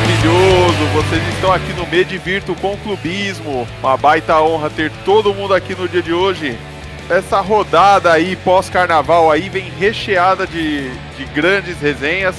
maravilhoso! 0.00 0.86
Vocês 0.94 1.22
estão 1.34 1.52
aqui 1.52 1.72
no 1.74 1.86
Medvirto 1.86 2.54
com 2.54 2.76
Clubismo. 2.78 3.68
Uma 3.80 3.96
baita 3.96 4.40
honra 4.40 4.70
ter 4.70 4.90
todo 5.04 5.34
mundo 5.34 5.52
aqui 5.52 5.74
no 5.74 5.88
dia 5.88 6.02
de 6.02 6.12
hoje. 6.12 6.56
Essa 7.08 7.40
rodada 7.40 8.10
aí 8.12 8.36
pós-carnaval 8.36 9.30
aí 9.30 9.48
vem 9.48 9.70
recheada 9.78 10.46
de, 10.46 10.88
de 11.16 11.24
grandes 11.34 11.78
resenhas. 11.80 12.36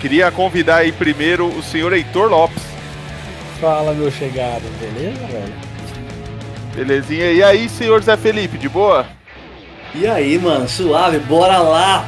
Queria 0.00 0.30
convidar 0.30 0.76
aí 0.76 0.92
primeiro 0.92 1.46
o 1.46 1.62
senhor 1.62 1.92
Heitor 1.92 2.30
Lopes. 2.30 2.62
Fala, 3.60 3.92
meu 3.92 4.10
chegado, 4.10 4.62
beleza, 4.78 5.26
velho? 5.26 5.54
Belezinha. 6.76 7.32
E 7.32 7.42
aí, 7.42 7.68
senhor 7.68 8.02
Zé 8.02 8.16
Felipe, 8.16 8.58
de 8.58 8.68
boa? 8.68 9.06
E 9.94 10.06
aí, 10.06 10.38
mano, 10.38 10.68
suave, 10.68 11.18
bora 11.18 11.58
lá! 11.58 12.06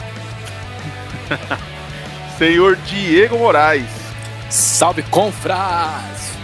senhor 2.39 2.77
Diego 2.85 3.39
Moraes. 3.39 3.96
Salve, 4.49 5.03
confras! 5.03 6.37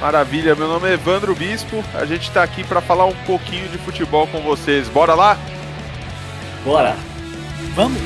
Maravilha, 0.00 0.54
meu 0.54 0.68
nome 0.68 0.88
é 0.88 0.94
Evandro 0.94 1.34
Bispo. 1.34 1.84
A 1.94 2.04
gente 2.04 2.30
tá 2.30 2.42
aqui 2.42 2.64
para 2.64 2.80
falar 2.80 3.06
um 3.06 3.14
pouquinho 3.26 3.68
de 3.68 3.78
futebol 3.78 4.26
com 4.26 4.40
vocês. 4.40 4.88
Bora 4.88 5.14
lá? 5.14 5.38
Bora! 6.64 6.96
Vamos! 7.74 8.00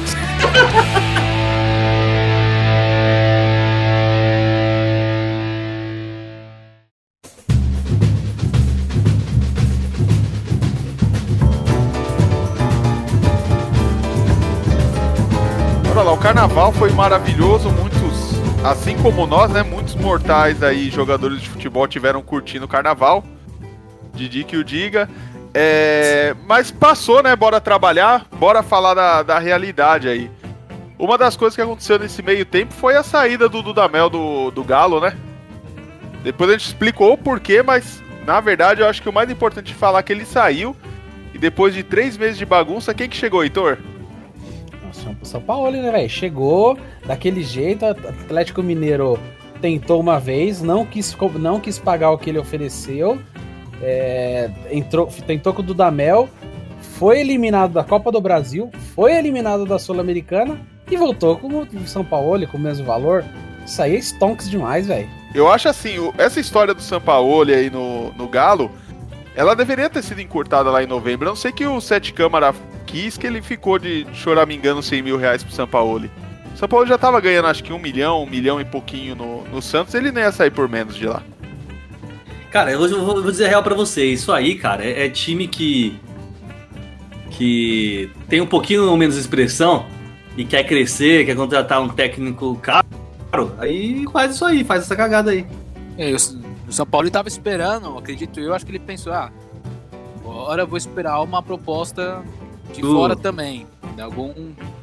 Bora 15.85 16.03
lá, 16.03 16.13
o 16.13 16.19
carnaval 16.19 16.73
foi 16.73 16.93
maravilhoso, 16.93 17.71
muitos, 17.71 18.08
assim 18.65 18.97
como 18.99 19.27
nós, 19.27 19.51
né, 19.51 19.63
muitos 19.63 19.95
mortais 19.95 20.63
aí, 20.63 20.91
jogadores 20.91 21.41
de 21.41 21.49
futebol 21.49 21.87
tiveram 21.87 22.23
curtindo 22.23 22.65
o 22.65 22.69
carnaval. 22.69 23.25
Didi 24.15 24.45
que 24.45 24.57
o 24.57 24.65
diga. 24.65 25.09
É, 25.55 26.35
mas 26.47 26.71
passou, 26.71 27.23
né? 27.23 27.35
Bora 27.35 27.61
trabalhar, 27.61 28.27
bora 28.33 28.63
falar 28.63 28.95
da, 28.95 29.23
da 29.23 29.39
realidade 29.39 30.09
aí. 30.09 30.31
Uma 30.99 31.17
das 31.17 31.37
coisas 31.37 31.55
que 31.55 31.63
aconteceu 31.63 31.99
nesse 31.99 32.23
meio 32.23 32.45
tempo 32.45 32.75
foi 32.75 32.97
a 32.97 33.03
saída 33.03 33.49
do 33.49 33.63
Dudamel 33.63 34.11
do, 34.11 34.51
do 34.51 34.65
Galo, 34.65 35.01
né? 35.01 35.17
Depois 36.23 36.51
a 36.51 36.53
gente 36.55 36.67
explicou 36.67 37.13
o 37.13 37.19
porquê, 37.19 37.63
mas 37.63 38.03
na 38.27 38.41
verdade 38.41 38.81
eu 38.81 38.89
acho 38.89 39.01
que 39.01 39.09
o 39.09 39.13
mais 39.13 39.31
importante 39.31 39.73
é 39.73 39.77
falar 39.77 40.03
que 40.03 40.13
ele 40.13 40.25
saiu. 40.25 40.77
E 41.33 41.39
depois 41.39 41.73
de 41.73 41.83
três 41.83 42.17
meses 42.17 42.37
de 42.37 42.45
bagunça, 42.45 42.93
quem 42.93 43.09
que 43.09 43.17
chegou, 43.17 43.45
Heitor? 43.45 43.79
Nossa, 44.99 45.17
o 45.23 45.27
São 45.27 45.41
Paulo, 45.41 45.71
né, 45.71 45.91
velho? 45.91 46.09
Chegou 46.09 46.79
daquele 47.07 47.43
jeito, 47.43 47.85
Atlético 47.85 48.63
Mineiro 48.63 49.19
tentou 49.61 50.01
uma 50.01 50.19
vez, 50.19 50.63
não 50.63 50.85
quis, 50.85 51.17
não 51.35 51.61
quis 51.61 51.79
pagar 51.79 52.11
o 52.11 52.19
que 52.19 52.31
ele 52.31 52.39
ofereceu, 52.39 53.19
é, 53.83 54.51
entrou, 54.71 55.07
tentou 55.27 55.53
com 55.53 55.63
o 55.63 55.65
Dudamel, 55.65 56.29
foi 56.81 57.21
eliminado 57.21 57.73
da 57.73 57.85
Copa 57.85 58.11
do 58.13 58.21
Brasil, 58.21 58.71
foi 58.95 59.15
eliminado 59.15 59.65
da 59.65 59.79
Sul-Americana 59.79 60.61
e 60.91 60.97
voltou 60.97 61.37
com 61.37 61.49
o 61.49 61.87
São 61.87 62.05
Paulo 62.05 62.47
com 62.47 62.57
o 62.57 62.61
mesmo 62.61 62.87
valor. 62.87 63.25
Isso 63.65 63.83
aí 63.83 63.97
é 63.97 63.99
stonks 63.99 64.49
demais, 64.49 64.87
velho. 64.87 65.09
Eu 65.35 65.51
acho 65.51 65.69
assim, 65.69 65.97
essa 66.17 66.41
história 66.41 66.73
do 66.73 66.81
Sampaoli 66.81 67.53
aí 67.53 67.69
no, 67.69 68.13
no 68.15 68.27
Galo, 68.27 68.71
ela 69.37 69.55
deveria 69.55 69.91
ter 69.91 70.03
sido 70.03 70.21
encurtada 70.21 70.71
lá 70.71 70.83
em 70.83 70.87
novembro. 70.87 71.27
Eu 71.27 71.31
não 71.31 71.37
sei 71.37 71.53
que 71.53 71.67
o 71.67 71.81
Sete 71.81 72.13
Câmara 72.15 72.55
quis 72.89 73.19
que 73.19 73.27
ele 73.27 73.43
ficou 73.43 73.79
de 73.79 74.07
choramingando 74.15 74.83
100 74.83 75.03
mil 75.03 75.17
reais 75.17 75.45
pro 75.45 75.53
Sampaoli. 75.53 76.11
O 76.55 76.57
Sampaoli 76.57 76.89
já 76.89 76.99
tava 76.99 77.21
ganhando 77.21 77.47
acho 77.47 77.63
que 77.63 77.73
um 77.73 77.79
milhão, 77.79 78.23
um 78.23 78.27
milhão 78.27 78.61
e 78.61 78.65
pouquinho 78.65 79.15
no, 79.15 79.45
no 79.45 79.63
Santos, 79.63 79.95
ele 79.95 80.11
nem 80.11 80.25
ia 80.25 80.33
sair 80.33 80.51
por 80.51 80.69
menos 80.69 80.97
de 80.97 81.07
lá. 81.07 81.23
Cara, 82.51 82.73
eu 82.73 82.79
vou, 82.79 83.23
vou 83.23 83.31
dizer 83.31 83.45
a 83.45 83.49
real 83.49 83.63
pra 83.63 83.75
você. 83.75 84.07
Isso 84.07 84.33
aí, 84.33 84.55
cara, 84.55 84.83
é, 84.85 85.07
é 85.07 85.09
time 85.11 85.47
que. 85.47 86.01
que 87.31 88.11
tem 88.27 88.41
um 88.41 88.47
pouquinho 88.47 88.97
menos 88.97 89.17
expressão 89.17 89.87
e 90.37 90.45
quer 90.45 90.65
crescer, 90.65 91.27
quer 91.27 91.37
contratar 91.37 91.83
um 91.83 91.89
técnico 91.89 92.57
caro. 92.57 92.87
Aí 93.59 94.07
faz 94.11 94.35
isso 94.35 94.45
aí, 94.47 94.65
faz 94.65 94.85
essa 94.85 94.97
cagada 94.97 95.31
aí. 95.31 95.47
É, 95.99 96.11
o 96.13 96.19
o 96.69 96.73
São 96.73 96.85
Paulo 96.85 97.07
estava 97.07 97.29
esperando, 97.29 97.97
acredito 97.97 98.39
eu, 98.39 98.53
acho 98.53 98.65
que 98.67 98.71
ele 98.71 98.79
pensou, 98.79 99.11
ah, 99.11 99.33
agora 100.21 100.63
eu 100.63 100.67
vou 100.67 100.77
esperar 100.77 101.21
uma 101.23 101.43
proposta 101.43 102.23
de 102.73 102.81
Do- 102.81 102.93
fora 102.93 103.17
também. 103.17 103.67
De 103.95 104.01
algum. 104.03 104.33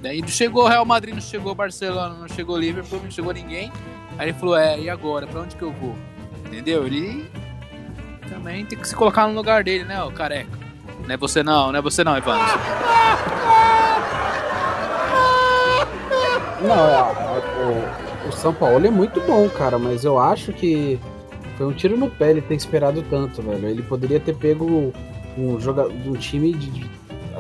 Daí 0.02 0.22
não 0.22 0.28
chegou 0.28 0.64
o 0.66 0.68
Real 0.68 0.86
Madrid, 0.86 1.14
não 1.14 1.22
chegou 1.22 1.52
o 1.52 1.56
Barcelona, 1.56 2.16
não 2.16 2.28
chegou 2.28 2.56
o 2.56 2.60
Liverpool, 2.60 3.00
não 3.04 3.12
chegou 3.12 3.34
ninguém. 3.34 3.72
Aí 4.18 4.30
ele 4.30 4.38
falou, 4.38 4.58
é, 4.58 4.80
e 4.80 4.90
agora? 4.90 5.26
Pra 5.28 5.42
onde 5.42 5.56
que 5.56 5.62
eu 5.62 5.72
vou? 5.72 5.96
Entendeu? 6.46 6.86
Ele 6.86 7.30
também 8.30 8.66
tem 8.66 8.78
que 8.78 8.88
se 8.88 8.96
colocar 8.96 9.28
no 9.28 9.34
lugar 9.36 9.64
dele, 9.64 9.84
né, 9.84 10.02
o 10.04 10.12
careca. 10.12 10.50
Não 11.06 11.14
é 11.14 11.18
você 11.18 11.44
não, 11.44 11.72
não 11.72 11.80
é 11.80 11.82
você 11.82 12.04
não, 12.04 12.18
Evandro. 12.18 12.46
Não, 16.62 16.90
é, 16.90 17.02
o, 18.26 18.30
o 18.30 18.32
São 18.32 18.54
Paulo 18.54 18.86
é 18.86 18.90
muito 18.90 19.20
bom, 19.22 19.48
cara, 19.50 19.78
mas 19.78 20.04
eu 20.04 20.18
acho 20.18 20.52
que 20.54 21.00
foi 21.58 21.68
um 21.68 21.74
tiro 21.74 21.96
no 21.98 22.10
pé 22.10 22.32
ele 22.32 22.42
ter 22.42 22.56
esperado 22.56 23.04
tanto, 23.10 23.42
velho. 23.42 23.68
Ele 23.68 23.82
poderia 23.84 24.20
ter 24.20 24.36
pego 24.36 24.94
um, 25.38 25.60
joga, 25.60 25.88
um 25.88 26.14
time 26.14 26.54
de, 26.54 26.90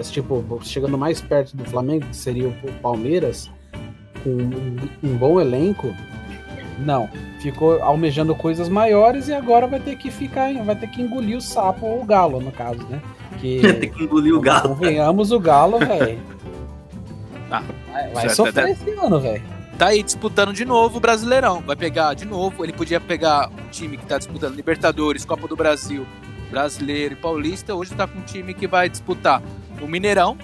tipo, 0.03 0.59
chegando 0.63 0.97
mais 0.97 1.21
perto 1.21 1.55
do 1.55 1.65
Flamengo, 1.65 2.05
que 2.07 2.15
seria 2.15 2.47
o 2.47 2.71
Palmeiras, 2.81 3.49
com 4.23 4.29
um, 4.29 4.77
um 5.03 5.17
bom 5.17 5.39
elenco. 5.39 5.93
Não, 6.79 7.09
ficou 7.39 7.81
almejando 7.81 8.35
coisas 8.35 8.67
maiores 8.67 9.27
e 9.29 9.33
agora 9.33 9.65
vai 9.67 9.79
ter 9.79 9.95
que 9.95 10.11
ficar, 10.11 10.51
vai 10.63 10.75
ter 10.75 10.87
que 10.87 11.01
engolir 11.01 11.37
o 11.37 11.41
sapo 11.41 11.85
ou 11.85 12.01
o 12.01 12.05
galo, 12.05 12.41
no 12.41 12.51
caso, 12.51 12.83
né? 12.87 13.01
Que 13.39 13.61
Tem 13.79 13.89
que 13.89 14.03
engolir 14.03 14.33
o 14.33 14.41
galo. 14.41 14.69
Convenhamos 14.69 15.31
o 15.31 15.39
galo, 15.39 15.79
velho. 15.79 16.19
Ah, 17.51 17.61
vai 17.93 18.11
vai 18.11 18.29
sofrer 18.29 18.69
esse 18.69 18.89
ano, 18.89 19.19
velho. 19.19 19.43
tá 19.77 19.89
aí 19.89 20.01
disputando 20.01 20.51
de 20.51 20.65
novo 20.65 20.97
o 20.97 20.99
Brasileirão. 20.99 21.61
Vai 21.61 21.75
pegar 21.75 22.15
de 22.15 22.25
novo, 22.25 22.65
ele 22.65 22.73
podia 22.73 22.99
pegar 22.99 23.49
um 23.49 23.69
time 23.69 23.97
que 23.97 24.05
tá 24.05 24.17
disputando 24.17 24.55
Libertadores, 24.55 25.23
Copa 25.23 25.47
do 25.47 25.55
Brasil, 25.55 26.07
Brasileiro 26.49 27.13
e 27.13 27.17
Paulista. 27.17 27.75
Hoje 27.75 27.93
tá 27.93 28.07
com 28.07 28.19
um 28.19 28.23
time 28.23 28.53
que 28.53 28.67
vai 28.67 28.89
disputar 28.89 29.41
o 29.81 29.87
Mineirão, 29.87 30.37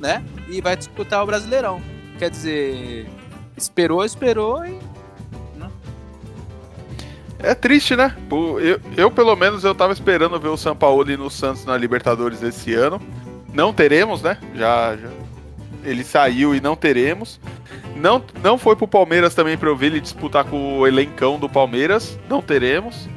né? 0.00 0.24
E 0.48 0.60
vai 0.60 0.76
disputar 0.76 1.22
o 1.22 1.26
Brasileirão. 1.26 1.80
Quer 2.18 2.30
dizer, 2.30 3.06
esperou, 3.56 4.04
esperou 4.04 4.64
e. 4.64 4.78
É 7.40 7.54
triste, 7.54 7.94
né? 7.94 8.16
Eu, 8.30 8.80
eu, 8.96 9.10
pelo 9.10 9.34
menos, 9.36 9.62
eu 9.62 9.74
tava 9.74 9.92
esperando 9.92 10.38
ver 10.40 10.48
o 10.48 10.56
Sampaoli 10.56 11.16
no 11.16 11.30
Santos 11.30 11.64
na 11.64 11.76
Libertadores 11.76 12.42
esse 12.42 12.74
ano. 12.74 13.00
Não 13.54 13.72
teremos, 13.72 14.22
né? 14.22 14.38
Já, 14.54 14.96
já. 14.96 15.08
Ele 15.84 16.02
saiu 16.02 16.54
e 16.54 16.60
não 16.60 16.74
teremos. 16.74 17.40
Não, 17.94 18.22
não 18.42 18.58
foi 18.58 18.74
pro 18.74 18.88
Palmeiras 18.88 19.34
também 19.34 19.56
pra 19.56 19.68
eu 19.68 19.76
ver 19.76 19.86
ele 19.86 20.00
disputar 20.00 20.44
com 20.44 20.78
o 20.78 20.86
elencão 20.86 21.38
do 21.38 21.48
Palmeiras. 21.48 22.18
Não 22.28 22.42
teremos. 22.42 23.08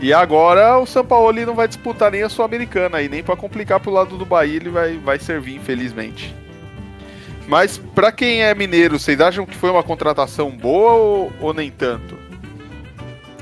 E 0.00 0.14
agora 0.14 0.78
o 0.78 0.86
Sampaoli 0.86 1.44
não 1.44 1.54
vai 1.54 1.68
disputar 1.68 2.10
nem 2.10 2.22
a 2.22 2.28
Sul-Americana 2.28 3.02
e 3.02 3.08
nem 3.08 3.22
pra 3.22 3.36
complicar 3.36 3.78
pro 3.80 3.90
lado 3.90 4.16
do 4.16 4.24
Bahia 4.24 4.56
ele 4.56 4.70
vai, 4.70 4.96
vai 4.96 5.18
servir, 5.18 5.56
infelizmente. 5.56 6.34
Mas 7.46 7.76
pra 7.76 8.10
quem 8.10 8.42
é 8.42 8.54
mineiro, 8.54 8.98
vocês 8.98 9.20
acham 9.20 9.44
que 9.44 9.56
foi 9.56 9.70
uma 9.70 9.82
contratação 9.82 10.50
boa 10.50 10.92
ou, 10.92 11.32
ou 11.40 11.52
nem 11.52 11.70
tanto? 11.70 12.16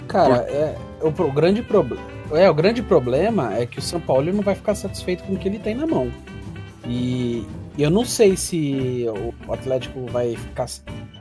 Cara, 0.09 0.47
é, 0.49 0.75
o, 1.01 1.09
o 1.09 1.33
grande 1.33 1.63
problema. 1.63 2.03
É, 2.33 2.51
o 2.51 2.55
grande 2.55 2.83
problema 2.83 3.55
é 3.57 3.65
que 3.65 3.79
o 3.79 3.83
São 3.83 4.01
Paulo 4.01 4.33
não 4.33 4.43
vai 4.43 4.55
ficar 4.55 4.75
satisfeito 4.75 5.23
com 5.25 5.35
o 5.35 5.39
que 5.39 5.47
ele 5.47 5.59
tem 5.59 5.75
na 5.75 5.87
mão. 5.87 6.11
E 6.85 7.47
eu 7.79 7.91
não 7.91 8.05
sei 8.05 8.37
se 8.37 9.07
o 9.47 9.53
Atlético 9.53 10.07
vai 10.07 10.35
ficar 10.35 10.67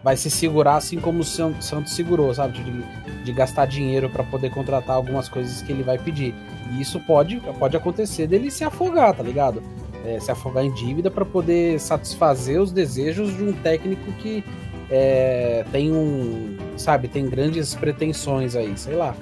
vai 0.08 0.16
se 0.16 0.30
segurar 0.32 0.78
assim 0.78 1.02
como 1.02 1.20
o 1.20 1.24
San- 1.26 1.60
Santos 1.60 1.92
segurou, 1.94 2.34
sabe? 2.34 2.64
De, 2.64 3.24
de 3.26 3.34
gastar 3.34 3.66
dinheiro 3.66 4.10
para 4.10 4.24
poder 4.24 4.50
contratar 4.50 4.96
algumas 4.96 5.28
coisas 5.28 5.62
que 5.62 5.70
ele 5.70 5.84
vai 5.84 5.98
pedir. 5.98 6.34
E 6.72 6.80
isso 6.80 6.98
pode, 7.02 7.42
pode 7.60 7.76
acontecer 7.76 8.26
dele 8.26 8.50
se 8.50 8.64
afogar, 8.64 9.14
tá 9.14 9.22
ligado? 9.22 9.62
É, 10.06 10.18
se 10.18 10.32
afogar 10.32 10.64
em 10.64 10.72
dívida 10.72 11.12
para 11.12 11.26
poder 11.26 11.78
satisfazer 11.78 12.62
os 12.62 12.72
desejos 12.72 13.36
de 13.36 13.44
um 13.44 13.52
técnico 13.52 14.10
que 14.14 14.46
é, 14.90 15.66
tem 15.74 15.92
um, 15.92 16.56
sabe, 16.78 17.10
tem 17.10 17.28
grandes 17.28 17.76
pretensões 17.76 18.56
aí, 18.56 18.78
sei 18.78 18.96
lá. 18.96 19.14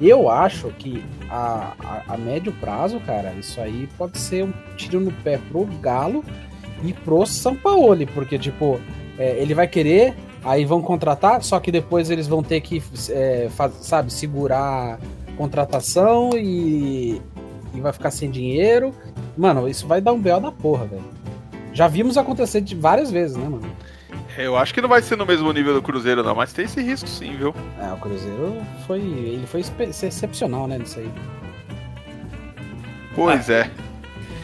Eu 0.00 0.30
acho 0.30 0.68
que 0.78 1.02
a, 1.28 1.72
a, 1.80 2.14
a 2.14 2.16
médio 2.16 2.52
prazo, 2.60 3.00
cara, 3.00 3.34
isso 3.36 3.60
aí 3.60 3.88
pode 3.98 4.16
ser 4.18 4.44
um 4.44 4.52
tiro 4.76 5.00
no 5.00 5.10
pé 5.10 5.40
pro 5.50 5.64
Galo 5.82 6.24
e 6.84 6.92
pro 6.92 7.26
São 7.26 7.56
Paulo, 7.56 8.06
porque, 8.14 8.38
tipo, 8.38 8.80
é, 9.18 9.42
ele 9.42 9.52
vai 9.52 9.66
querer, 9.66 10.14
aí 10.44 10.64
vão 10.64 10.80
contratar, 10.82 11.42
só 11.42 11.58
que 11.60 11.70
depois 11.72 12.10
eles 12.10 12.26
vão 12.26 12.42
ter 12.42 12.60
que, 12.60 12.82
é, 13.10 13.48
faz- 13.50 13.74
sabe, 13.82 14.12
segurar 14.12 14.98
contratação 15.36 16.30
e, 16.34 17.20
e 17.74 17.80
vai 17.80 17.92
ficar 17.92 18.10
sem 18.10 18.30
dinheiro. 18.30 18.92
Mano, 19.36 19.68
isso 19.68 19.86
vai 19.86 20.00
dar 20.00 20.12
um 20.12 20.20
B.O. 20.20 20.40
da 20.40 20.50
porra, 20.52 20.86
velho. 20.86 21.04
Já 21.72 21.86
vimos 21.86 22.16
acontecer 22.18 22.60
de 22.60 22.74
várias 22.74 23.10
vezes, 23.10 23.36
né, 23.36 23.48
mano? 23.48 23.70
Eu 24.36 24.56
acho 24.56 24.72
que 24.72 24.80
não 24.80 24.88
vai 24.88 25.02
ser 25.02 25.16
no 25.16 25.26
mesmo 25.26 25.52
nível 25.52 25.74
do 25.74 25.82
Cruzeiro, 25.82 26.22
não, 26.22 26.34
mas 26.34 26.52
tem 26.52 26.64
esse 26.64 26.80
risco 26.80 27.08
sim, 27.08 27.36
viu? 27.36 27.52
É, 27.80 27.92
o 27.92 27.96
Cruzeiro 27.96 28.56
foi. 28.86 29.00
Ele 29.00 29.46
foi 29.46 29.62
excepcional, 30.06 30.66
né? 30.68 30.78
Nisso 30.78 30.98
aí. 31.00 31.10
Pois 33.14 33.50
é. 33.50 33.68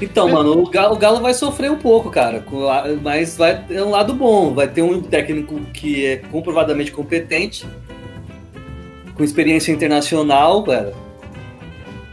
Então, 0.01 0.29
mano, 0.29 0.59
o 0.61 0.69
Galo, 0.69 0.95
o 0.95 0.99
Galo 0.99 1.21
vai 1.21 1.33
sofrer 1.33 1.71
um 1.71 1.77
pouco, 1.79 2.11
cara. 2.11 2.45
Mas 3.03 3.37
vai 3.37 3.63
ter 3.63 3.81
um 3.83 3.91
lado 3.91 4.13
bom. 4.13 4.53
Vai 4.53 4.69
ter 4.69 4.83
um 4.83 5.01
técnico 5.01 5.59
que 5.73 6.05
é 6.05 6.17
comprovadamente 6.17 6.91
competente, 6.93 7.67
com 9.17 9.23
experiência 9.23 9.71
internacional, 9.73 10.63
cara. 10.65 10.93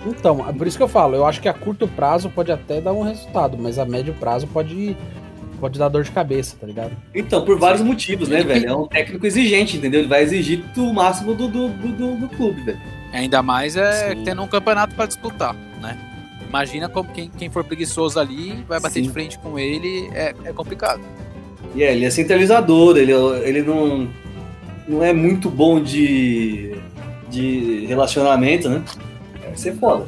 Então, 0.05 0.47
é 0.47 0.53
por 0.53 0.65
isso 0.67 0.77
que 0.77 0.83
eu 0.83 0.87
falo, 0.87 1.15
eu 1.15 1.25
acho 1.25 1.39
que 1.41 1.47
a 1.49 1.53
curto 1.53 1.87
prazo 1.87 2.29
pode 2.29 2.51
até 2.51 2.81
dar 2.81 2.91
um 2.91 3.03
resultado, 3.03 3.55
mas 3.59 3.77
a 3.77 3.85
médio 3.85 4.15
prazo 4.19 4.47
pode, 4.47 4.97
pode 5.59 5.77
dar 5.77 5.89
dor 5.89 6.03
de 6.03 6.09
cabeça, 6.09 6.55
tá 6.59 6.65
ligado? 6.65 6.91
Então, 7.13 7.45
por 7.45 7.59
vários 7.59 7.81
motivos, 7.83 8.27
né, 8.27 8.41
velho? 8.43 8.67
É 8.67 8.75
um 8.75 8.87
técnico 8.87 9.27
exigente, 9.27 9.77
entendeu? 9.77 9.99
Ele 10.01 10.09
vai 10.09 10.23
exigir 10.23 10.63
o 10.75 10.91
máximo 10.93 11.35
do, 11.35 11.47
do, 11.47 11.67
do, 11.69 11.87
do- 11.89 12.15
do 12.15 12.29
clube, 12.29 12.61
velho. 12.63 12.79
Ainda 13.13 13.43
mais 13.43 13.75
é 13.75 14.09
Sim. 14.15 14.23
tendo 14.23 14.41
um 14.41 14.47
campeonato 14.47 14.95
pra 14.95 15.05
disputar? 15.05 15.55
Imagina 16.51 16.89
como 16.89 17.07
quem, 17.13 17.29
quem 17.29 17.49
for 17.49 17.63
preguiçoso 17.63 18.19
ali 18.19 18.61
vai 18.67 18.77
bater 18.77 18.95
Sim. 18.95 19.03
de 19.03 19.09
frente 19.09 19.39
com 19.39 19.57
ele, 19.57 20.09
é, 20.13 20.35
é 20.43 20.51
complicado. 20.51 20.99
E 21.73 21.81
é, 21.81 21.93
ele 21.95 22.03
é 22.03 22.09
centralizador, 22.09 22.97
ele, 22.97 23.13
ele 23.13 23.61
não, 23.61 24.09
não 24.85 25.01
é 25.01 25.13
muito 25.13 25.49
bom 25.49 25.81
de, 25.81 26.75
de 27.29 27.85
relacionamento, 27.85 28.67
né? 28.67 28.83
Vai 29.45 29.55
ser 29.55 29.75
foda. 29.77 30.05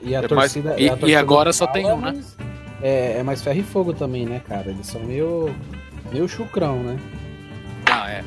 E 0.00 0.14
a 0.14 0.18
É 0.18 0.20
mais- 0.20 0.52
torcida. 0.52 0.80
e- 0.80 0.88
a 0.88 0.96
e 1.04 1.16
agora 1.16 1.52
só 1.52 1.66
tem 1.66 1.84
um, 1.86 1.96
né? 1.96 2.12
mais- 2.12 2.36
É, 2.80 3.18
é 3.18 3.22
mais 3.24 3.42
ferro 3.42 3.58
e 3.58 3.62
fogo 3.64 3.92
também, 3.92 4.24
né, 4.24 4.40
cara? 4.46 4.70
Eles 4.70 4.86
são 4.86 5.00
meio. 5.02 5.52
meio 6.12 6.28
chucrão, 6.28 6.76
né? 6.80 6.96
Ah, 7.86 8.08
é. 8.08 8.22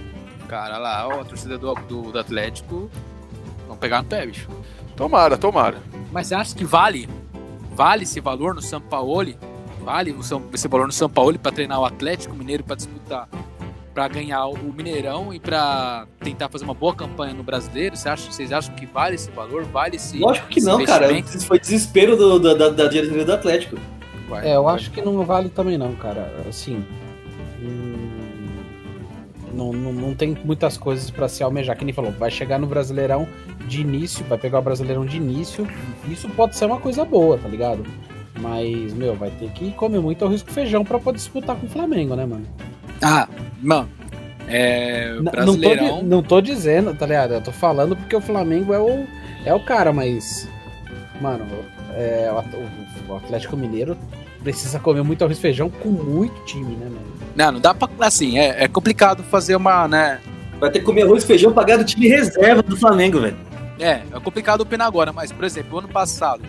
Cara, 0.50 0.78
lá, 0.78 1.08
ó, 1.08 1.22
a 1.22 1.24
torcida 1.26 1.58
do, 1.58 1.74
do, 1.88 2.12
do 2.12 2.20
Atlético 2.20 2.90
vão 3.66 3.78
pegar 3.78 4.02
no 4.02 4.08
pé, 4.10 4.26
bicho. 4.26 4.50
Tomara, 4.98 5.38
tomara. 5.38 5.78
Mas 6.12 6.28
você 6.28 6.36
acha 6.36 6.54
que 6.56 6.64
vale? 6.66 7.08
Vale 7.76 8.04
esse 8.04 8.20
valor 8.20 8.56
no 8.56 8.62
São 8.62 8.80
Paulo? 8.82 9.26
Vale 9.82 10.16
esse 10.54 10.68
valor 10.68 10.88
no 10.88 10.94
São 10.94 11.10
Paulo 11.10 11.38
pra 11.38 11.52
treinar 11.52 11.80
o 11.80 11.86
Atlético 11.86 12.36
Mineiro 12.36 12.64
pra 12.64 12.76
disputar, 12.76 13.30
pra 13.94 14.08
ganhar 14.08 14.48
o 14.48 14.58
Mineirão 14.74 15.34
e 15.34 15.40
pra 15.40 16.08
tentar 16.22 16.50
fazer 16.50 16.64
uma 16.66 16.74
boa 16.74 16.96
campanha 16.96 17.34
no 17.34 17.44
Brasileiro? 17.44 17.96
Você 17.96 18.10
acha, 18.10 18.32
vocês 18.32 18.52
acham 18.52 18.74
que 18.76 18.86
vale 18.86 19.16
esse 19.16 19.30
valor? 19.32 19.64
Vale 19.66 19.98
esse 19.98 20.18
Lógico 20.18 20.48
que 20.48 20.60
esse 20.60 20.68
não, 20.68 20.84
cara. 20.84 21.12
Isso 21.12 21.46
foi 21.46 21.60
desespero 21.60 22.16
do, 22.18 22.40
da, 22.40 22.54
da, 22.56 22.70
da 22.70 22.88
diretoria 22.88 23.26
do 23.26 23.34
Atlético. 23.34 23.78
Vai, 24.28 24.48
É, 24.48 24.56
eu 24.56 24.64
vai. 24.64 24.76
acho 24.76 24.90
que 24.90 25.02
não 25.02 25.24
vale 25.24 25.50
também 25.50 25.78
não, 25.78 25.94
cara. 25.96 26.34
Assim. 26.50 26.84
Não, 29.56 29.72
não, 29.72 29.94
não 29.94 30.14
tem 30.14 30.38
muitas 30.44 30.78
coisas 30.78 31.10
pra 31.10 31.28
se 31.30 31.42
almejar, 31.42 31.78
que 31.78 31.86
nem 31.86 31.94
falou. 31.94 32.12
Vai 32.12 32.30
chegar 32.30 32.60
no 32.60 32.68
Brasileirão 32.68 33.28
de 33.68 33.82
início, 33.82 34.26
vai 34.26 34.38
pegar 34.38 34.60
o 34.60 34.62
Brasileirão 34.62 35.06
de 35.06 35.18
início. 35.18 35.68
Isso 36.10 36.28
pode 36.30 36.56
ser 36.58 36.66
uma 36.66 36.80
coisa 36.80 37.06
boa, 37.06 37.38
tá 37.38 37.48
ligado? 37.48 37.84
Mas, 38.40 38.94
meu, 38.94 39.16
vai 39.16 39.30
ter 39.32 39.50
que 39.52 39.72
comer 39.72 40.00
muito 40.02 40.28
risco 40.28 40.52
feijão 40.52 40.84
pra 40.84 41.00
poder 41.00 41.18
disputar 41.18 41.56
com 41.56 41.66
o 41.68 41.70
Flamengo, 41.70 42.16
né, 42.16 42.26
mano? 42.26 42.46
Ah, 43.02 43.28
mano, 43.62 43.88
é, 44.48 45.12
N- 45.12 45.16
Não 45.18 45.24
tô, 45.26 45.32
Brasileirão... 45.32 46.04
não 46.04 46.22
tô 46.22 46.42
dizendo, 46.42 46.94
tá 46.94 47.06
ligado? 47.06 47.34
Eu 47.34 47.42
tô 47.42 47.52
falando 47.54 47.96
porque 47.96 48.16
o 48.16 48.22
Flamengo 48.22 48.74
é 48.74 48.80
o, 48.80 49.06
é 49.46 49.54
o 49.54 49.60
cara, 49.64 49.94
mas. 49.94 50.50
Mano, 51.22 51.46
é, 51.94 52.30
o 53.08 53.16
Atlético 53.16 53.56
Mineiro 53.56 53.98
precisa 54.44 54.80
comer 54.80 55.02
muito 55.04 55.24
arroz 55.24 55.38
e 55.38 55.42
feijão 55.42 55.70
com 55.70 55.90
muito 55.90 56.44
time, 56.44 56.76
né, 56.76 56.86
mano? 56.90 57.15
Não, 57.36 57.52
não 57.52 57.60
dá 57.60 57.74
pra... 57.74 57.90
Assim, 58.00 58.40
é, 58.40 58.64
é 58.64 58.68
complicado 58.68 59.24
fazer 59.24 59.56
uma, 59.56 59.88
né... 59.88 60.22
Vai 60.60 60.72
ter 60.72 60.80
que 60.80 60.86
comer 60.86 61.04
arroz 61.04 61.24
e 61.24 61.28
feijão 61.28 61.52
pagar 61.52 61.78
do 61.78 61.84
time 61.84 62.08
reserva 62.08 62.64
do 62.64 62.78
Flamengo, 62.78 63.20
velho. 63.20 63.38
É, 63.78 64.02
é 64.10 64.20
complicado 64.24 64.62
opinar 64.62 64.88
agora, 64.88 65.12
mas, 65.12 65.32
por 65.32 65.44
exemplo, 65.44 65.80
ano 65.80 65.90
passado, 65.90 66.44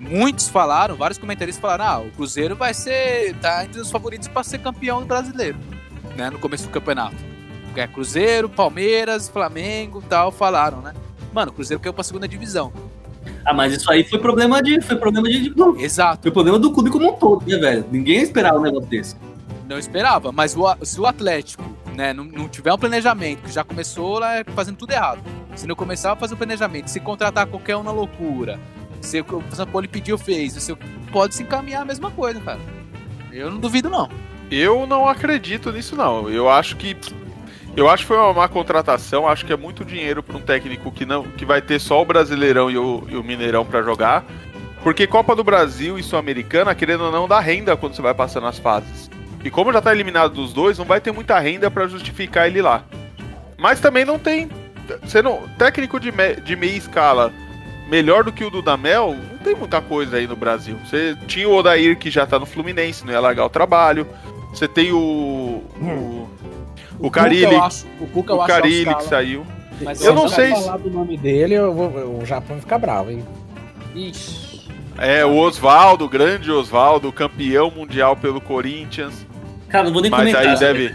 muitos 0.00 0.48
falaram, 0.48 0.96
vários 0.96 1.16
comentaristas 1.16 1.62
falaram, 1.62 1.84
ah, 1.84 1.98
o 2.00 2.10
Cruzeiro 2.10 2.56
vai 2.56 2.74
ser, 2.74 3.36
tá 3.36 3.64
entre 3.64 3.80
os 3.80 3.88
favoritos 3.88 4.26
para 4.26 4.42
ser 4.42 4.58
campeão 4.58 5.04
brasileiro, 5.04 5.56
né, 6.16 6.28
no 6.28 6.40
começo 6.40 6.64
do 6.64 6.70
campeonato. 6.70 7.16
É 7.76 7.86
Cruzeiro, 7.86 8.48
Palmeiras, 8.48 9.28
Flamengo 9.28 10.02
tal, 10.08 10.32
falaram, 10.32 10.80
né? 10.80 10.92
Mano, 11.32 11.52
o 11.52 11.54
Cruzeiro 11.54 11.80
caiu 11.80 11.94
pra 11.94 12.02
segunda 12.02 12.26
divisão. 12.26 12.72
Ah, 13.44 13.54
mas 13.54 13.72
isso 13.72 13.90
aí 13.90 14.04
foi 14.04 14.18
problema 14.18 14.60
de. 14.60 14.80
Foi 14.80 14.96
problema 14.96 15.28
de. 15.28 15.54
Exato, 15.78 16.22
Foi 16.22 16.30
problema 16.30 16.58
do 16.58 16.72
clube 16.72 16.90
como 16.90 17.10
um 17.10 17.12
todo, 17.12 17.46
né, 17.46 17.56
velho? 17.56 17.84
Ninguém 17.90 18.22
esperava 18.22 18.58
um 18.58 18.62
negócio 18.62 18.88
desse. 18.88 19.14
Não 19.70 19.78
esperava, 19.78 20.32
mas 20.32 20.56
o, 20.56 20.66
se 20.82 21.00
o 21.00 21.06
Atlético, 21.06 21.62
né, 21.94 22.12
não, 22.12 22.24
não 22.24 22.48
tiver 22.48 22.72
um 22.72 22.78
planejamento, 22.78 23.42
que 23.42 23.52
já 23.52 23.62
começou 23.62 24.18
lá 24.18 24.44
fazendo 24.52 24.76
tudo 24.76 24.90
errado, 24.90 25.22
se 25.54 25.64
não 25.64 25.76
começar 25.76 26.12
a 26.12 26.16
fazer 26.16 26.34
o 26.34 26.36
planejamento, 26.36 26.90
se 26.90 26.98
contratar 26.98 27.46
qualquer 27.46 27.76
um 27.76 27.84
na 27.84 27.92
loucura, 27.92 28.58
se 29.00 29.20
o 29.20 29.24
Paulo 29.72 29.88
pediu, 29.88 30.18
fez, 30.18 30.54
você 30.54 30.76
pode 31.12 31.36
se 31.36 31.44
encaminhar 31.44 31.82
a 31.82 31.84
mesma 31.84 32.10
coisa, 32.10 32.40
cara. 32.40 32.58
Eu 33.32 33.48
não 33.48 33.58
duvido, 33.58 33.88
não. 33.88 34.10
Eu 34.50 34.88
não 34.88 35.08
acredito 35.08 35.70
nisso, 35.70 35.94
não. 35.94 36.28
Eu 36.28 36.50
acho 36.50 36.76
que. 36.76 36.96
Eu 37.76 37.88
acho 37.88 38.02
que 38.02 38.08
foi 38.08 38.16
uma 38.16 38.34
má 38.34 38.48
contratação. 38.48 39.28
Acho 39.28 39.46
que 39.46 39.52
é 39.52 39.56
muito 39.56 39.84
dinheiro 39.84 40.22
para 40.22 40.36
um 40.36 40.40
técnico 40.40 40.90
que 40.90 41.06
não 41.06 41.22
que 41.22 41.44
vai 41.44 41.62
ter 41.62 41.80
só 41.80 42.02
o 42.02 42.04
Brasileirão 42.04 42.68
e 42.68 42.76
o, 42.76 43.04
e 43.08 43.16
o 43.16 43.22
Mineirão 43.22 43.64
para 43.64 43.80
jogar. 43.82 44.24
Porque 44.82 45.06
Copa 45.06 45.36
do 45.36 45.44
Brasil 45.44 45.98
e 45.98 46.02
Sul-Americana, 46.02 46.74
querendo 46.74 47.04
ou 47.04 47.12
não, 47.12 47.28
dá 47.28 47.38
renda 47.38 47.76
quando 47.76 47.94
você 47.94 48.02
vai 48.02 48.12
passando 48.12 48.48
as 48.48 48.58
fases. 48.58 49.09
E 49.44 49.50
como 49.50 49.72
já 49.72 49.80
tá 49.80 49.92
eliminado 49.92 50.34
dos 50.34 50.52
dois, 50.52 50.76
não 50.78 50.84
vai 50.84 51.00
ter 51.00 51.12
muita 51.12 51.38
renda 51.38 51.70
para 51.70 51.86
justificar 51.88 52.46
ele 52.46 52.60
lá. 52.60 52.84
Mas 53.56 53.80
também 53.80 54.04
não 54.04 54.18
tem. 54.18 54.48
Você 55.02 55.22
não, 55.22 55.42
técnico 55.58 55.98
de, 56.00 56.10
me- 56.12 56.36
de 56.36 56.56
meia 56.56 56.76
escala 56.76 57.32
melhor 57.88 58.22
do 58.24 58.32
que 58.32 58.44
o 58.44 58.50
Dudamel, 58.50 59.16
não 59.32 59.38
tem 59.38 59.54
muita 59.54 59.80
coisa 59.80 60.16
aí 60.16 60.26
no 60.26 60.36
Brasil. 60.36 60.76
Você 60.84 61.16
tinha 61.26 61.48
o 61.48 61.54
Odair 61.54 61.98
que 61.98 62.10
já 62.10 62.26
tá 62.26 62.38
no 62.38 62.46
Fluminense, 62.46 63.04
não 63.04 63.12
ia 63.12 63.20
largar 63.20 63.44
o 63.46 63.50
trabalho. 63.50 64.06
Você 64.52 64.66
tem 64.68 64.92
o. 64.92 65.62
O, 65.80 66.28
o 66.98 67.10
Carilli. 67.10 67.44
Cuca, 67.46 67.56
eu 67.56 67.62
acho, 67.62 67.86
o 68.00 68.06
Cuca, 68.08 68.34
O 68.34 68.44
Carilli 68.46 68.94
que 68.94 69.04
saiu. 69.04 69.46
mas 69.80 70.04
Eu 70.04 70.14
não 70.14 70.28
se 70.28 70.34
sei 70.36 70.52
eu 70.52 70.56
se- 70.56 70.64
falar 70.64 70.76
do 70.78 70.90
nome 70.90 71.16
dele, 71.16 71.54
eu 71.54 71.72
vou, 71.72 71.90
eu 71.98 72.26
já 72.26 72.40
vou 72.40 72.58
ficar 72.58 72.78
bravo, 72.78 73.10
hein? 73.10 73.24
Ixi, 73.94 74.68
É, 74.98 75.24
o 75.24 75.36
Oswaldo, 75.36 76.04
o 76.04 76.08
grande 76.08 76.50
Oswaldo, 76.50 77.10
campeão 77.12 77.70
mundial 77.70 78.16
pelo 78.16 78.40
Corinthians. 78.40 79.26
Cara, 79.70 79.84
não 79.84 79.92
vou 79.92 80.02
nem 80.02 80.10
Mas 80.10 80.20
comentar. 80.32 80.46
aí 80.46 80.58
deve. 80.58 80.94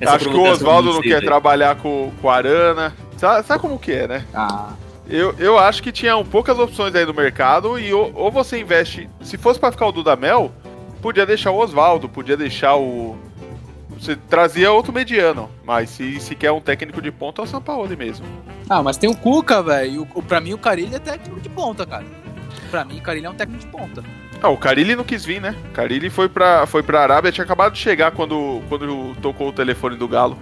essa 0.00 0.14
acho 0.16 0.24
que 0.24 0.30
o 0.30 0.32
provocação 0.32 0.66
Oswaldo 0.68 0.92
não 0.94 1.00
quer 1.02 1.08
velho. 1.16 1.26
trabalhar 1.26 1.76
com, 1.76 2.10
com 2.20 2.26
o 2.26 2.30
Arana. 2.30 2.94
Sabe, 3.16 3.46
sabe 3.46 3.60
como 3.60 3.78
que 3.78 3.92
é, 3.92 4.08
né? 4.08 4.24
ah, 4.34 4.70
Eu, 5.08 5.34
eu 5.38 5.58
acho 5.58 5.82
que 5.82 5.90
tinham 5.92 6.24
poucas 6.24 6.58
opções 6.58 6.94
aí 6.94 7.04
no 7.06 7.14
mercado 7.14 7.78
e 7.78 7.92
ou, 7.94 8.10
ou 8.14 8.30
você 8.30 8.58
investe. 8.60 9.08
Se 9.22 9.36
fosse 9.38 9.58
pra 9.60 9.70
ficar 9.72 9.86
o 9.86 9.92
Dudamel, 9.92 10.52
podia 11.00 11.24
deixar 11.24 11.50
o 11.50 11.56
Oswaldo, 11.58 12.08
podia 12.08 12.36
deixar 12.36 12.76
o. 12.76 13.16
Você 13.98 14.14
trazia 14.14 14.70
outro 14.70 14.92
mediano, 14.92 15.48
mas 15.64 15.88
se, 15.88 16.20
se 16.20 16.34
quer 16.34 16.52
um 16.52 16.60
técnico 16.60 17.00
de 17.00 17.10
ponta, 17.10 17.40
é 17.40 17.44
o 17.44 17.46
São 17.46 17.62
Paulo 17.62 17.88
mesmo. 17.96 18.26
ah, 18.68 18.82
mas 18.82 18.98
tem 18.98 19.08
o 19.08 19.16
Cuca, 19.16 19.62
velho. 19.62 20.04
Pra 20.28 20.38
mim, 20.40 20.52
o 20.52 20.58
Carilli 20.58 20.94
é 20.94 20.98
técnico 20.98 21.40
de 21.40 21.48
ponta, 21.48 21.86
cara. 21.86 22.04
Pra 22.70 22.84
mim, 22.84 22.98
o 22.98 23.02
Carilli 23.02 23.24
é 23.26 23.30
um 23.30 23.34
técnico 23.34 23.64
de 23.64 23.70
ponta. 23.72 24.04
Ah, 24.42 24.48
o 24.48 24.56
Carilli 24.56 24.94
não 24.94 25.02
quis 25.04 25.24
vir, 25.24 25.40
né? 25.40 25.54
O 25.70 25.72
Carilli 25.72 26.10
foi 26.10 26.28
pra, 26.28 26.66
foi 26.66 26.82
pra 26.82 27.00
Arábia, 27.02 27.32
tinha 27.32 27.44
acabado 27.44 27.72
de 27.72 27.78
chegar 27.78 28.10
quando, 28.12 28.62
quando 28.68 29.14
tocou 29.20 29.48
o 29.48 29.52
telefone 29.52 29.96
do 29.96 30.06
Galo. 30.06 30.38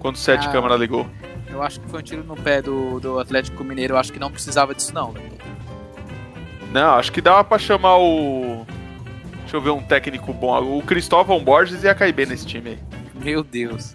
Quando 0.00 0.16
o 0.16 0.18
Sete 0.18 0.46
Ah. 0.48 0.52
Câmara 0.52 0.76
ligou. 0.76 1.06
Eu 1.48 1.62
acho 1.62 1.80
que 1.80 1.88
foi 1.88 2.00
um 2.00 2.02
tiro 2.02 2.24
no 2.24 2.34
pé 2.36 2.60
do, 2.60 3.00
do 3.00 3.18
Atlético 3.18 3.62
Mineiro. 3.64 3.94
Eu 3.94 3.98
acho 3.98 4.12
que 4.12 4.18
não 4.18 4.30
precisava 4.30 4.74
disso, 4.74 4.92
não. 4.92 5.12
velho. 5.12 5.26
Não, 6.72 6.96
acho 6.96 7.10
que 7.12 7.20
dava 7.20 7.42
pra 7.44 7.58
chamar 7.58 7.96
o. 7.98 8.66
Deixa 9.40 9.56
eu 9.56 9.60
ver 9.60 9.70
um 9.70 9.82
técnico 9.82 10.32
bom. 10.32 10.76
O 10.78 10.82
Cristóvão 10.82 11.42
Borges 11.42 11.82
ia 11.84 11.94
cair 11.94 12.12
bem 12.12 12.26
nesse 12.26 12.44
time 12.44 12.70
aí. 12.70 12.78
Meu 13.14 13.42
Deus. 13.44 13.94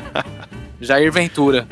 Jair 0.80 1.12
Ventura. 1.12 1.68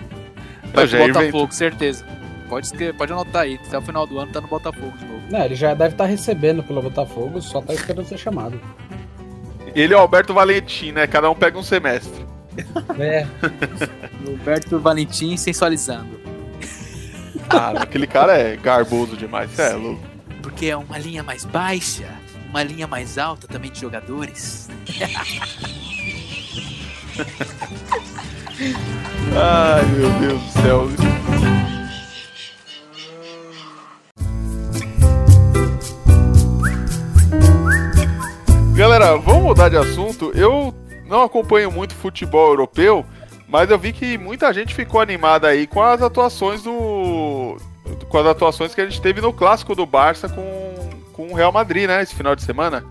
Vai 0.73 0.87
Jair 0.87 1.12
Botafogo, 1.12 1.52
certeza. 1.52 2.04
Pode, 2.50 2.66
escrever, 2.66 2.92
pode 2.95 3.12
anotar 3.12 3.42
aí. 3.42 3.61
Até 3.64 3.78
o 3.78 3.83
final 3.83 4.04
do 4.09 4.19
ano 4.19 4.33
tá 4.33 4.40
no 4.40 4.49
Botafogo 4.49 4.99
de 4.99 5.04
novo. 5.04 5.23
Não, 5.30 5.45
ele 5.45 5.54
já 5.54 5.73
deve 5.73 5.95
estar 5.95 6.07
recebendo 6.07 6.64
pelo 6.64 6.83
Botafogo, 6.83 7.40
só 7.40 7.62
tá 7.62 7.73
esperando 7.73 8.04
ser 8.09 8.19
chamado. 8.19 8.61
Ele 9.73 9.95
é 9.95 9.97
o 9.97 10.00
Alberto 10.00 10.35
Valentim, 10.35 10.90
né? 10.90 11.07
Cada 11.07 11.30
um 11.30 11.35
pega 11.35 11.57
um 11.57 11.62
semestre. 11.62 12.26
É, 12.99 13.25
Roberto 14.26 14.80
Valentim 14.80 15.37
sensualizando. 15.37 16.19
Cara, 17.49 17.85
aquele 17.85 18.09
cara 18.09 18.37
é 18.37 18.57
garboso 18.57 19.16
demais. 19.16 19.52
Cê 19.52 19.62
é 19.62 19.75
louco. 19.75 20.02
Porque 20.42 20.66
é 20.66 20.76
uma 20.76 20.99
linha 20.99 21.23
mais 21.23 21.45
baixa, 21.45 22.09
uma 22.49 22.64
linha 22.64 22.88
mais 22.88 23.16
alta 23.16 23.47
também 23.47 23.71
de 23.71 23.80
jogadores. 23.80 24.69
Ai, 29.37 29.85
meu 29.87 30.11
Deus 30.19 30.42
do 30.42 30.50
céu. 30.50 30.88
Galera, 39.00 39.19
vamos 39.19 39.42
mudar 39.45 39.71
de 39.71 39.78
assunto. 39.78 40.30
Eu 40.35 40.75
não 41.07 41.23
acompanho 41.23 41.73
muito 41.73 41.95
futebol 41.95 42.50
europeu, 42.50 43.02
mas 43.49 43.71
eu 43.71 43.78
vi 43.78 43.95
que 43.95 44.19
muita 44.19 44.52
gente 44.52 44.75
ficou 44.75 45.00
animada 45.00 45.49
aí 45.49 45.66
com 45.66 45.83
as 45.83 46.02
atuações 46.02 46.62
do. 46.62 47.57
Com 48.11 48.19
as 48.19 48.26
atuações 48.26 48.75
que 48.75 48.80
a 48.83 48.85
gente 48.85 49.00
teve 49.00 49.23
no 49.23 49.33
clássico 49.33 49.75
do 49.75 49.87
Barça 49.87 50.28
com, 50.28 50.90
com 51.14 51.33
o 51.33 51.35
Real 51.35 51.50
Madrid, 51.50 51.87
né? 51.88 52.02
Esse 52.02 52.14
final 52.14 52.37
de 52.37 52.42
semana. 52.42 52.85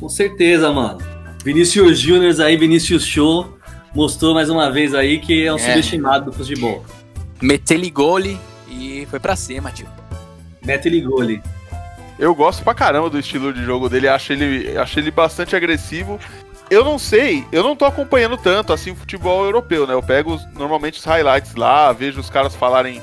Com 0.00 0.08
certeza, 0.08 0.72
mano. 0.72 0.98
Vinícius 1.44 1.98
Júnior 1.98 2.40
aí, 2.40 2.56
Vinícius 2.56 3.04
Show, 3.04 3.54
mostrou 3.94 4.32
mais 4.32 4.48
uma 4.48 4.72
vez 4.72 4.94
aí 4.94 5.18
que 5.18 5.44
é 5.44 5.52
um 5.52 5.56
é. 5.56 5.58
subestimado 5.58 6.30
do 6.30 6.32
futebol. 6.32 6.82
Meteu-lhe 7.42 7.90
gole 7.90 8.40
e 8.66 9.06
foi 9.10 9.20
pra 9.20 9.36
cima, 9.36 9.70
tio. 9.70 9.88
Mete-lhe 10.64 11.02
gole. 11.02 11.42
Eu 12.18 12.34
gosto 12.34 12.62
pra 12.62 12.74
caramba 12.74 13.10
do 13.10 13.18
estilo 13.18 13.52
de 13.52 13.64
jogo 13.64 13.88
dele, 13.88 14.08
acho 14.08 14.32
ele, 14.32 14.76
acho 14.78 14.98
ele 14.98 15.10
bastante 15.10 15.56
agressivo. 15.56 16.18
Eu 16.70 16.84
não 16.84 16.98
sei, 16.98 17.44
eu 17.52 17.62
não 17.62 17.76
tô 17.76 17.84
acompanhando 17.84 18.36
tanto 18.36 18.72
assim 18.72 18.92
o 18.92 18.96
futebol 18.96 19.44
europeu, 19.44 19.86
né? 19.86 19.94
Eu 19.94 20.02
pego 20.02 20.40
normalmente 20.54 20.98
os 20.98 21.04
highlights 21.04 21.54
lá, 21.54 21.92
vejo 21.92 22.20
os 22.20 22.30
caras 22.30 22.54
falarem 22.54 23.02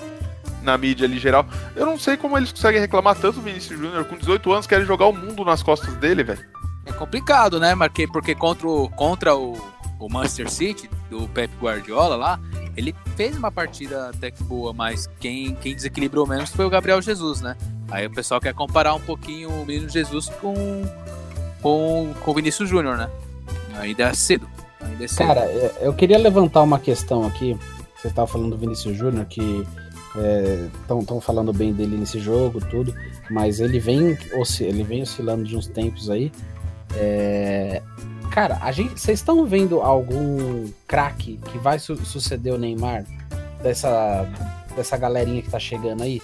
na 0.64 0.78
mídia 0.78 1.06
ali 1.06 1.20
geral. 1.20 1.46
Eu 1.76 1.86
não 1.86 1.98
sei 1.98 2.18
como 2.18 2.38
eles 2.38 2.52
conseguem 2.52 2.82
reclamar 2.82 3.16
tanto 3.16 3.36
do 3.36 3.42
Vinícius 3.42 3.80
Júnior. 3.80 4.06
Com 4.06 4.18
18 4.18 4.52
anos, 4.52 4.68
querem 4.68 4.86
jogar 4.86 5.06
o 5.06 5.14
mundo 5.14 5.44
nas 5.44 5.62
costas 5.62 5.94
dele, 5.96 6.24
velho. 6.24 6.44
É 6.86 6.92
complicado, 6.92 7.60
né? 7.60 7.76
Porque, 7.76 8.08
porque 8.08 8.36
contra, 8.36 8.68
o, 8.68 8.90
contra 8.90 9.36
o, 9.36 9.54
o 10.00 10.10
Manchester 10.10 10.50
City, 10.50 10.90
do 11.10 11.28
Pep 11.28 11.54
Guardiola 11.62 12.16
lá, 12.16 12.40
ele 12.76 12.96
fez 13.16 13.38
uma 13.38 13.52
partida 13.52 14.10
até 14.10 14.32
que 14.32 14.44
boa, 14.44 14.74
mas 14.74 15.08
quem, 15.20 15.56
quem 15.56 15.76
desequilibrou 15.76 16.26
menos 16.26 16.50
foi 16.50 16.66
o 16.66 16.70
Gabriel 16.70 17.02
Jesus, 17.02 17.42
né? 17.42 17.56
Aí 17.92 18.08
o 18.08 18.10
pessoal 18.10 18.40
quer 18.40 18.54
comparar 18.54 18.94
um 18.94 19.00
pouquinho 19.00 19.50
o 19.50 19.66
menino 19.66 19.90
Jesus 19.90 20.30
com, 20.30 20.54
com, 21.62 22.14
com 22.24 22.32
o 22.32 22.34
Vinícius 22.34 22.70
Júnior, 22.70 22.98
né? 22.98 23.10
Ainda 23.76 24.04
é 24.04 24.14
cedo. 24.14 24.48
Ainda 24.80 25.04
é 25.04 25.08
cedo. 25.08 25.28
Cara, 25.28 25.46
eu 25.82 25.94
queria 25.94 26.18
levantar 26.18 26.62
uma 26.62 26.80
questão 26.80 27.26
aqui. 27.28 27.58
Você 27.98 28.08
estava 28.08 28.28
falando 28.28 28.52
do 28.52 28.58
Vinícius 28.58 28.98
Júnior, 28.98 29.26
que 29.26 29.68
estão 30.82 31.18
é, 31.18 31.22
falando 31.22 31.54
bem 31.54 31.74
dele 31.74 31.98
nesse 31.98 32.20
jogo, 32.20 32.60
tudo, 32.60 32.94
mas 33.30 33.60
ele 33.60 33.80
vem, 33.80 34.18
ele 34.62 34.84
vem 34.84 35.02
oscilando 35.02 35.44
de 35.44 35.56
uns 35.56 35.68
tempos 35.68 36.10
aí. 36.10 36.32
É, 36.96 37.82
cara, 38.32 38.60
vocês 38.72 39.20
estão 39.20 39.46
vendo 39.46 39.82
algum 39.82 40.68
craque 40.88 41.40
que 41.46 41.58
vai 41.58 41.80
su 41.80 41.96
suceder 42.06 42.54
o 42.54 42.58
Neymar 42.58 43.06
dessa 43.62 44.28
dessa 44.76 44.98
galerinha 44.98 45.42
que 45.42 45.50
tá 45.50 45.60
chegando 45.60 46.04
aí? 46.04 46.22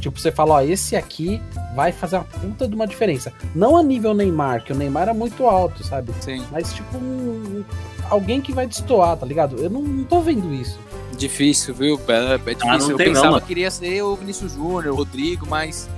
Tipo, 0.00 0.18
você 0.18 0.30
fala, 0.30 0.54
ó, 0.54 0.60
esse 0.60 0.96
aqui 0.96 1.42
vai 1.74 1.92
fazer 1.92 2.16
uma 2.16 2.24
puta 2.24 2.68
de 2.68 2.74
uma 2.74 2.86
diferença. 2.86 3.32
Não 3.54 3.76
a 3.76 3.82
nível 3.82 4.14
Neymar, 4.14 4.64
que 4.64 4.72
o 4.72 4.76
Neymar 4.76 5.08
é 5.08 5.12
muito 5.12 5.46
alto, 5.46 5.84
sabe? 5.84 6.12
Sim. 6.20 6.44
Mas, 6.50 6.72
tipo, 6.72 6.96
um, 6.96 7.64
alguém 8.08 8.40
que 8.40 8.52
vai 8.52 8.66
destoar, 8.66 9.16
tá 9.16 9.26
ligado? 9.26 9.56
Eu 9.56 9.70
não, 9.70 9.82
não 9.82 10.04
tô 10.04 10.20
vendo 10.20 10.52
isso. 10.54 10.78
Difícil, 11.16 11.74
viu? 11.74 12.00
É, 12.06 12.34
é 12.34 12.38
difícil. 12.38 12.70
Ah, 12.70 12.78
eu 12.90 12.96
pensava 12.96 13.30
não, 13.32 13.40
que 13.40 13.46
queria 13.46 13.70
ser 13.70 14.02
o 14.02 14.14
Vinícius 14.14 14.52
Júnior, 14.52 14.88
o 14.88 14.94
Rodrigo, 14.94 15.46
mas 15.48 15.88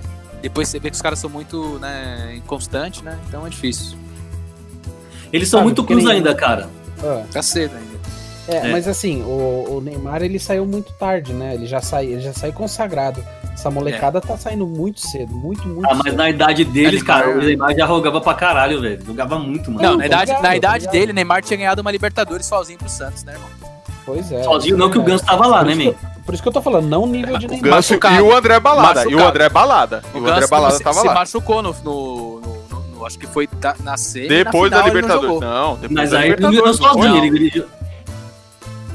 depois 0.40 0.69
você 0.69 0.78
vê 0.78 0.90
que 0.90 0.97
os 0.97 1.02
caras 1.02 1.19
são 1.19 1.28
muito 1.28 1.78
né, 1.78 2.35
inconstantes, 2.37 3.02
né? 3.02 3.19
Então 3.28 3.47
é 3.47 3.50
difícil. 3.50 3.99
Eles 5.33 5.49
são 5.49 5.62
muito 5.62 5.85
cruz 5.85 6.07
ainda, 6.07 6.35
cara. 6.35 6.69
Ah. 7.02 7.25
Tá 7.30 7.42
cedo 7.42 7.76
ainda. 7.76 8.00
É, 8.49 8.69
é, 8.69 8.73
mas 8.73 8.88
assim, 8.88 9.23
o, 9.23 9.76
o, 9.76 9.80
Neymar 9.80 10.23
ele 10.23 10.38
saiu 10.38 10.66
muito 10.66 10.92
tarde, 10.95 11.33
né? 11.33 11.54
Ele 11.54 11.66
já 11.66 11.80
saiu, 11.80 12.12
ele 12.12 12.21
já 12.21 12.33
saiu 12.33 12.52
consagrado. 12.52 13.25
Essa 13.61 13.71
molecada 13.71 14.17
é. 14.17 14.21
tá 14.23 14.38
saindo 14.38 14.67
muito 14.67 15.00
cedo, 15.00 15.35
muito, 15.35 15.69
muito 15.69 15.87
Ah, 15.87 15.95
mas 15.95 16.05
cedo. 16.05 16.17
na 16.17 16.31
idade 16.31 16.64
deles, 16.64 17.02
cara, 17.02 17.29
o 17.29 17.43
Neymar 17.43 17.76
já 17.76 17.87
jogava 17.87 18.19
pra 18.19 18.33
caralho, 18.33 18.81
velho. 18.81 19.05
Jogava 19.05 19.38
muito, 19.38 19.71
mano. 19.71 19.87
Não, 19.87 19.97
na 19.99 20.07
idade, 20.07 20.33
na 20.40 20.57
idade 20.57 20.88
dele, 20.88 21.12
Neymar 21.12 21.43
tinha 21.43 21.59
ganhado 21.59 21.83
uma 21.83 21.90
Libertadores 21.90 22.47
sozinho 22.47 22.79
pro 22.79 22.88
Santos, 22.88 23.23
né, 23.23 23.35
irmão? 23.35 23.50
Pois 24.07 24.33
é. 24.33 24.43
Sozinho 24.43 24.79
não, 24.79 24.88
que 24.88 24.99
o 24.99 25.02
Ganso 25.02 25.26
tava 25.26 25.47
lá, 25.47 25.62
né, 25.62 25.75
meu? 25.75 25.95
Por 26.25 26.33
isso 26.33 26.43
que 26.43 26.49
eu 26.49 26.52
tô 26.55 26.62
falando, 26.62 26.87
não 26.87 27.07
nível 27.07 27.37
de 27.37 27.49
Neymar. 27.49 27.69
O 27.69 27.75
Ganso 27.75 27.95
e 27.95 28.23
o 28.23 28.35
André 28.35 28.59
Balada. 28.59 29.00
Machucado. 29.00 29.11
E 29.11 29.14
o 29.14 29.29
André 29.29 29.49
Balada. 29.50 30.02
O, 30.14 30.19
o 30.19 30.26
André 30.26 30.47
Balada 30.47 30.76
se, 30.76 30.83
tava 30.83 31.00
se 31.00 31.07
lá. 31.07 31.12
Se 31.12 31.19
machucou 31.19 31.62
no, 31.62 31.76
no, 31.85 32.40
no, 32.40 33.05
Acho 33.05 33.19
que 33.19 33.26
foi 33.26 33.47
na 33.81 33.99
semi. 33.99 34.29
Depois 34.29 34.71
da 34.71 34.83
Libertadores. 34.85 35.38
Não, 35.38 35.75
depois 35.75 35.93
mas 35.93 36.14
aí 36.14 36.31
ele 36.31 36.40
não 36.40 36.73
sozinho, 36.73 37.17
ele 37.19 37.31
dirigiu. 37.31 37.67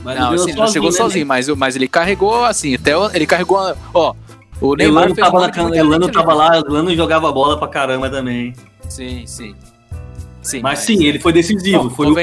Mas 0.04 0.20
não, 0.20 0.34
assim, 0.34 0.54
não 0.54 0.68
chegou 0.68 0.92
né, 0.92 0.98
sozinho, 0.98 1.26
mas, 1.26 1.48
mas 1.50 1.76
ele 1.76 1.88
carregou 1.88 2.46
assim, 2.46 2.76
até 2.76 2.92
ele 3.14 3.26
carregou, 3.26 3.76
ó, 3.92 4.14
o 4.62 4.76
Neymar 4.76 5.04
Elano 5.04 5.16
tava, 5.16 5.48
na, 5.48 5.76
Elano 5.76 6.12
tava 6.12 6.34
lá, 6.34 6.58
Elano 6.58 6.96
jogava 6.96 7.32
bola 7.32 7.58
pra 7.58 7.68
caramba 7.68 8.10
também. 8.10 8.54
Sim, 8.90 9.26
sim. 9.26 9.56
sim 10.42 10.62
mas, 10.62 10.80
mas 10.80 10.80
sim, 10.80 11.04
ele 11.04 11.20
foi 11.20 11.34
decisivo, 11.34 11.90
foi, 11.90 12.08
o, 12.08 12.14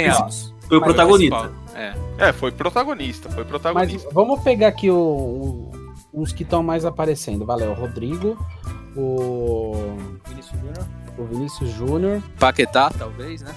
foi 0.69 0.79
o 0.79 0.81
protagonista. 0.81 1.53
É. 1.75 1.95
é, 2.19 2.33
foi 2.33 2.51
protagonista, 2.51 3.31
foi 3.31 3.45
protagonista. 3.45 4.05
Mas 4.05 4.15
vamos 4.15 4.41
pegar 4.43 4.69
aqui 4.69 4.91
o, 4.91 4.97
o, 4.97 5.71
os 6.13 6.33
que 6.33 6.43
estão 6.43 6.63
mais 6.63 6.85
aparecendo. 6.85 7.45
Valeu, 7.45 7.71
o 7.71 7.75
Rodrigo, 7.75 8.37
o 8.97 9.97
Vinícius 10.29 10.61
Júnior, 10.61 10.87
o 11.19 11.25
Vinícius 11.25 11.71
Júnior, 11.71 12.23
Paquetá, 12.39 12.91
talvez, 12.91 13.43
né? 13.43 13.55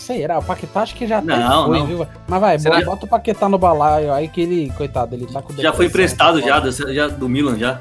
Será? 0.00 0.38
O 0.38 0.42
Paquetá 0.42 0.80
acho 0.80 0.94
que 0.94 1.06
já 1.06 1.20
não, 1.20 1.66
foi, 1.66 1.78
não. 1.78 1.86
viu? 1.86 2.06
Mas 2.26 2.40
vai, 2.40 2.58
Será? 2.58 2.80
bota 2.82 3.04
o 3.04 3.08
Paquetá 3.08 3.48
no 3.48 3.58
balaio 3.58 4.12
aí 4.12 4.28
que 4.28 4.40
ele, 4.40 4.72
coitado, 4.76 5.14
ele 5.14 5.26
tá 5.26 5.42
com 5.42 5.52
Já 5.54 5.72
foi 5.72 5.86
emprestado 5.86 6.40
já, 6.40 6.58
do, 6.58 6.72
já 6.92 7.06
do 7.06 7.28
Milan 7.28 7.58
já. 7.58 7.80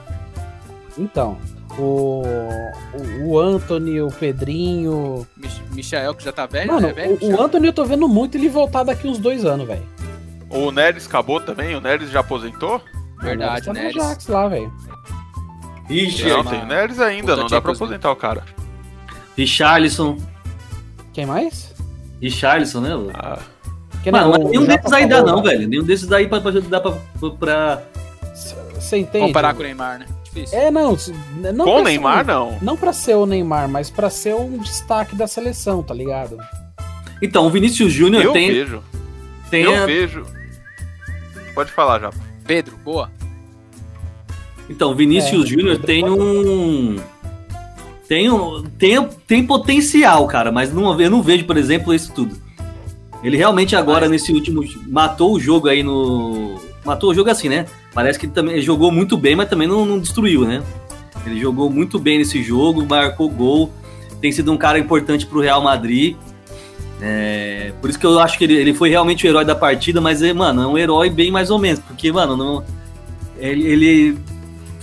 Então, 0.98 1.38
o, 1.78 2.24
o, 2.94 3.30
o 3.30 3.40
Anthony, 3.40 4.02
o 4.02 4.10
Pedrinho. 4.10 5.26
Michael, 5.72 6.14
que 6.14 6.24
já 6.26 6.34
tá 6.34 6.46
velho, 6.46 6.74
Mano, 6.74 6.88
né? 6.88 6.94
Velho, 6.94 7.18
o, 7.22 7.36
o 7.36 7.42
Anthony 7.42 7.68
eu 7.68 7.74
tô 7.74 7.86
vendo 7.86 8.08
muito 8.08 8.38
ele 8.38 8.50
voltar 8.50 8.84
daqui 8.84 9.08
uns 9.08 9.18
dois 9.18 9.46
anos, 9.46 9.66
velho. 9.66 9.84
O 10.50 10.72
Neres 10.72 11.08
acabou 11.08 11.40
também? 11.40 11.76
O 11.76 11.82
Neres 11.82 12.12
já 12.12 12.20
aposentou? 12.20 12.82
Verdade, 13.22 13.66
tá 13.66 13.74
Neres. 13.74 13.96
no 13.96 14.02
Jax 14.02 14.28
lá, 14.28 14.48
velho. 14.48 14.74
Ixi, 15.90 16.28
não, 16.28 16.44
tem 16.44 16.62
o 16.62 16.66
Neres 16.66 17.00
ainda, 17.00 17.36
não 17.36 17.48
dá 17.48 17.62
pra 17.62 17.72
aposentar 17.72 18.12
o 18.12 18.16
cara. 18.16 18.44
Richarlison. 19.38 20.18
Quem 21.14 21.26
mais? 21.26 21.69
Richarlison, 22.22 22.82
né? 22.82 22.90
Ah. 23.14 23.40
Mano, 24.12 24.38
não, 24.38 24.50
nenhum 24.50 24.66
desses 24.66 24.94
aí 24.94 25.08
dá, 25.08 25.22
não, 25.22 25.44
velho. 25.44 25.68
Nenhum 25.68 25.84
desses 25.84 26.12
aí 26.12 26.28
pra, 26.28 26.40
pra, 26.40 26.52
dá 26.52 26.80
pra. 26.80 26.94
pra... 27.38 27.84
Você 28.76 28.98
entende? 28.98 29.28
Comparar 29.28 29.54
com 29.54 29.60
o 29.60 29.64
Neymar, 29.64 30.00
né? 30.00 30.06
Difícil. 30.24 30.58
É, 30.58 30.72
não. 30.72 30.96
não 31.54 31.66
com 31.66 31.80
o 31.80 31.84
Neymar, 31.84 32.24
um, 32.24 32.28
não. 32.28 32.58
Não 32.62 32.78
pra 32.78 32.94
ser 32.94 33.16
o 33.16 33.26
Neymar, 33.26 33.68
mas 33.68 33.90
pra 33.90 34.10
ser 34.10 34.36
um 34.36 34.58
destaque 34.58 35.16
da 35.16 35.28
seleção, 35.28 35.84
tá 35.84 35.94
ligado? 35.94 36.38
Então, 37.22 37.46
o 37.46 37.50
Vinícius 37.50 37.92
Júnior 37.92 38.24
eu 38.24 38.32
tem. 38.32 38.52
Vejo. 38.52 38.84
Tem 39.50 39.64
eu 39.64 39.84
a... 39.84 39.86
vejo. 39.86 40.24
Pode 41.54 41.72
falar 41.72 42.00
já. 42.00 42.12
Pedro, 42.46 42.78
boa. 42.78 43.12
Então, 44.70 44.96
Vinícius 44.96 45.46
é, 45.46 45.48
Júnior 45.48 45.80
tem 45.80 46.08
um. 46.08 46.96
Tem, 48.10 48.28
um, 48.28 48.63
tem, 48.63 49.08
tem 49.28 49.46
potencial, 49.46 50.25
cara, 50.25 50.51
mas 50.51 50.74
não, 50.74 51.00
eu 51.00 51.12
não 51.12 51.22
vejo, 51.22 51.46
por 51.46 51.56
exemplo, 51.56 51.94
isso 51.94 52.12
tudo. 52.12 52.36
Ele 53.24 53.38
realmente 53.38 53.75
agora, 53.75 54.01
mas... 54.01 54.10
nesse 54.10 54.34
último. 54.34 54.63
Matou 54.88 55.36
o 55.36 55.39
jogo 55.39 55.68
aí 55.68 55.84
no. 55.84 56.60
Matou 56.84 57.12
o 57.12 57.13
jogo 57.13 57.30
assim, 57.30 57.48
né? 57.48 57.68
Parece 57.94 58.18
que 58.18 58.25
ele 58.25 58.34
também 58.34 58.60
jogou 58.62 58.92
muito 58.92 59.16
bem, 59.16 59.36
mas 59.36 59.48
também 59.48 59.68
não, 59.68 59.86
não 59.86 60.00
destruiu, 60.00 60.42
né? 60.42 60.63
Ele 61.24 61.39
jogou 61.39 61.70
muito 61.70 62.00
bem 62.00 62.18
nesse 62.18 62.42
jogo, 62.42 62.84
marcou 62.84 63.30
gol, 63.30 63.72
tem 64.20 64.32
sido 64.32 64.51
um 64.51 64.58
cara 64.58 64.80
importante 64.80 65.28
pro 65.28 65.39
Real 65.39 65.62
Madrid. 65.62 66.16
É, 67.00 67.74
por 67.80 67.92
isso 67.92 68.00
que 68.00 68.08
eu 68.08 68.20
acho 68.20 68.39
que 68.39 68.44
ele, 68.44 68.56
ele 68.56 68.74
foi 68.74 68.89
realmente 68.89 69.28
o 69.28 69.30
herói 69.30 69.46
da 69.46 69.56
partida, 69.56 70.01
mas, 70.01 70.24
é, 70.24 70.34
mano, 70.34 70.63
é 70.63 70.68
um 70.68 70.78
herói 70.78 71.12
bem 71.12 71.30
mais 71.30 71.51
ou 71.51 71.60
menos, 71.60 71.80
porque, 71.82 72.12
mano, 72.12 72.36
não, 72.36 72.63
ele, 73.38 73.68
ele 73.68 74.18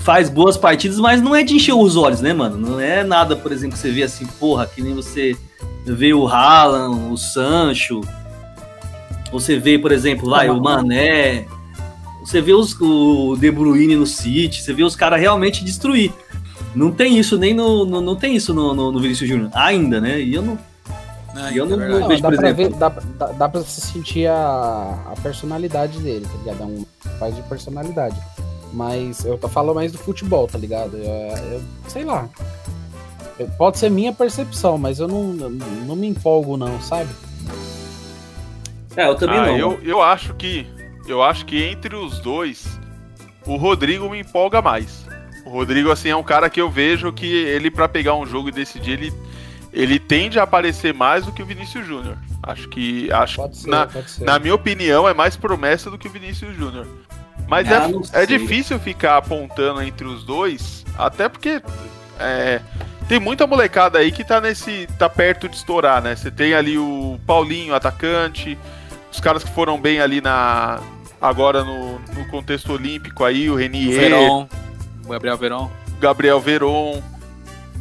faz 0.07 0.31
boas 0.31 0.57
partidas, 0.57 1.01
mas 1.01 1.21
não 1.21 1.35
é 1.35 1.43
de 1.43 1.57
encher 1.57 1.75
os 1.75 1.97
olhos, 1.97 2.21
né, 2.21 2.33
mano? 2.33 2.57
Não 2.57 2.79
é 2.79 3.03
nada, 3.03 3.35
por 3.35 3.51
exemplo, 3.51 3.73
que 3.73 3.81
você 3.81 3.91
vê 3.91 4.05
assim, 4.05 4.25
porra, 4.25 4.65
que 4.65 4.81
nem 4.81 4.95
você 4.95 5.37
vê 5.85 6.15
o 6.15 6.29
Haaland, 6.29 7.13
o 7.13 7.17
Sancho, 7.17 8.03
você 9.33 9.59
vê, 9.59 9.77
por 9.77 9.91
exemplo, 9.91 10.29
lá, 10.29 10.45
o 10.45 10.63
Mané, 10.63 11.49
você 12.21 12.41
vê 12.41 12.53
os, 12.53 12.81
o 12.81 13.37
De 13.37 13.51
Bruyne 13.51 13.97
no 13.97 14.07
City, 14.07 14.63
você 14.63 14.73
vê 14.73 14.85
os 14.85 14.95
caras 14.95 15.21
realmente 15.21 15.65
destruir. 15.65 16.13
Não 16.73 16.93
tem 16.93 17.19
isso 17.19 17.37
nem 17.37 17.53
no, 17.53 17.85
no 17.85 18.01
não 18.01 18.15
tem 18.15 18.37
isso 18.37 18.55
no, 18.55 18.73
no, 18.75 18.93
no 18.93 19.01
Vinícius 19.01 19.29
Júnior 19.29 19.51
ainda, 19.55 20.01
né? 20.01 20.21
E 20.21 20.33
eu 20.33 20.43
não 20.43 20.57
ah, 21.35 21.53
eu 21.53 21.67
não, 21.67 21.77
não, 21.77 22.09
vejo, 22.09 22.23
dá, 22.23 22.31
pra 22.31 22.53
ver, 22.53 22.69
dá, 22.71 22.89
dá, 22.89 23.27
dá 23.27 23.49
pra 23.49 23.61
você 23.61 23.81
sentir 23.81 24.27
a, 24.27 24.99
a 25.13 25.15
personalidade 25.21 25.99
dele, 25.99 26.25
tá 26.25 26.39
ligado? 26.39 26.63
É 26.63 26.65
um 26.65 26.87
faz 27.19 27.35
de 27.35 27.43
personalidade. 27.43 28.17
Mas 28.73 29.25
eu 29.25 29.39
tô 29.39 29.49
falando 29.49 29.75
mais 29.75 29.93
do 29.93 29.99
futebol, 29.99 30.47
tá 30.47 30.59
ligado? 30.59 30.97
Eu, 30.97 31.37
eu 31.53 31.63
sei 31.89 32.05
lá. 32.05 32.29
Pode 33.59 33.79
ser 33.79 33.91
minha 33.91 34.13
percepção, 34.13 34.79
mas 34.79 34.99
eu 34.99 35.07
não, 35.07 35.33
não 35.33 35.95
me 35.95 36.07
empolgo, 36.07 36.57
não, 36.57 36.81
sabe? 36.81 37.11
É, 38.97 39.07
eu 39.07 39.15
também 39.15 39.39
ah, 39.39 39.47
não. 39.47 39.57
Eu, 39.57 39.81
eu 39.83 40.03
acho 40.03 40.35
que 40.35 40.67
eu 41.07 41.23
acho 41.23 41.45
que 41.45 41.63
entre 41.63 41.95
os 41.95 42.19
dois, 42.19 42.67
o 43.47 43.57
Rodrigo 43.57 44.09
me 44.09 44.21
empolga 44.21 44.61
mais. 44.61 45.07
O 45.45 45.51
Rodrigo, 45.51 45.91
assim, 45.91 46.09
é 46.09 46.17
um 46.17 46.23
cara 46.23 46.51
que 46.51 46.61
eu 46.61 46.69
vejo 46.69 47.13
que 47.13 47.27
ele, 47.27 47.71
para 47.71 47.89
pegar 47.89 48.17
um 48.17 48.27
jogo 48.27 48.49
e 48.49 48.53
decidir, 48.53 48.93
ele, 48.93 49.15
ele 49.73 50.01
tende 50.01 50.41
a 50.41 50.43
aparecer 50.43 50.93
mais 50.93 51.25
do 51.25 51.33
que 51.33 51.43
o 51.43 51.47
Vinícius 51.47 51.87
Júnior. 51.87 52.19
Acho 52.43 52.69
que. 52.69 53.11
Acho, 53.13 53.37
Pode 53.37 53.57
ser, 53.57 53.71
na, 53.71 53.87
pode 53.87 54.11
ser. 54.11 54.25
na 54.25 54.39
minha 54.39 54.55
opinião, 54.55 55.09
é 55.09 55.15
mais 55.15 55.37
promessa 55.37 55.91
do 55.91 55.97
que 55.97 56.09
o 56.09 56.11
Vinícius 56.11 56.57
Júnior. 56.57 56.87
Mas 57.49 57.71
Ah, 57.71 57.89
é, 58.15 58.23
é 58.23 58.27
sei. 58.27 58.39
difícil 58.39 58.79
ficar 58.79 59.17
apontando 59.17 59.81
entre 59.83 60.07
os 60.07 60.25
dois, 60.25 60.85
até 60.99 61.29
porque 61.29 61.63
é, 62.19 62.61
tem 63.09 63.21
muita 63.21 63.47
molecada 63.47 63.99
aí 63.99 64.11
que 64.11 64.25
tá 64.25 64.41
nesse. 64.41 64.89
tá 64.99 65.09
perto 65.09 65.49
de 65.49 65.57
estourar, 65.57 66.03
né? 66.03 66.17
Você 66.17 66.31
tem 66.31 66.55
ali 66.55 66.77
o 66.79 67.19
Paulinho, 67.27 67.75
atacante, 67.75 68.59
os 69.13 69.21
caras 69.21 69.45
que 69.45 69.51
foram 69.53 69.81
bem 69.81 70.01
ali 70.01 70.21
na. 70.21 70.81
agora 71.21 71.63
no, 71.63 71.99
no 72.01 72.27
contexto 72.31 72.73
olímpico 72.73 73.25
aí, 73.25 73.49
o 73.49 73.53
O 73.53 73.57
Renier, 73.57 74.01
Verón, 74.01 74.47
o 75.05 75.09
Gabriel 75.11 75.37
Verón. 75.37 75.71
Gabriel 76.01 76.41
Veron. 76.41 77.03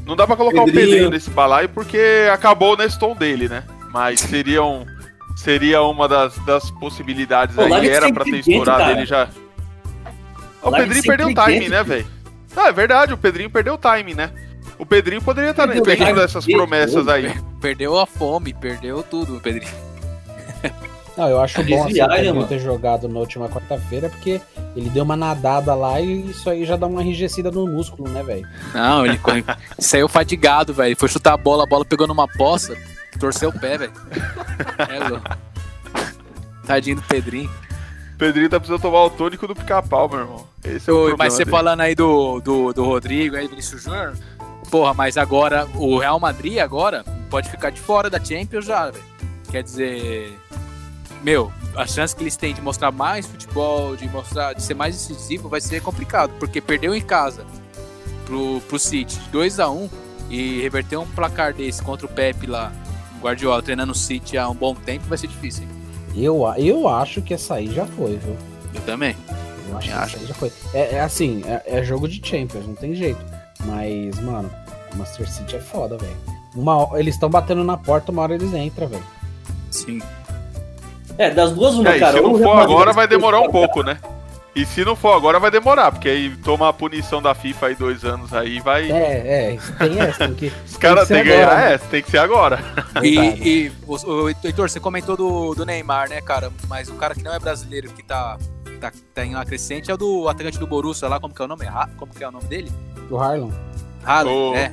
Não 0.05 0.15
dá 0.15 0.27
pra 0.27 0.35
colocar 0.35 0.61
o 0.61 0.65
Pedrinho. 0.65 0.87
Pedrinho 0.87 1.09
nesse 1.09 1.31
balaio 1.31 1.67
porque 1.69 2.29
acabou 2.31 2.73
o 2.73 2.77
Neston 2.77 3.15
dele, 3.15 3.49
né? 3.49 3.63
Mas 3.91 4.19
seria, 4.19 4.63
um, 4.63 4.85
seria 5.35 5.81
uma 5.81 6.07
das, 6.07 6.37
das 6.45 6.69
possibilidades 6.69 7.55
Pô, 7.55 7.63
aí. 7.63 7.89
Era 7.89 8.13
pra 8.13 8.23
ter 8.23 8.37
estourado 8.37 8.79
cara. 8.79 8.91
ele 8.91 9.05
já. 9.07 9.27
O 10.65 10.71
Pedrinho 10.71 11.03
perdeu 11.03 11.27
o 11.27 11.33
timing, 11.33 11.69
né, 11.69 11.83
velho? 11.83 12.07
Ah, 12.55 12.67
é 12.67 12.71
verdade, 12.71 13.13
o 13.13 13.17
Pedrinho 13.17 13.49
perdeu 13.49 13.75
o 13.75 13.77
timing, 13.77 14.15
né? 14.15 14.31
O 14.79 14.85
Pedrinho 14.85 15.21
poderia 15.21 15.51
estar 15.51 15.67
Perdeu 15.67 15.83
o 15.83 16.15
dessas 16.15 16.43
gente, 16.43 16.55
promessas 16.55 17.07
aí. 17.07 17.33
Perdeu 17.61 17.97
a 17.99 18.05
fome, 18.05 18.53
perdeu 18.53 19.03
tudo, 19.03 19.39
Pedrinho. 19.39 19.71
Não, 21.15 21.29
eu 21.29 21.39
acho 21.39 21.63
bom 21.63 21.85
assim, 21.85 22.01
o 22.01 22.07
Pedrinho 22.09 22.35
mano. 22.35 22.47
ter 22.47 22.59
jogado 22.59 23.07
na 23.07 23.19
última 23.19 23.47
quarta-feira, 23.47 24.09
porque 24.09 24.41
ele 24.75 24.89
deu 24.89 25.03
uma 25.03 25.15
nadada 25.15 25.73
lá 25.73 26.01
e 26.01 26.29
isso 26.29 26.49
aí 26.49 26.65
já 26.65 26.75
dá 26.75 26.87
uma 26.87 27.01
enrijecida 27.01 27.49
no 27.49 27.65
músculo, 27.65 28.09
né, 28.09 28.21
velho? 28.21 28.45
Não, 28.73 29.05
ele 29.05 29.17
saiu 29.79 30.09
fadigado, 30.09 30.73
velho. 30.73 30.95
Foi 30.97 31.07
chutar 31.07 31.33
a 31.33 31.37
bola, 31.37 31.63
a 31.63 31.67
bola 31.67 31.85
pegou 31.85 32.05
numa 32.05 32.27
poça, 32.27 32.75
torceu 33.17 33.49
o 33.49 33.59
pé, 33.59 33.77
velho. 33.77 33.93
É 34.77 35.07
louco. 35.07 35.37
Tadinho 36.65 36.97
do 36.97 37.03
Pedrinho. 37.03 37.49
O 38.13 38.17
Pedrinho 38.17 38.49
tá 38.49 38.59
precisando 38.59 38.81
tomar 38.81 39.03
o 39.03 39.09
tônico 39.09 39.47
do 39.47 39.55
pica-pau, 39.55 40.09
meu 40.09 40.19
irmão. 40.19 40.54
Esse 40.67 40.89
é 40.89 40.93
o 40.93 40.97
Oi, 40.97 41.01
problema 41.09 41.17
mas 41.17 41.33
você 41.33 41.45
falando 41.45 41.81
aí 41.81 41.93
do, 41.93 42.39
do, 42.39 42.73
do 42.73 42.83
Rodrigo, 42.83 43.35
aí, 43.35 43.47
Vinícius 43.47 43.83
Júnior. 43.83 44.15
Porra, 44.71 44.93
mas 44.93 45.15
agora 45.15 45.67
o 45.75 45.99
Real 45.99 46.19
Madrid 46.19 46.57
agora 46.57 47.03
pode 47.29 47.49
ficar 47.49 47.69
de 47.69 47.79
fora 47.79 48.09
da 48.09 48.23
Champions 48.23 48.65
já, 48.65 48.89
velho. 48.89 49.03
Quer 49.51 49.61
dizer, 49.61 50.33
meu, 51.23 51.51
a 51.75 51.85
chance 51.85 52.15
que 52.15 52.23
eles 52.23 52.35
têm 52.35 52.53
de 52.53 52.61
mostrar 52.61 52.91
mais 52.91 53.27
futebol, 53.27 53.95
de 53.95 54.07
mostrar, 54.09 54.53
de 54.53 54.63
ser 54.63 54.73
mais 54.73 54.95
decisivo, 54.95 55.47
vai 55.47 55.61
ser 55.61 55.81
complicado, 55.81 56.31
porque 56.39 56.59
perdeu 56.59 56.95
em 56.95 57.01
casa 57.01 57.45
pro, 58.25 58.59
pro 58.61 58.79
City 58.79 59.19
2 59.31 59.59
a 59.59 59.69
1 59.69 59.89
e 60.29 60.61
reverter 60.61 60.97
um 60.97 61.05
placar 61.05 61.53
desse 61.53 61.81
contra 61.81 62.05
o 62.05 62.09
Pepe 62.09 62.47
lá, 62.47 62.71
o 63.17 63.23
Guardiola 63.23 63.61
treinando 63.61 63.91
o 63.91 63.95
City 63.95 64.37
há 64.37 64.49
um 64.49 64.55
bom 64.55 64.73
tempo, 64.73 65.05
vai 65.07 65.17
ser 65.17 65.27
difícil, 65.27 65.63
hein? 65.63 65.69
Eu, 66.15 66.43
eu 66.57 66.87
acho 66.87 67.21
que 67.21 67.33
essa 67.33 67.55
aí 67.55 67.71
já 67.71 67.85
foi, 67.85 68.17
viu? 68.17 68.35
Eu 68.73 68.81
também. 68.81 69.15
Eu 69.69 69.77
acho 69.77 69.87
que 69.87 69.93
Acho. 69.93 70.17
aí 70.17 70.25
já 70.25 70.33
foi. 70.33 70.51
É, 70.73 70.95
é 70.95 70.99
assim, 71.01 71.43
é, 71.45 71.79
é 71.79 71.83
jogo 71.83 72.07
de 72.07 72.21
Champions, 72.27 72.67
não 72.67 72.75
tem 72.75 72.93
jeito. 72.95 73.23
Mas, 73.65 74.19
mano, 74.19 74.49
o 74.93 74.97
Master 74.97 75.29
City 75.29 75.55
é 75.55 75.59
foda, 75.59 75.97
velho. 75.97 76.15
Uma 76.55 76.87
Eles 76.93 77.15
estão 77.15 77.29
batendo 77.29 77.63
na 77.63 77.77
porta, 77.77 78.11
uma 78.11 78.21
hora 78.21 78.35
eles 78.35 78.53
entram, 78.53 78.87
velho. 78.87 79.03
Sim. 79.71 80.01
É, 81.17 81.29
das 81.29 81.51
duas, 81.51 81.75
uma, 81.75 81.89
É, 81.89 81.99
cara. 81.99 82.17
se 82.17 82.23
não 82.23 82.37
for 82.37 82.59
agora, 82.59 82.93
vai 82.93 83.07
demorar 83.07 83.39
um 83.41 83.49
pouco, 83.49 83.81
né? 83.83 83.97
E 84.55 84.65
se 84.65 84.85
não 84.85 84.95
for 84.95 85.13
agora, 85.13 85.37
vai 85.37 85.51
demorar, 85.51 85.91
porque 85.91 86.07
aí 86.07 86.33
toma 86.37 86.69
a 86.69 86.73
punição 86.73 87.21
da 87.21 87.35
FIFA 87.35 87.67
aí 87.67 87.75
dois 87.75 88.05
anos 88.05 88.33
aí, 88.33 88.61
vai. 88.61 88.89
É, 88.89 89.53
é, 89.53 89.57
tem 89.77 89.99
essa, 89.99 90.27
tem 90.27 90.33
que. 90.33 90.47
Os 90.65 90.77
caras 90.77 91.09
tem 91.09 91.17
têm 91.17 91.25
que 91.25 91.29
que 91.31 91.35
ser 91.35 91.41
ganhar 91.41 91.51
agora, 91.51 91.67
né? 91.67 91.73
essa, 91.73 91.85
tem 91.87 92.03
que 92.03 92.11
ser 92.11 92.17
agora. 92.19 92.59
E, 93.03 93.17
e 93.17 93.71
o, 93.85 93.95
o 93.95 94.29
Heitor, 94.29 94.69
você 94.69 94.79
comentou 94.79 95.17
do, 95.17 95.53
do 95.53 95.65
Neymar, 95.65 96.07
né, 96.07 96.21
cara? 96.21 96.53
Mas 96.69 96.87
o 96.87 96.93
cara 96.93 97.13
que 97.13 97.21
não 97.21 97.33
é 97.33 97.39
brasileiro, 97.39 97.89
que 97.91 98.01
tá, 98.01 98.37
tá, 98.91 98.97
tá 99.13 99.25
em 99.25 99.35
uma 99.35 99.45
crescente, 99.45 99.89
é 99.89 99.93
o 99.93 99.97
do 99.97 100.27
atacante 100.29 100.57
do 100.59 100.67
Borussia 100.67 101.07
lá, 101.07 101.19
como 101.19 101.33
que 101.33 101.41
é 101.41 101.45
o 101.45 101.47
nome? 101.47 101.65
Como 101.97 102.13
que 102.13 102.23
é 102.23 102.27
o 102.27 102.31
nome 102.31 102.45
dele? 102.45 102.71
O 103.09 103.17
Harlem. 103.17 103.53
Haaland, 104.03 104.35
O- 104.37 104.55
é. 104.55 104.71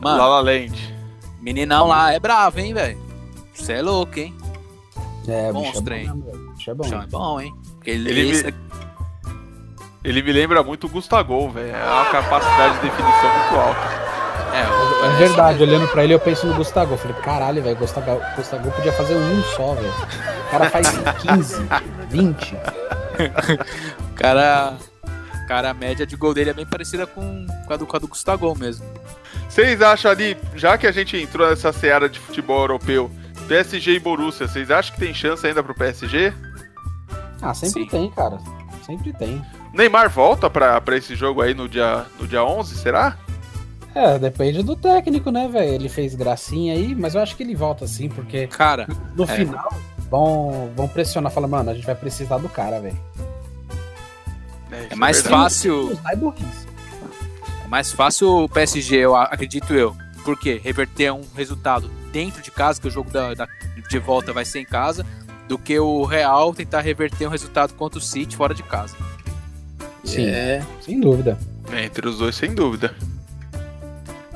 Mano, 0.00 0.18
Lala 0.18 0.40
Land. 0.40 0.94
meninão 1.40 1.86
lá 1.86 2.12
é 2.12 2.18
bravo, 2.20 2.60
hein, 2.60 2.74
velho? 2.74 2.98
Você 3.54 3.74
é 3.74 3.82
louco, 3.82 4.18
hein? 4.18 4.34
É, 5.26 5.48
é 5.48 5.52
Monstro, 5.52 5.82
bom, 5.82 5.92
hein? 5.94 6.06
né, 6.06 6.32
é 6.68 6.74
bom. 6.74 6.84
é 7.02 7.06
bom, 7.06 7.40
hein? 7.40 7.54
Porque 7.76 7.90
ele, 7.90 8.10
Ele 8.10 8.30
esse- 8.30 8.54
Ele 10.02 10.22
me 10.22 10.32
lembra 10.32 10.62
muito 10.62 10.86
o 10.86 10.90
Gustavo, 10.90 11.48
velho. 11.50 11.74
É 11.74 11.82
uma 11.92 12.04
capacidade 12.10 12.74
de 12.74 12.80
definição 12.82 13.38
muito 13.38 13.56
alta. 13.56 13.80
é, 14.52 15.06
É 15.06 15.16
verdade, 15.16 15.62
olhando 15.62 15.88
pra 15.88 16.04
ele, 16.04 16.12
eu 16.14 16.20
penso 16.20 16.46
no 16.46 16.54
Gustavo. 16.54 16.92
Eu 16.94 16.98
falei, 16.98 17.16
caralho, 17.22 17.62
velho, 17.62 17.76
Gustavo, 17.76 18.20
Gustavo 18.36 18.70
podia 18.70 18.92
fazer 18.92 19.14
um 19.14 19.42
só, 19.56 19.74
velho. 19.74 19.88
O 20.46 20.50
cara 20.50 20.68
faz 20.70 20.88
15, 21.22 21.66
20. 22.10 22.54
O 23.14 24.14
cara, 24.14 24.76
cara, 25.46 25.70
a 25.70 25.74
média 25.74 26.06
de 26.06 26.16
gol 26.16 26.34
dele 26.34 26.50
é 26.50 26.54
bem 26.54 26.66
parecida 26.66 27.06
com, 27.06 27.46
com 27.66 27.72
a 27.72 27.76
do, 27.76 27.86
com 27.86 27.96
a 27.96 27.98
do 27.98 28.08
Gustavo 28.08 28.54
mesmo. 28.56 28.84
Vocês 29.48 29.80
acham 29.82 30.10
ali, 30.10 30.36
já 30.54 30.76
que 30.76 30.86
a 30.86 30.92
gente 30.92 31.16
entrou 31.16 31.48
nessa 31.48 31.72
seara 31.72 32.08
de 32.08 32.18
futebol 32.18 32.60
europeu, 32.60 33.10
PSG 33.46 33.92
e 33.94 34.00
Borussia, 34.00 34.48
vocês 34.48 34.70
acham 34.70 34.94
que 34.94 35.00
tem 35.00 35.14
chance 35.14 35.46
ainda 35.46 35.62
pro 35.62 35.74
PSG? 35.74 36.32
Ah, 37.40 37.54
sempre 37.54 37.82
Sim. 37.82 37.88
tem, 37.88 38.10
cara. 38.10 38.38
Sempre 38.84 39.12
tem. 39.12 39.44
Neymar 39.72 40.08
volta 40.10 40.48
pra, 40.50 40.80
pra 40.80 40.96
esse 40.96 41.14
jogo 41.14 41.40
aí 41.42 41.54
no 41.54 41.68
dia, 41.68 42.04
no 42.18 42.26
dia 42.26 42.44
11, 42.44 42.74
será? 42.76 43.16
É, 43.94 44.18
depende 44.18 44.62
do 44.62 44.74
técnico, 44.74 45.30
né, 45.30 45.46
velho? 45.48 45.74
Ele 45.74 45.88
fez 45.88 46.14
gracinha 46.14 46.74
aí, 46.74 46.94
mas 46.94 47.14
eu 47.14 47.20
acho 47.20 47.36
que 47.36 47.42
ele 47.42 47.54
volta 47.54 47.86
sim, 47.86 48.08
porque 48.08 48.46
Cara, 48.48 48.88
no 49.14 49.24
É. 49.24 49.26
final 49.28 49.68
vão, 50.14 50.70
vão 50.76 50.86
pressionar, 50.88 51.32
falar, 51.32 51.48
mano, 51.48 51.70
a 51.70 51.74
gente 51.74 51.84
vai 51.86 51.94
precisar 51.94 52.38
do 52.38 52.48
cara, 52.48 52.80
velho. 52.80 52.96
isso 54.70 54.86
é 54.90 54.94
mais 54.94 55.16
verdade. 55.22 55.42
fácil. 55.42 55.98
É 57.64 57.68
mais 57.68 57.90
fácil 57.92 58.28
o 58.44 58.48
PSG, 58.48 58.96
eu 58.96 59.16
acredito 59.16 59.74
eu. 59.74 59.96
Por 60.24 60.38
quê? 60.38 60.60
Reverter 60.62 61.12
um 61.12 61.22
resultado 61.34 61.90
dentro 62.12 62.40
de 62.40 62.50
casa, 62.50 62.80
que 62.80 62.86
o 62.88 62.90
jogo 62.90 63.10
da, 63.10 63.34
da- 63.34 63.48
de 63.88 63.98
volta 63.98 64.32
vai 64.32 64.44
ser 64.44 64.60
em 64.60 64.64
casa, 64.64 65.04
do 65.48 65.58
que 65.58 65.78
o 65.78 66.04
Real 66.04 66.54
tentar 66.54 66.80
reverter 66.80 67.26
um 67.26 67.30
resultado 67.30 67.74
contra 67.74 67.98
o 67.98 68.02
City 68.02 68.36
fora 68.36 68.54
de 68.54 68.62
casa. 68.62 68.96
Sim, 70.04 70.26
É, 70.28 70.62
sem 70.80 71.00
dúvida. 71.00 71.36
É, 71.72 71.84
entre 71.84 72.08
os 72.08 72.18
dois, 72.18 72.34
sem 72.36 72.54
dúvida. 72.54 72.94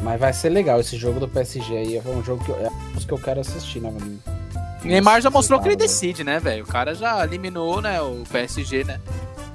Mas 0.03 0.19
vai 0.21 0.33
ser 0.33 0.49
legal 0.51 0.81
esse 0.81 0.97
jogo 0.97 1.19
do 1.21 1.29
PSG 1.29 1.77
aí. 1.77 1.97
É 1.97 2.03
um 2.09 2.23
jogo 2.25 2.45
que 2.45 2.51
eu, 2.51 2.57
é 2.57 2.69
um 2.69 2.93
dos 2.93 3.05
que 3.05 3.13
eu 3.13 3.19
quero 3.19 3.41
assistir, 3.41 3.81
né, 3.81 3.91
mano? 3.91 4.19
Neymar 4.85 5.21
já 5.21 5.31
mostrou 5.31 5.61
que 5.61 5.69
ele 5.69 5.77
decide, 5.77 6.23
né, 6.25 6.39
velho? 6.39 6.65
O 6.65 6.67
cara 6.67 6.95
já 6.95 7.23
eliminou, 7.25 7.81
né, 7.81 8.01
o 8.01 8.23
PSG, 8.31 8.85
né? 8.85 9.01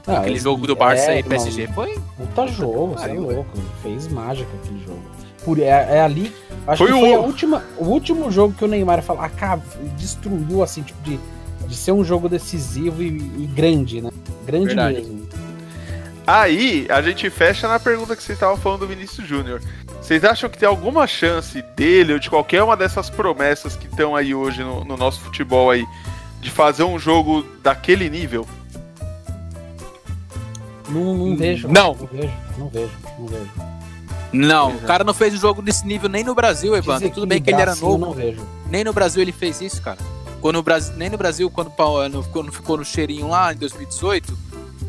Não, 0.05 0.17
Aquele 0.17 0.35
esse- 0.35 0.43
jogo 0.43 0.67
do 0.67 0.75
Barça 0.75 1.05
é, 1.05 1.15
aí, 1.15 1.23
PSG, 1.23 1.67
foi 1.67 1.97
Puta 2.17 2.45
jogo, 2.47 2.87
você 2.97 3.09
é 3.09 3.13
louco. 3.13 3.47
Ele 3.55 3.65
fez 3.81 4.07
mágica 4.09 4.49
aquele 4.61 4.83
jogo. 4.83 5.01
Por, 5.45 5.59
é, 5.59 5.65
é 5.67 6.01
ali. 6.01 6.33
Acho 6.67 6.79
Foi 6.83 6.87
que 6.87 6.93
o- 6.93 6.99
foi 6.99 7.13
a 7.13 7.19
última, 7.19 7.63
o 7.77 7.85
último 7.85 8.29
jogo 8.31 8.53
que 8.53 8.63
o 8.65 8.67
Neymar 8.67 9.01
falou, 9.01 9.21
acaba, 9.23 9.63
destruiu, 9.97 10.61
assim, 10.61 10.81
tipo, 10.83 11.01
de, 11.03 11.19
de 11.67 11.75
ser 11.75 11.93
um 11.93 12.03
jogo 12.03 12.27
decisivo 12.27 13.01
e, 13.01 13.07
e 13.07 13.49
grande, 13.53 14.01
né? 14.01 14.09
Grande 14.45 14.67
Verdade. 14.67 14.95
mesmo. 15.01 15.23
Aí, 16.25 16.87
a 16.89 17.01
gente 17.01 17.29
fecha 17.29 17.67
na 17.67 17.79
pergunta 17.79 18.15
que 18.15 18.23
vocês 18.23 18.37
estavam 18.37 18.55
falando 18.55 18.81
do 18.81 18.87
Vinícius 18.87 19.27
Júnior. 19.27 19.61
Vocês 20.03 20.23
acham 20.25 20.49
que 20.49 20.57
tem 20.57 20.67
alguma 20.67 21.07
chance 21.07 21.61
dele 21.75 22.13
ou 22.13 22.19
de 22.19 22.29
qualquer 22.29 22.61
uma 22.61 22.75
dessas 22.75 23.09
promessas 23.09 23.75
que 23.77 23.87
estão 23.87 24.15
aí 24.15 24.35
hoje 24.35 24.61
no, 24.61 24.83
no 24.83 24.97
nosso 24.97 25.21
futebol 25.21 25.71
aí 25.71 25.85
de 26.41 26.51
fazer 26.51 26.83
um 26.83 26.99
jogo 26.99 27.45
daquele 27.63 28.09
nível? 28.09 28.45
Não, 30.89 31.15
não 31.15 31.37
vejo. 31.37 31.67
Não. 31.69 31.95
Não 31.95 32.07
vejo, 32.07 32.33
não 32.57 32.67
vejo, 32.69 32.91
não 33.17 33.27
vejo. 33.27 33.51
Não, 34.33 34.71
o 34.75 34.81
cara 34.81 35.03
não 35.03 35.13
fez 35.13 35.33
um 35.35 35.37
jogo 35.37 35.61
desse 35.61 35.85
nível 35.85 36.09
nem 36.09 36.23
no 36.23 36.33
Brasil, 36.33 36.75
Evandro. 36.75 37.09
Tudo 37.11 37.27
bem 37.27 37.41
que 37.41 37.51
ele 37.51 37.61
era 37.61 37.75
novo, 37.75 37.97
não 37.99 38.13
vejo. 38.13 38.41
nem 38.67 38.83
no 38.83 38.91
Brasil 38.91 39.21
ele 39.21 39.31
fez 39.31 39.61
isso, 39.61 39.81
cara. 39.81 39.99
Quando 40.41 40.57
o 40.57 40.63
Brasil, 40.63 40.93
nem 40.97 41.09
no 41.09 41.17
Brasil, 41.17 41.49
quando, 41.51 41.71
no- 42.11 42.23
quando 42.25 42.51
ficou 42.51 42.75
no 42.75 42.83
cheirinho 42.83 43.27
lá 43.29 43.53
em 43.53 43.57
2018, 43.57 44.37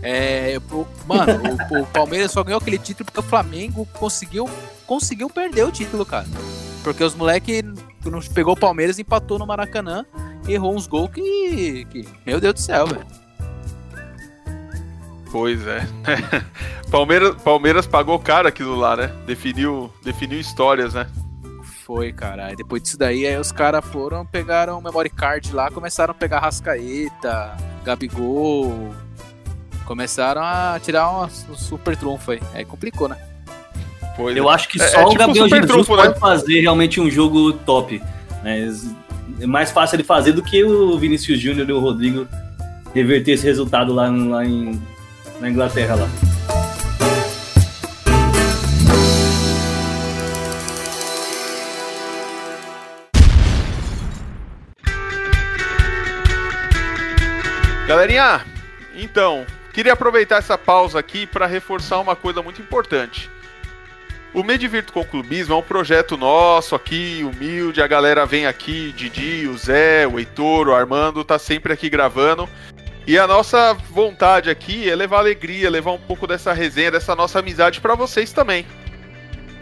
é, 0.07 0.59
mano, 1.07 1.33
o, 1.71 1.81
o 1.81 1.87
Palmeiras 1.87 2.31
só 2.31 2.45
ganhou 2.45 2.61
aquele 2.61 2.77
título 2.77 3.07
porque 3.07 3.21
o 3.21 3.23
Flamengo 3.23 3.89
conseguiu, 3.95 4.47
conseguiu 4.87 5.31
perder 5.31 5.65
o 5.65 5.73
título, 5.73 6.05
cara. 6.05 6.27
Porque 6.83 7.03
os 7.03 7.15
moleques 7.15 7.63
não 8.05 8.21
pegou 8.21 8.53
o 8.53 8.57
Palmeiras, 8.57 8.99
empatou 8.99 9.39
no 9.39 9.47
Maracanã, 9.47 10.05
errou 10.47 10.75
uns 10.75 10.87
gols 10.87 11.11
que, 11.11 11.87
que. 11.91 12.07
Meu 12.27 12.39
Deus 12.39 12.53
do 12.53 12.61
céu, 12.61 12.87
velho. 12.87 13.07
Pois 15.33 15.67
é. 15.67 15.81
Palmeiras, 16.93 17.43
Palmeiras 17.43 17.87
pagou 17.87 18.19
caro 18.19 18.47
aquilo 18.47 18.77
lá, 18.77 18.95
né? 18.95 19.07
Definiu, 19.27 19.91
definiu 20.05 20.39
histórias, 20.39 20.93
né? 20.93 21.09
Foi, 21.85 22.13
cara. 22.13 22.47
Aí 22.47 22.57
depois 22.57 22.83
disso 22.83 22.99
daí, 22.99 23.27
aí 23.27 23.39
os 23.39 23.51
caras 23.51 23.85
foram, 23.87 24.25
pegaram 24.27 24.79
o 24.79 24.83
memory 24.83 25.09
card 25.09 25.51
lá, 25.55 25.71
começaram 25.71 26.13
a 26.13 26.15
pegar 26.15 26.41
Rascaeta, 26.41 27.57
Gabigol. 27.83 28.95
Começaram 29.85 30.43
a 30.43 30.79
tirar 30.83 31.11
um 31.11 31.29
super 31.55 31.97
trunfo 31.97 32.33
aí. 32.33 32.41
Aí 32.55 32.65
complicou, 32.65 33.09
né? 33.09 33.17
Pois 34.17 34.37
Eu 34.37 34.51
é. 34.51 34.55
acho 34.55 34.69
que 34.69 34.81
É- 34.81 34.87
só 34.89 35.01
é 35.01 35.05
o 35.05 35.09
tipo 35.11 35.19
Gabriel 35.19 35.45
super 35.45 35.63
Jesus 35.63 35.87
trunfo, 35.87 35.97
né? 35.97 36.09
pode 36.09 36.21
fazer 36.21 36.61
realmente 36.61 37.01
um 37.01 37.11
jogo 37.11 37.53
top. 37.53 38.01
né? 38.43 38.69
É 39.41 39.47
mais 39.47 39.71
fácil 39.71 39.97
ele 39.97 40.05
fazer 40.05 40.33
do 40.33 40.43
que 40.43 40.63
o 40.63 40.99
Vinícius 40.99 41.41
Júnior 41.41 41.69
e 41.69 41.73
o 41.73 41.81
Rodrigo 41.81 42.27
reverter 42.95 43.33
esse 43.33 43.45
resultado 43.45 43.93
lá, 43.93 44.09
lá 44.09 44.45
em, 44.45 44.81
na 45.41 45.51
Inglaterra 45.51 45.95
lá. 45.97 46.09
Galerinha, 57.87 58.41
então, 58.97 59.45
queria 59.75 59.93
aproveitar 59.93 60.37
essa 60.37 60.57
pausa 60.57 61.01
aqui 61.01 61.27
para 61.27 61.47
reforçar 61.47 61.99
uma 61.99 62.15
coisa 62.15 62.41
muito 62.41 62.63
importante. 62.63 63.29
O 64.33 64.43
Me 64.43 64.57
Divirto 64.57 64.93
com 64.93 65.01
o 65.01 65.05
Clubismo 65.05 65.55
é 65.55 65.57
um 65.57 65.63
projeto 65.63 66.17
nosso 66.17 66.75
aqui, 66.75 67.23
humilde. 67.25 67.83
A 67.83 67.87
galera 67.87 68.25
vem 68.25 68.47
aqui, 68.47 68.93
Didi, 68.97 69.47
o 69.49 69.57
Zé, 69.59 70.07
o 70.07 70.19
Heitor, 70.19 70.69
o 70.69 70.75
Armando, 70.75 71.25
tá 71.25 71.39
sempre 71.39 71.73
aqui 71.73 71.91
gravando. 71.91 72.49
E 73.07 73.19
a 73.19 73.27
nossa 73.27 73.75
vontade 73.75 74.49
aqui 74.49 74.89
é 74.89 74.97
levar 74.97 75.19
alegria, 75.19 75.69
levar 75.69 75.93
um 75.93 75.99
pouco 75.99 76.27
dessa 76.27 76.53
resenha, 76.53 76.91
dessa 76.91 77.15
nossa 77.15 77.41
amizade 77.41 77.81
para 77.81 77.95
vocês 77.95 78.33
também. 78.33 78.67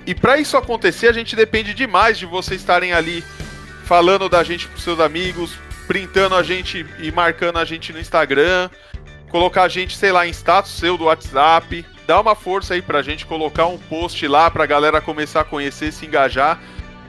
E 0.06 0.14
para 0.14 0.38
isso 0.38 0.56
acontecer, 0.56 1.08
a 1.08 1.12
gente 1.12 1.34
depende 1.34 1.74
demais 1.74 2.18
de 2.18 2.26
vocês 2.26 2.60
estarem 2.60 2.92
ali 2.92 3.24
falando 3.84 4.28
da 4.28 4.42
gente 4.42 4.68
pros 4.68 4.82
seus 4.82 5.00
amigos, 5.00 5.52
printando 5.86 6.34
a 6.34 6.42
gente 6.42 6.86
e 6.98 7.10
marcando 7.10 7.58
a 7.58 7.64
gente 7.64 7.92
no 7.92 8.00
Instagram, 8.00 8.70
colocar 9.32 9.62
a 9.62 9.68
gente, 9.68 9.96
sei 9.96 10.12
lá, 10.12 10.26
em 10.26 10.30
status 10.30 10.70
seu 10.72 10.98
do 10.98 11.04
WhatsApp, 11.04 11.84
dá 12.06 12.20
uma 12.20 12.34
força 12.34 12.74
aí 12.74 12.82
pra 12.82 13.00
gente 13.00 13.24
colocar 13.24 13.66
um 13.66 13.78
post 13.78 14.28
lá 14.28 14.50
pra 14.50 14.66
galera 14.66 15.00
começar 15.00 15.40
a 15.40 15.44
conhecer, 15.44 15.90
se 15.90 16.04
engajar. 16.04 16.60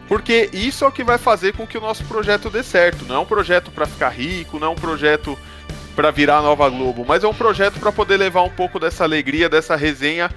Porque 0.07 0.49
isso 0.53 0.85
é 0.85 0.87
o 0.87 0.91
que 0.91 1.03
vai 1.03 1.17
fazer 1.17 1.53
com 1.53 1.67
que 1.67 1.77
o 1.77 1.81
nosso 1.81 2.03
projeto 2.05 2.49
dê 2.49 2.63
certo. 2.63 3.05
Não 3.05 3.15
é 3.15 3.19
um 3.19 3.25
projeto 3.25 3.71
para 3.71 3.85
ficar 3.85 4.09
rico, 4.09 4.57
não 4.57 4.67
é 4.67 4.69
um 4.71 4.75
projeto 4.75 5.37
para 5.95 6.11
virar 6.11 6.37
a 6.37 6.41
nova 6.41 6.67
Globo, 6.69 7.05
mas 7.07 7.23
é 7.23 7.27
um 7.27 7.33
projeto 7.33 7.79
para 7.79 7.91
poder 7.91 8.17
levar 8.17 8.41
um 8.41 8.49
pouco 8.49 8.79
dessa 8.79 9.03
alegria, 9.03 9.47
dessa 9.47 9.75
resenha 9.75 10.29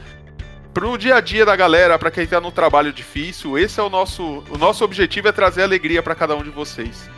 pro 0.75 0.99
dia 0.99 1.15
a 1.15 1.21
dia 1.21 1.47
da 1.47 1.57
galera, 1.57 1.99
para 1.99 2.11
quem 2.11 2.27
tá 2.27 2.41
no 2.41 2.53
trabalho 2.53 2.93
difícil. 2.93 3.57
Esse 3.57 3.81
é 3.81 3.83
o 3.83 3.89
nosso 3.89 4.45
o 4.51 4.59
nosso 4.59 4.85
objetivo 4.85 5.29
é 5.29 5.33
trazer 5.33 5.63
alegria 5.63 6.03
para 6.03 6.15
cada 6.15 6.37
um 6.37 6.43
de 6.43 6.51
vocês. 6.51 7.09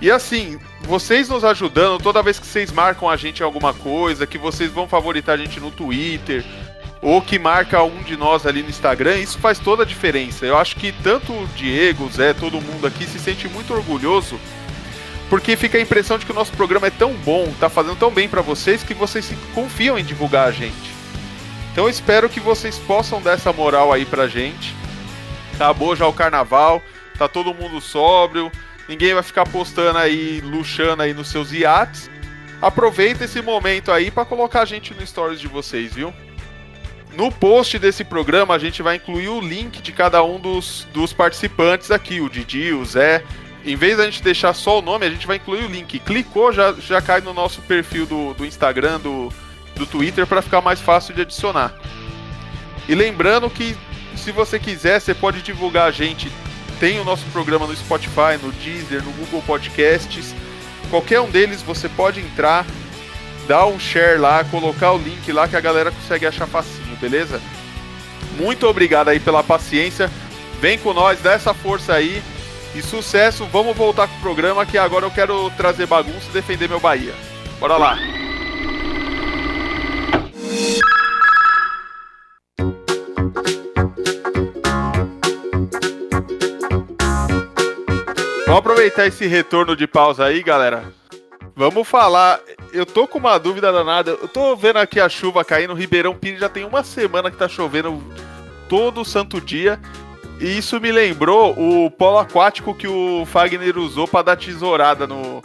E 0.00 0.10
assim, 0.10 0.58
vocês 0.82 1.28
nos 1.28 1.44
ajudando 1.44 2.02
toda 2.02 2.22
vez 2.22 2.38
que 2.38 2.46
vocês 2.46 2.70
marcam 2.70 3.08
a 3.08 3.16
gente 3.16 3.40
em 3.40 3.44
alguma 3.44 3.72
coisa, 3.72 4.26
que 4.26 4.38
vocês 4.38 4.70
vão 4.70 4.86
favoritar 4.86 5.34
a 5.34 5.38
gente 5.38 5.58
no 5.60 5.70
Twitter, 5.70 6.44
ou 7.00 7.20
que 7.20 7.38
marca 7.38 7.82
um 7.82 8.02
de 8.02 8.16
nós 8.16 8.46
ali 8.46 8.62
no 8.62 8.70
Instagram, 8.70 9.18
isso 9.18 9.38
faz 9.38 9.58
toda 9.58 9.82
a 9.82 9.86
diferença. 9.86 10.46
Eu 10.46 10.56
acho 10.56 10.76
que 10.76 10.90
tanto 10.90 11.32
o 11.32 11.46
Diego, 11.54 12.04
o 12.04 12.10
Zé, 12.10 12.32
todo 12.32 12.60
mundo 12.60 12.86
aqui 12.86 13.04
se 13.04 13.18
sente 13.18 13.46
muito 13.48 13.74
orgulhoso, 13.74 14.38
porque 15.28 15.56
fica 15.56 15.78
a 15.78 15.80
impressão 15.80 16.18
de 16.18 16.24
que 16.24 16.32
o 16.32 16.34
nosso 16.34 16.52
programa 16.52 16.86
é 16.86 16.90
tão 16.90 17.12
bom, 17.12 17.52
tá 17.60 17.68
fazendo 17.68 17.96
tão 17.96 18.10
bem 18.10 18.28
para 18.28 18.40
vocês, 18.40 18.82
que 18.82 18.94
vocês 18.94 19.32
confiam 19.54 19.98
em 19.98 20.04
divulgar 20.04 20.48
a 20.48 20.50
gente. 20.50 20.94
Então 21.72 21.84
eu 21.84 21.90
espero 21.90 22.28
que 22.28 22.40
vocês 22.40 22.78
possam 22.78 23.20
dar 23.20 23.32
essa 23.32 23.52
moral 23.52 23.92
aí 23.92 24.04
pra 24.06 24.28
gente. 24.28 24.74
Acabou 25.54 25.94
já 25.94 26.06
o 26.06 26.12
carnaval, 26.12 26.82
tá 27.18 27.28
todo 27.28 27.54
mundo 27.54 27.80
sóbrio, 27.80 28.50
Ninguém 28.88 29.14
vai 29.14 29.22
ficar 29.22 29.46
postando 29.46 29.98
aí, 29.98 30.40
luxando 30.40 31.02
aí 31.02 31.14
nos 31.14 31.28
seus 31.28 31.52
iates. 31.52 32.10
Aproveita 32.60 33.24
esse 33.24 33.40
momento 33.42 33.90
aí 33.90 34.10
para 34.10 34.24
colocar 34.24 34.62
a 34.62 34.64
gente 34.64 34.94
no 34.94 35.06
stories 35.06 35.40
de 35.40 35.48
vocês, 35.48 35.94
viu? 35.94 36.12
No 37.16 37.30
post 37.30 37.78
desse 37.78 38.04
programa 38.04 38.54
a 38.54 38.58
gente 38.58 38.82
vai 38.82 38.96
incluir 38.96 39.28
o 39.28 39.40
link 39.40 39.80
de 39.80 39.92
cada 39.92 40.22
um 40.24 40.40
dos, 40.40 40.86
dos 40.92 41.12
participantes 41.12 41.90
aqui, 41.90 42.20
o 42.20 42.28
Didi, 42.28 42.72
o 42.72 42.84
Zé. 42.84 43.22
Em 43.64 43.76
vez 43.76 43.96
da 43.96 44.04
gente 44.04 44.22
deixar 44.22 44.52
só 44.52 44.78
o 44.78 44.82
nome, 44.82 45.06
a 45.06 45.10
gente 45.10 45.26
vai 45.26 45.36
incluir 45.36 45.64
o 45.64 45.68
link. 45.68 45.98
Clicou, 46.00 46.52
já, 46.52 46.72
já 46.72 47.00
cai 47.00 47.20
no 47.20 47.32
nosso 47.32 47.62
perfil 47.62 48.04
do, 48.04 48.34
do 48.34 48.44
Instagram, 48.44 49.00
do, 49.00 49.32
do 49.74 49.86
Twitter, 49.86 50.26
para 50.26 50.42
ficar 50.42 50.60
mais 50.60 50.80
fácil 50.80 51.14
de 51.14 51.22
adicionar. 51.22 51.74
E 52.88 52.94
lembrando 52.94 53.48
que 53.48 53.74
se 54.16 54.30
você 54.32 54.58
quiser, 54.58 55.00
você 55.00 55.14
pode 55.14 55.40
divulgar 55.40 55.88
a 55.88 55.90
gente 55.90 56.30
tem 56.78 57.00
o 57.00 57.04
nosso 57.04 57.24
programa 57.26 57.66
no 57.66 57.76
Spotify, 57.76 58.38
no 58.42 58.52
Deezer, 58.52 59.02
no 59.02 59.12
Google 59.12 59.42
Podcasts. 59.42 60.34
Qualquer 60.90 61.20
um 61.20 61.30
deles 61.30 61.62
você 61.62 61.88
pode 61.88 62.20
entrar, 62.20 62.66
dar 63.48 63.66
um 63.66 63.78
share 63.78 64.18
lá, 64.18 64.44
colocar 64.44 64.92
o 64.92 64.98
link 64.98 65.30
lá 65.32 65.48
que 65.48 65.56
a 65.56 65.60
galera 65.60 65.90
consegue 65.90 66.26
achar 66.26 66.46
facinho, 66.46 66.96
beleza? 67.00 67.40
Muito 68.36 68.66
obrigado 68.66 69.08
aí 69.08 69.20
pela 69.20 69.42
paciência. 69.42 70.10
Vem 70.60 70.78
com 70.78 70.92
nós, 70.92 71.20
dá 71.20 71.32
essa 71.32 71.54
força 71.54 71.94
aí. 71.94 72.22
E 72.74 72.82
sucesso, 72.82 73.46
vamos 73.46 73.76
voltar 73.76 74.08
com 74.08 74.16
o 74.16 74.20
programa 74.20 74.66
que 74.66 74.76
agora 74.76 75.06
eu 75.06 75.10
quero 75.10 75.48
trazer 75.50 75.86
bagunça 75.86 76.28
e 76.30 76.32
defender 76.32 76.68
meu 76.68 76.80
Bahia. 76.80 77.14
Bora 77.60 77.76
lá! 77.76 77.96
Vamos 88.54 88.70
aproveitar 88.70 89.04
esse 89.08 89.26
retorno 89.26 89.74
de 89.74 89.84
pausa 89.84 90.26
aí, 90.26 90.40
galera. 90.40 90.84
Vamos 91.56 91.88
falar. 91.88 92.38
Eu 92.72 92.86
tô 92.86 93.08
com 93.08 93.18
uma 93.18 93.36
dúvida 93.36 93.72
danada. 93.72 94.12
Eu 94.12 94.28
tô 94.28 94.54
vendo 94.54 94.76
aqui 94.76 95.00
a 95.00 95.08
chuva 95.08 95.44
caindo. 95.44 95.74
Ribeirão 95.74 96.14
Pires 96.14 96.38
já 96.38 96.48
tem 96.48 96.64
uma 96.64 96.84
semana 96.84 97.32
que 97.32 97.36
tá 97.36 97.48
chovendo 97.48 98.00
todo 98.68 99.04
santo 99.04 99.40
dia. 99.40 99.80
E 100.40 100.56
isso 100.56 100.80
me 100.80 100.92
lembrou 100.92 101.52
o 101.58 101.90
polo 101.90 102.20
aquático 102.20 102.76
que 102.76 102.86
o 102.86 103.26
Fagner 103.26 103.76
usou 103.76 104.06
para 104.06 104.22
dar 104.22 104.36
tesourada 104.36 105.04
no 105.04 105.42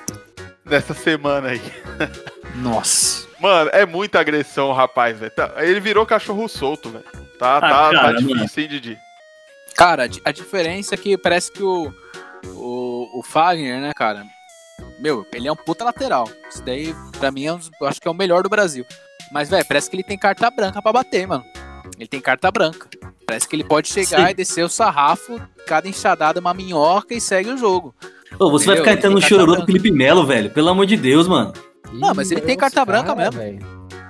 nessa 0.64 0.94
semana 0.94 1.50
aí. 1.50 1.62
Nossa. 2.62 3.28
Mano, 3.40 3.72
é 3.74 3.88
muita 3.88 4.20
agressão, 4.20 4.72
rapaz, 4.72 5.18
velho. 5.18 5.32
Tá, 5.32 5.54
ele 5.58 5.80
virou 5.80 6.06
cachorro 6.06 6.48
solto, 6.48 6.92
velho. 6.92 7.06
Tá, 7.40 7.58
ah, 7.58 7.62
tá, 7.62 7.70
tá 7.70 7.92
cara, 7.92 8.02
tá 8.02 8.12
difícil, 8.12 8.64
hein, 8.64 8.70
Didi? 8.70 8.98
Cara, 9.76 10.08
a 10.24 10.32
diferença 10.32 10.94
é 10.94 10.98
que 10.98 11.18
parece 11.18 11.52
que 11.52 11.64
o 11.64 11.92
o, 12.48 13.20
o 13.20 13.24
Fagner, 13.24 13.80
né, 13.80 13.92
cara? 13.94 14.26
Meu, 15.00 15.26
ele 15.34 15.48
é 15.48 15.52
um 15.52 15.56
puta 15.56 15.84
lateral. 15.84 16.30
Isso 16.50 16.64
daí, 16.64 16.96
pra 17.18 17.32
mim, 17.32 17.46
é 17.46 17.54
um, 17.54 17.60
eu 17.82 17.88
acho 17.88 18.02
que 18.02 18.08
é 18.08 18.12
o 18.12 18.14
melhor 18.14 18.44
do 18.44 18.50
Brasil. 18.50 18.86
Mas, 19.32 19.50
velho, 19.50 19.66
parece 19.66 19.90
que 19.90 19.96
ele 19.96 20.04
tem 20.04 20.18
carta 20.18 20.50
branca 20.50 20.82
para 20.82 20.94
bater, 20.94 21.28
mano. 21.28 21.44
Ele 21.98 22.08
tem 22.08 22.20
carta 22.20 22.50
branca. 22.52 22.88
Parece 23.26 23.48
que 23.48 23.56
ele 23.56 23.64
pode 23.64 23.88
chegar 23.88 24.26
Sim. 24.26 24.32
e 24.32 24.34
descer 24.34 24.64
o 24.64 24.70
sarrafo, 24.70 25.40
cada 25.68 25.88
enxadada 25.88 26.40
uma 26.40 26.54
minhoca 26.54 27.14
e 27.14 27.22
segue 27.22 27.50
o 27.50 27.58
jogo. 27.58 27.94
Ô, 28.40 28.50
você 28.50 28.66
Entendeu? 28.66 28.66
vai 28.66 28.78
ficar 28.78 28.92
entrando 28.94 29.14
no 29.16 29.22
chororô 29.22 29.56
do 29.56 29.66
Felipe 29.66 29.92
Melo, 29.92 30.26
velho. 30.26 30.50
Pelo 30.50 30.70
amor 30.70 30.86
de 30.86 30.98
Deus, 30.98 31.28
mano. 31.28 31.54
Não, 31.92 32.14
mas 32.14 32.32
ele 32.32 32.42
tem 32.42 32.58
carta 32.58 32.84
branca 32.86 33.16
mesmo. 33.16 33.40
Véio. 33.40 33.60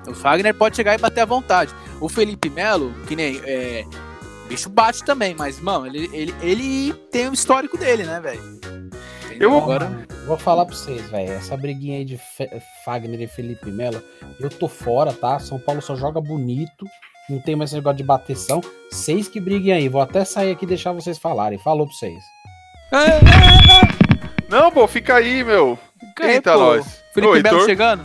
O 0.07 0.13
Fagner 0.13 0.53
pode 0.53 0.75
chegar 0.75 0.95
e 0.95 0.97
bater 0.97 1.21
à 1.21 1.25
vontade. 1.25 1.73
O 1.99 2.09
Felipe 2.09 2.49
Melo, 2.49 2.93
que 3.07 3.15
nem. 3.15 3.41
É, 3.43 3.85
bicho 4.49 4.67
bate 4.67 5.03
também, 5.03 5.35
mas, 5.35 5.59
mano, 5.59 5.85
ele, 5.85 6.09
ele, 6.11 6.35
ele 6.41 6.93
tem 7.11 7.27
o 7.27 7.29
um 7.29 7.33
histórico 7.33 7.77
dele, 7.77 8.03
né, 8.03 8.19
velho? 8.19 8.59
Eu 9.39 9.55
agora 9.57 9.89
vou 10.25 10.37
falar 10.37 10.65
pra 10.65 10.75
vocês, 10.75 11.09
velho. 11.09 11.31
Essa 11.31 11.55
briguinha 11.55 11.99
aí 11.99 12.03
de 12.03 12.17
Fe 12.17 12.49
Fagner 12.83 13.21
e 13.21 13.27
Felipe 13.27 13.71
Melo, 13.71 14.03
eu 14.39 14.49
tô 14.49 14.67
fora, 14.67 15.13
tá? 15.13 15.39
São 15.39 15.59
Paulo 15.59 15.81
só 15.81 15.95
joga 15.95 16.19
bonito. 16.19 16.85
Não 17.29 17.39
tem 17.39 17.55
mais 17.55 17.69
esse 17.69 17.75
negócio 17.75 17.97
de 17.97 18.03
bateção. 18.03 18.59
Vocês 18.91 19.27
que 19.27 19.39
briguem 19.39 19.71
aí. 19.71 19.87
Vou 19.87 20.01
até 20.01 20.25
sair 20.25 20.51
aqui 20.51 20.65
e 20.65 20.67
deixar 20.67 20.91
vocês 20.91 21.19
falarem. 21.19 21.59
Falou 21.59 21.85
pra 21.85 21.95
vocês. 21.95 22.23
Não, 24.49 24.71
pô, 24.71 24.87
fica 24.87 25.15
aí, 25.15 25.43
meu. 25.43 25.77
Eita, 26.19 26.55
nós. 26.55 27.03
Felipe 27.13 27.39
Ô, 27.39 27.41
Melo 27.41 27.65
chegando? 27.65 28.03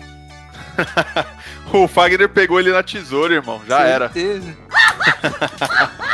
o 1.73 1.89
Fagner 1.89 2.29
pegou 2.29 2.61
ele 2.61 2.71
na 2.71 2.83
tesoura, 2.83 3.35
irmão. 3.35 3.63
Já 3.67 3.79
Certeza. 3.79 4.57
era. 5.25 6.05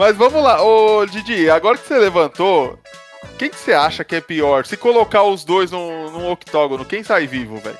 Mas 0.00 0.16
vamos 0.16 0.42
lá, 0.42 0.62
ô 0.62 1.04
Didi, 1.04 1.50
agora 1.50 1.76
que 1.76 1.86
você 1.86 1.98
levantou, 1.98 2.78
quem 3.38 3.50
que 3.50 3.56
você 3.58 3.74
acha 3.74 4.02
que 4.02 4.16
é 4.16 4.20
pior? 4.22 4.64
Se 4.64 4.74
colocar 4.74 5.24
os 5.24 5.44
dois 5.44 5.70
num, 5.70 6.10
num 6.10 6.30
octógono, 6.30 6.86
quem 6.86 7.02
sai 7.02 7.26
vivo, 7.26 7.58
velho? 7.58 7.76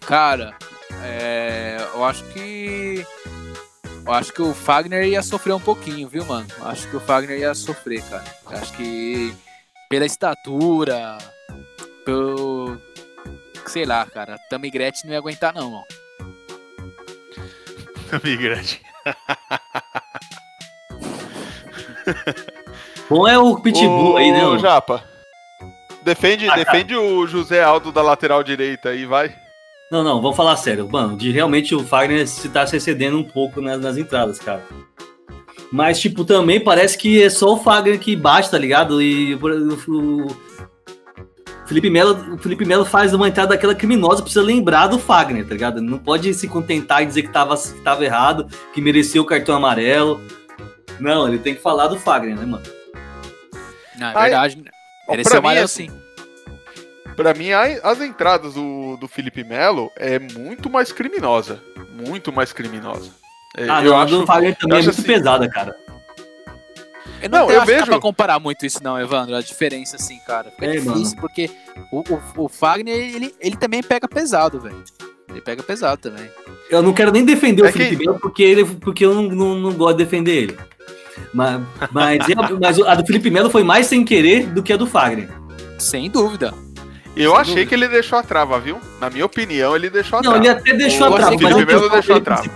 Cara, 0.00 0.56
é, 1.02 1.76
eu 1.92 2.02
acho 2.06 2.24
que. 2.32 3.06
Eu 4.06 4.12
acho 4.14 4.32
que 4.32 4.40
o 4.40 4.54
Fagner 4.54 5.04
ia 5.04 5.20
sofrer 5.20 5.52
um 5.52 5.60
pouquinho, 5.60 6.08
viu, 6.08 6.24
mano? 6.24 6.46
Eu 6.58 6.68
acho 6.68 6.88
que 6.88 6.96
o 6.96 7.00
Fagner 7.00 7.38
ia 7.38 7.54
sofrer, 7.54 8.02
cara. 8.08 8.24
Eu 8.50 8.56
acho 8.56 8.72
que 8.72 9.36
pela 9.90 10.06
estatura, 10.06 11.18
pelo. 12.02 12.80
Sei 13.66 13.84
lá, 13.84 14.06
cara. 14.06 14.38
Tammy 14.48 14.70
Gretchen 14.70 15.04
não 15.04 15.12
ia 15.12 15.18
aguentar, 15.18 15.52
não, 15.52 15.74
ó. 15.74 15.82
Tammy 18.08 18.38
Gretchen. 18.38 18.80
Bom 23.08 23.26
é 23.26 23.38
o 23.38 23.56
Pitbull 23.56 24.16
aí, 24.16 24.30
né? 24.30 24.46
O 24.46 24.58
Japa. 24.58 25.02
Defende, 26.02 26.48
ah, 26.48 26.56
defende 26.56 26.94
o 26.94 27.26
José 27.26 27.62
Aldo 27.62 27.92
da 27.92 28.02
lateral 28.02 28.42
direita 28.42 28.90
aí, 28.90 29.04
vai. 29.04 29.34
Não, 29.90 30.04
não, 30.04 30.22
vamos 30.22 30.36
falar 30.36 30.56
sério. 30.56 30.88
Mano, 30.88 31.16
de 31.16 31.30
realmente 31.30 31.74
o 31.74 31.84
Fagner 31.84 32.26
se 32.26 32.48
tá 32.48 32.66
se 32.66 32.76
excedendo 32.76 33.18
um 33.18 33.24
pouco 33.24 33.60
nas, 33.60 33.80
nas 33.80 33.98
entradas, 33.98 34.38
cara. 34.38 34.62
Mas, 35.70 36.00
tipo, 36.00 36.24
também 36.24 36.60
parece 36.60 36.96
que 36.96 37.22
é 37.22 37.28
só 37.28 37.54
o 37.54 37.58
Fagner 37.58 37.98
que 37.98 38.16
bate, 38.16 38.50
tá 38.50 38.58
ligado? 38.58 39.02
E 39.02 39.34
o, 39.34 39.38
o 39.88 40.36
Felipe 41.66 41.90
Melo, 41.90 42.34
o 42.34 42.38
Felipe 42.38 42.64
Melo 42.64 42.84
faz 42.84 43.14
uma 43.14 43.28
entrada 43.28 43.50
daquela 43.50 43.74
criminosa, 43.74 44.22
precisa 44.22 44.42
lembrar 44.42 44.88
do 44.88 44.98
Fagner, 44.98 45.46
tá 45.46 45.54
ligado? 45.54 45.80
Não 45.80 45.98
pode 45.98 46.34
se 46.34 46.48
contentar 46.48 47.02
e 47.02 47.06
dizer 47.06 47.22
que 47.22 47.32
tava, 47.32 47.56
que 47.56 47.80
tava 47.82 48.04
errado, 48.04 48.48
que 48.72 48.80
mereceu 48.80 49.22
o 49.22 49.26
cartão 49.26 49.54
amarelo. 49.54 50.20
Não, 51.00 51.26
ele 51.28 51.38
tem 51.38 51.54
que 51.54 51.60
falar 51.62 51.88
do 51.88 51.98
Fagner, 51.98 52.36
né, 52.36 52.44
mano? 52.44 52.62
Não, 53.98 54.08
é 54.08 54.22
verdade. 54.22 54.64
Ó, 55.06 55.10
Mereceu 55.12 55.30
pra 55.30 55.38
amarelo 55.38 55.64
mim, 55.64 55.68
sim. 55.68 55.90
Pra 57.16 57.34
mim, 57.34 57.50
as 57.52 58.00
entradas 58.00 58.54
do, 58.54 58.96
do 58.96 59.06
Felipe 59.08 59.44
Melo 59.44 59.90
é 59.96 60.18
muito 60.18 60.70
mais 60.70 60.90
criminosa. 60.92 61.60
Muito 61.90 62.32
mais 62.32 62.52
criminosa. 62.52 63.10
É, 63.56 63.68
Ah, 63.68 63.82
eu 63.84 63.90
não, 63.90 64.00
acho, 64.00 64.18
do 64.20 64.26
Fagner 64.26 64.56
também 64.56 64.78
é 64.78 64.82
muito 64.82 64.90
assim- 64.90 65.02
pesada, 65.02 65.48
cara. 65.48 65.74
Eu 67.22 67.28
não, 67.28 67.40
Não, 67.40 67.50
eu 67.50 67.58
acho 67.60 67.66
que 67.66 67.72
dá 67.72 67.78
vejo- 67.80 67.90
pra 67.90 68.00
comparar 68.00 68.38
muito 68.40 68.64
isso 68.64 68.82
não, 68.82 68.98
Evandro, 68.98 69.36
a 69.36 69.42
diferença 69.42 69.96
assim, 69.96 70.18
cara. 70.26 70.50
Fica 70.52 70.64
É, 70.66 70.76
difícil, 70.78 71.18
porque 71.20 71.50
o, 71.92 72.00
o, 72.38 72.44
o 72.44 72.48
Fagner, 72.48 72.94
ele, 72.96 73.34
ele 73.38 73.56
também 73.56 73.82
pega 73.82 74.08
pesado, 74.08 74.58
velho. 74.58 74.82
Ele 75.30 75.40
pega 75.40 75.62
pesado 75.62 76.00
também. 76.00 76.28
Eu 76.70 76.82
não 76.82 76.92
quero 76.92 77.10
nem 77.12 77.24
defender 77.24 77.64
É 77.64 77.68
o 77.68 77.72
Felipe 77.72 77.96
que- 77.96 78.04
Melo 78.06 78.18
porque, 78.20 78.42
ele, 78.42 78.64
porque 78.64 79.04
eu 79.04 79.14
não, 79.14 79.22
não, 79.22 79.54
não 79.56 79.72
gosto 79.72 79.96
de 79.98 80.04
defender 80.04 80.42
ele. 80.42 80.56
Mas, 81.32 81.60
mas, 81.92 82.28
é- 82.28 82.34
mas 82.60 82.80
a 82.80 82.94
do 82.94 83.06
Felipe 83.06 83.30
Melo 83.30 83.50
foi 83.50 83.62
mais 83.62 83.86
sem 83.86 84.04
querer 84.04 84.46
do 84.46 84.62
que 84.62 84.72
a 84.72 84.76
do 84.76 84.86
Fagner. 84.86 85.28
Sem 85.78 86.10
dúvida. 86.10 86.52
Eu 87.16 87.32
Sem 87.32 87.40
achei 87.40 87.54
dúvida. 87.54 87.68
que 87.68 87.74
ele 87.74 87.88
deixou 87.88 88.18
a 88.18 88.22
trava, 88.22 88.58
viu? 88.58 88.78
Na 89.00 89.10
minha 89.10 89.26
opinião, 89.26 89.74
ele 89.76 89.90
deixou 89.90 90.18
a 90.18 90.22
Não, 90.22 90.32
trava. 90.32 90.44
ele 90.46 90.48
até 90.54 90.72
deixou 90.74 91.06
Eu 91.08 91.14
a 91.14 91.16
trava. 91.16 91.32
mas 91.32 91.42
o 91.42 91.46
a 91.46 91.50
Felipe 91.52 91.72
Melo 91.74 91.88
deixou 91.90 92.16
a 92.16 92.20
trava. 92.20 92.50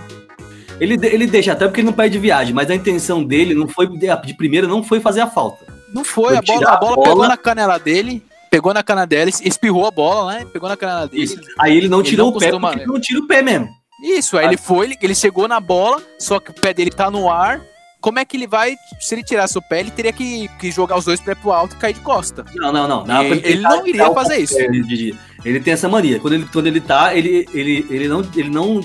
Ele, 0.79 0.97
ele 1.07 1.27
deixa 1.27 1.53
até 1.53 1.65
porque 1.67 1.79
ele 1.81 1.85
não 1.87 1.93
perde 1.93 2.13
de 2.13 2.19
viagem, 2.19 2.53
mas 2.53 2.69
a 2.69 2.75
intenção 2.75 3.23
dele 3.23 3.53
não 3.55 3.67
foi 3.67 3.87
de, 3.87 4.33
primeira 4.35 4.67
não 4.67 4.83
foi 4.83 4.99
fazer 4.99 5.21
a 5.21 5.27
falta. 5.27 5.65
Não 5.93 6.03
foi, 6.03 6.29
Foi 6.29 6.37
a 6.37 6.41
bola, 6.41 6.69
a 6.69 6.73
a 6.73 6.77
bola 6.77 6.95
bola. 6.95 7.07
pegou 7.09 7.27
na 7.27 7.37
canela 7.37 7.77
dele, 7.77 8.21
pegou 8.55 8.73
na 8.73 8.81
canela 8.83 9.05
dele, 9.05 9.31
espirrou 9.43 9.85
a 9.85 9.91
bola, 9.91 10.33
né? 10.33 10.45
Pegou 10.51 10.69
na 10.69 10.77
canela 10.77 11.07
dele. 11.09 11.23
Isso. 11.23 11.37
Aí 11.59 11.75
ele 11.75 11.89
não 11.89 11.99
Ele 11.99 12.07
tirou 12.09 12.27
não 12.31 12.35
o 12.37 12.39
pé 12.39 12.45
costuma- 12.45 12.71
ele 12.73 12.85
não 12.85 12.99
tira 13.01 13.19
o 13.19 13.27
pé 13.27 13.41
mesmo. 13.41 13.67
Isso, 14.01 14.37
aí 14.37 14.45
ele 14.45 14.55
foi, 14.57 14.85
ele, 14.87 14.97
ele 15.01 15.15
chegou 15.15 15.45
na 15.47 15.59
bola, 15.59 16.01
só 16.17 16.39
que 16.39 16.51
o 16.51 16.53
pé 16.53 16.73
dele 16.73 16.89
tá 16.89 17.11
no 17.11 17.29
ar. 17.29 17.59
Como 17.99 18.17
é 18.19 18.23
que 18.23 18.37
ele 18.37 18.47
vai, 18.47 18.75
se 19.01 19.15
ele 19.15 19.23
tirasse 19.23 19.57
o 19.57 19.61
pé, 19.61 19.79
ele 19.81 19.91
teria 19.91 20.13
que, 20.13 20.47
que 20.59 20.71
jogar 20.71 20.95
os 20.97 21.05
dois 21.05 21.19
pés 21.19 21.37
pro 21.39 21.51
alto 21.51 21.75
e 21.75 21.79
cair 21.79 21.93
de 21.93 21.99
costa. 22.01 22.45
Não, 22.55 22.71
não, 22.71 22.87
não. 22.87 23.03
Dá 23.03 23.23
E 23.23 23.27
pra 23.27 23.35
ele 23.37 23.57
tentar 23.57 23.69
não 23.69 23.87
iria 23.87 24.09
o 24.09 24.13
fazer 24.13 24.37
isso. 24.37 24.57
Ele. 24.59 25.17
Ele 25.43 25.59
tem 25.59 25.73
essa 25.73 25.89
mania. 25.89 26.19
Quando 26.19 26.33
ele, 26.35 26.45
quando 26.51 26.67
ele 26.67 26.79
tá, 26.81 27.13
ele, 27.15 27.47
ele, 27.53 27.85
ele, 27.89 28.07
não, 28.07 28.21
ele 28.35 28.49
não. 28.49 28.81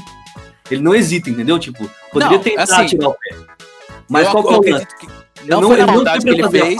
Ele 0.70 0.82
não 0.82 0.94
hesita, 0.94 1.28
entendeu? 1.30 1.58
Tipo, 1.58 1.88
poderia 2.12 2.36
Não, 2.38 2.42
tentar 2.44 2.62
assim, 2.62 2.86
tirar 2.86 3.08
o 3.08 3.12
pé. 3.14 3.36
Mas 4.08 4.26
eu, 4.26 4.32
qual 4.32 4.62
que 4.62 4.68
é 4.70 4.72
o 4.72 4.74
lance? 4.78 4.86
não, 5.44 5.60
Não, 5.60 5.68
foi 5.68 5.76
na 5.76 5.82
ele 5.82 5.86
não 5.86 5.94
maldade 5.94 6.24
que 6.24 6.30
ele 6.30 6.48
fez. 6.50 6.78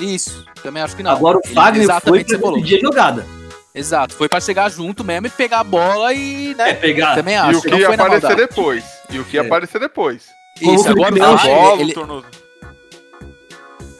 Isso, 0.00 0.44
também 0.66 0.82
acho 0.82 0.96
que 0.96 1.02
não. 1.02 1.12
Agora 1.12 1.38
o 1.38 1.40
Ele 1.44 1.54
Fagner 1.54 1.74
foi 1.74 1.82
exatamente 1.84 2.26
pra 2.26 2.36
você 2.36 2.42
falou. 2.42 2.56
decidir 2.60 2.76
a 2.76 2.80
jogada. 2.80 3.26
Exato, 3.74 4.14
foi 4.14 4.28
pra 4.28 4.40
chegar 4.40 4.70
junto 4.70 5.04
mesmo 5.04 5.26
e 5.26 5.30
pegar 5.30 5.60
a 5.60 5.64
bola 5.64 6.12
e, 6.12 6.52
É 6.52 6.54
né? 6.54 6.74
pegar. 6.74 7.14
Também 7.14 7.34
E 7.34 7.38
acho 7.38 7.58
o 7.58 7.62
que 7.62 7.74
ia 7.74 7.86
foi 7.86 7.94
aparecer 7.94 8.36
depois. 8.36 8.84
E 9.10 9.18
o 9.18 9.24
que 9.24 9.36
ia 9.36 9.42
É. 9.42 9.46
aparecer 9.46 9.78
depois. 9.78 10.28
Isso, 10.60 10.88
agora 10.88 11.14
o 11.14 11.18
Fagner, 11.18 11.54
bola, 11.56 11.80
ele 11.82 11.90
o 11.90 11.94
tornozelo. 11.94 12.32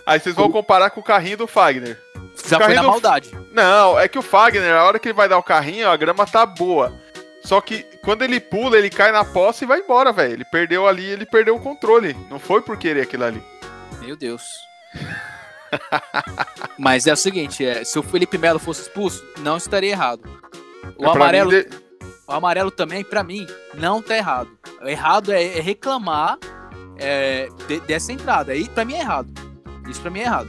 Aí 0.07 0.21
vocês 0.21 0.35
vão 0.35 0.51
comparar 0.51 0.91
com 0.91 1.01
o 1.01 1.05
carrinho 1.05 1.37
do 1.37 1.47
Fagner. 1.47 1.99
já 2.49 2.57
foi 2.57 2.59
carrinho 2.59 2.77
na 2.77 2.83
do- 2.83 2.89
maldade. 2.91 3.31
Não, 3.53 3.99
é 3.99 4.09
que 4.09 4.19
o 4.19 4.23
Fagner, 4.23 4.73
a 4.75 4.85
hora 4.85 4.99
que 4.99 5.09
ele 5.09 5.15
vai 5.15 5.29
dar 5.29 5.37
o 5.39 5.43
carrinho, 5.43 5.89
a 5.91 5.97
grama 5.97 6.25
tá 6.27 6.47
boa. 6.47 6.93
Só 7.45 7.61
que 7.61 7.85
quando 8.03 8.23
ele 8.23 8.41
pula, 8.41 8.77
ele 8.79 8.89
cai 8.91 9.13
na 9.13 9.25
poça 9.25 9.65
e 9.65 9.67
vai 9.67 9.81
embora, 9.81 10.13
velho. 10.13 10.33
Ele 10.33 10.45
perdeu 10.45 10.87
ali, 10.87 11.05
ele 11.05 11.27
perdeu 11.27 11.55
o 11.57 11.61
controle. 11.61 12.17
Não 12.31 12.39
foi 12.39 12.61
por 12.63 12.77
querer 12.77 13.03
aquilo 13.03 13.25
ali. 13.25 13.43
Meu 14.01 14.17
Deus. 14.17 14.43
Mas 16.79 17.07
é 17.07 17.13
o 17.13 17.17
seguinte, 17.17 17.65
é, 17.65 17.85
se 17.85 17.99
o 17.99 18.03
Felipe 18.03 18.37
Melo 18.39 18.59
fosse 18.59 18.83
expulso, 18.83 19.25
não 19.39 19.57
estaria 19.57 19.91
errado. 19.91 20.23
O 20.97 21.03
Pra 21.03 21.13
amarelo, 21.13 21.51
mim, 21.53 21.65
o 22.29 22.33
amarelo 22.33 22.71
também, 22.71 23.05
pra 23.05 23.23
mim, 23.23 23.47
não 23.75 24.01
tá 24.03 24.17
errado. 24.17 24.51
O 24.83 24.89
errado 24.89 25.33
é, 25.33 25.59
é 25.59 25.61
reclamar 25.61 26.39
é, 26.99 27.49
de- 27.67 27.81
dessa 27.81 28.13
entrada. 28.13 28.53
Aí, 28.53 28.69
pra 28.69 28.85
mim, 28.85 28.95
é 28.95 29.01
errado. 29.01 29.29
Isso 29.89 30.01
pra 30.01 30.11
mim 30.11 30.21
é 30.21 30.25
errado. 30.25 30.49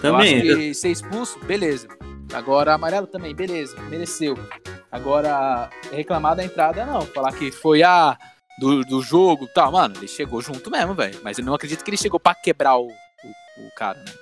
Também. 0.00 0.46
Eu 0.46 0.52
acho 0.54 0.60
que 0.60 0.74
ser 0.74 0.88
expulso, 0.90 1.38
beleza. 1.40 1.88
Agora, 2.32 2.74
amarelo 2.74 3.06
também, 3.06 3.34
beleza, 3.34 3.78
mereceu. 3.82 4.38
Agora, 4.92 5.68
reclamar 5.92 6.36
da 6.36 6.44
entrada, 6.44 6.84
não. 6.84 7.02
Falar 7.02 7.32
que 7.32 7.50
foi 7.50 7.82
a 7.82 8.16
do, 8.58 8.82
do 8.84 9.00
jogo 9.02 9.44
e 9.44 9.48
tal. 9.54 9.72
Mano, 9.72 9.94
ele 9.96 10.08
chegou 10.08 10.40
junto 10.40 10.70
mesmo, 10.70 10.94
velho. 10.94 11.18
Mas 11.22 11.38
eu 11.38 11.44
não 11.44 11.54
acredito 11.54 11.82
que 11.84 11.90
ele 11.90 11.96
chegou 11.96 12.18
pra 12.20 12.34
quebrar 12.34 12.76
o, 12.76 12.86
o, 12.86 12.90
o 12.90 13.70
cara, 13.76 13.98
né? 13.98 14.12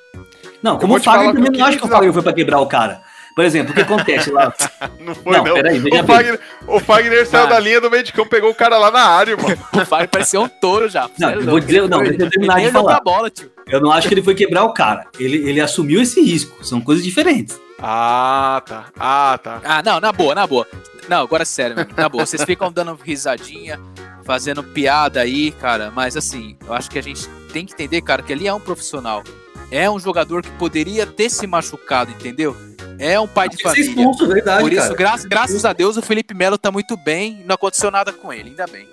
Não, 0.66 0.78
como 0.78 0.96
o 0.96 1.00
Fagner 1.00 1.32
também 1.34 1.50
não 1.58 1.66
acho 1.66 1.78
que 1.78 1.84
o 1.84 1.88
Fagner 1.88 2.12
foi 2.12 2.22
pra 2.22 2.32
quebrar 2.32 2.60
o 2.60 2.66
cara. 2.66 3.00
Por 3.36 3.44
exemplo, 3.44 3.72
o 3.72 3.74
que 3.74 3.82
acontece 3.82 4.30
lá? 4.30 4.50
Não 4.98 5.14
foi, 5.14 5.36
Não, 5.36 5.44
não. 5.44 5.54
peraí, 5.54 5.78
veja 5.78 6.02
o, 6.02 6.06
bem. 6.06 6.16
Fagner, 6.16 6.40
o 6.66 6.80
Fagner 6.80 7.26
saiu 7.26 7.42
Mano. 7.44 7.54
da 7.54 7.60
linha 7.60 7.80
do 7.82 7.90
meio 7.90 8.02
de 8.02 8.10
campo, 8.10 8.30
pegou 8.30 8.48
o 8.50 8.54
cara 8.54 8.78
lá 8.78 8.90
na 8.90 9.02
área, 9.02 9.32
irmão. 9.32 9.50
O 9.74 9.84
Fagner 9.84 10.08
parecia 10.08 10.40
um 10.40 10.48
touro 10.48 10.88
já. 10.88 11.06
Não, 11.18 11.28
é 11.28 11.36
eu 11.36 11.42
vou 11.44 11.60
dizer- 11.60 11.86
não, 11.86 12.00
Ele 12.00 12.16
deixa 12.16 12.24
eu 12.24 12.30
terminar 12.30 12.60
de 12.60 12.70
falar. 12.70 12.98
bola, 13.00 13.28
tio. 13.28 13.52
Eu 13.68 13.78
não 13.78 13.92
acho 13.92 14.08
que 14.08 14.14
ele 14.14 14.22
foi 14.22 14.34
quebrar 14.34 14.64
o 14.64 14.72
cara. 14.72 15.06
Ele, 15.20 15.36
ele 15.48 15.60
assumiu 15.60 16.00
esse 16.00 16.18
risco. 16.22 16.64
São 16.64 16.80
coisas 16.80 17.04
diferentes. 17.04 17.60
Ah, 17.78 18.62
tá. 18.66 18.86
Ah, 18.98 19.38
tá. 19.42 19.60
Ah, 19.62 19.82
não, 19.84 20.00
na 20.00 20.12
boa, 20.12 20.34
na 20.34 20.46
boa. 20.46 20.66
Não, 21.06 21.20
agora 21.20 21.42
é 21.42 21.46
sério, 21.46 21.76
mano, 21.76 21.90
na 21.94 22.08
boa. 22.08 22.24
Vocês 22.24 22.42
ficam 22.42 22.72
dando 22.72 22.98
risadinha, 23.04 23.78
fazendo 24.24 24.62
piada 24.64 25.20
aí, 25.20 25.50
cara, 25.52 25.92
mas 25.94 26.16
assim, 26.16 26.56
eu 26.66 26.72
acho 26.72 26.90
que 26.90 26.98
a 26.98 27.02
gente 27.02 27.28
tem 27.52 27.66
que 27.66 27.74
entender, 27.74 28.00
cara, 28.00 28.22
que 28.22 28.32
ele 28.32 28.48
é 28.48 28.52
um 28.54 28.58
profissional. 28.60 29.22
É 29.70 29.90
um 29.90 29.98
jogador 29.98 30.42
que 30.42 30.50
poderia 30.52 31.06
ter 31.06 31.28
se 31.30 31.46
machucado, 31.46 32.10
entendeu? 32.12 32.56
É 32.98 33.18
um 33.20 33.26
pai 33.26 33.48
de 33.48 33.62
família. 33.62 33.88
expulso, 33.90 34.26
verdade, 34.26 34.62
Por 34.62 34.72
isso, 34.72 34.94
gra- 34.94 35.18
graças 35.28 35.64
a 35.64 35.72
Deus, 35.72 35.96
o 35.96 36.02
Felipe 36.02 36.32
Melo 36.34 36.56
tá 36.56 36.70
muito 36.70 36.96
bem, 36.96 37.42
não 37.46 37.54
aconteceu 37.56 37.90
nada 37.90 38.12
com 38.12 38.32
ele, 38.32 38.50
ainda 38.50 38.66
bem. 38.66 38.88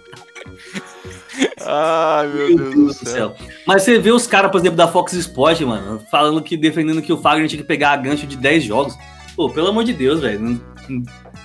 Ai, 1.65 2.27
meu, 2.29 2.57
Deus, 2.57 2.99
do 2.99 3.09
céu. 3.09 3.35
Mas 3.67 3.83
você 3.83 3.99
vê 3.99 4.11
os 4.11 4.27
caras, 4.27 4.51
por 4.51 4.59
exemplo, 4.59 4.77
da 4.77 4.89
Fox 4.89 5.13
Sport, 5.13 5.61
mano, 5.63 6.01
falando 6.11 6.43
que 6.43 6.57
defendendo 6.57 7.03
que 7.03 7.13
o 7.13 7.19
Fagner 7.19 7.49
tinha 7.49 7.61
que 7.61 7.67
pegar 7.67 7.93
a 7.93 7.97
gancho 7.97 8.27
de 8.27 8.37
10 8.37 8.65
jogos. 8.65 8.97
Pô, 9.35 9.51
pelo 9.51 9.69
amor 9.69 9.85
de 9.85 9.93
Deus, 9.93 10.21
velho. 10.21 10.41
Não, 10.41 10.61
não- 10.89 11.03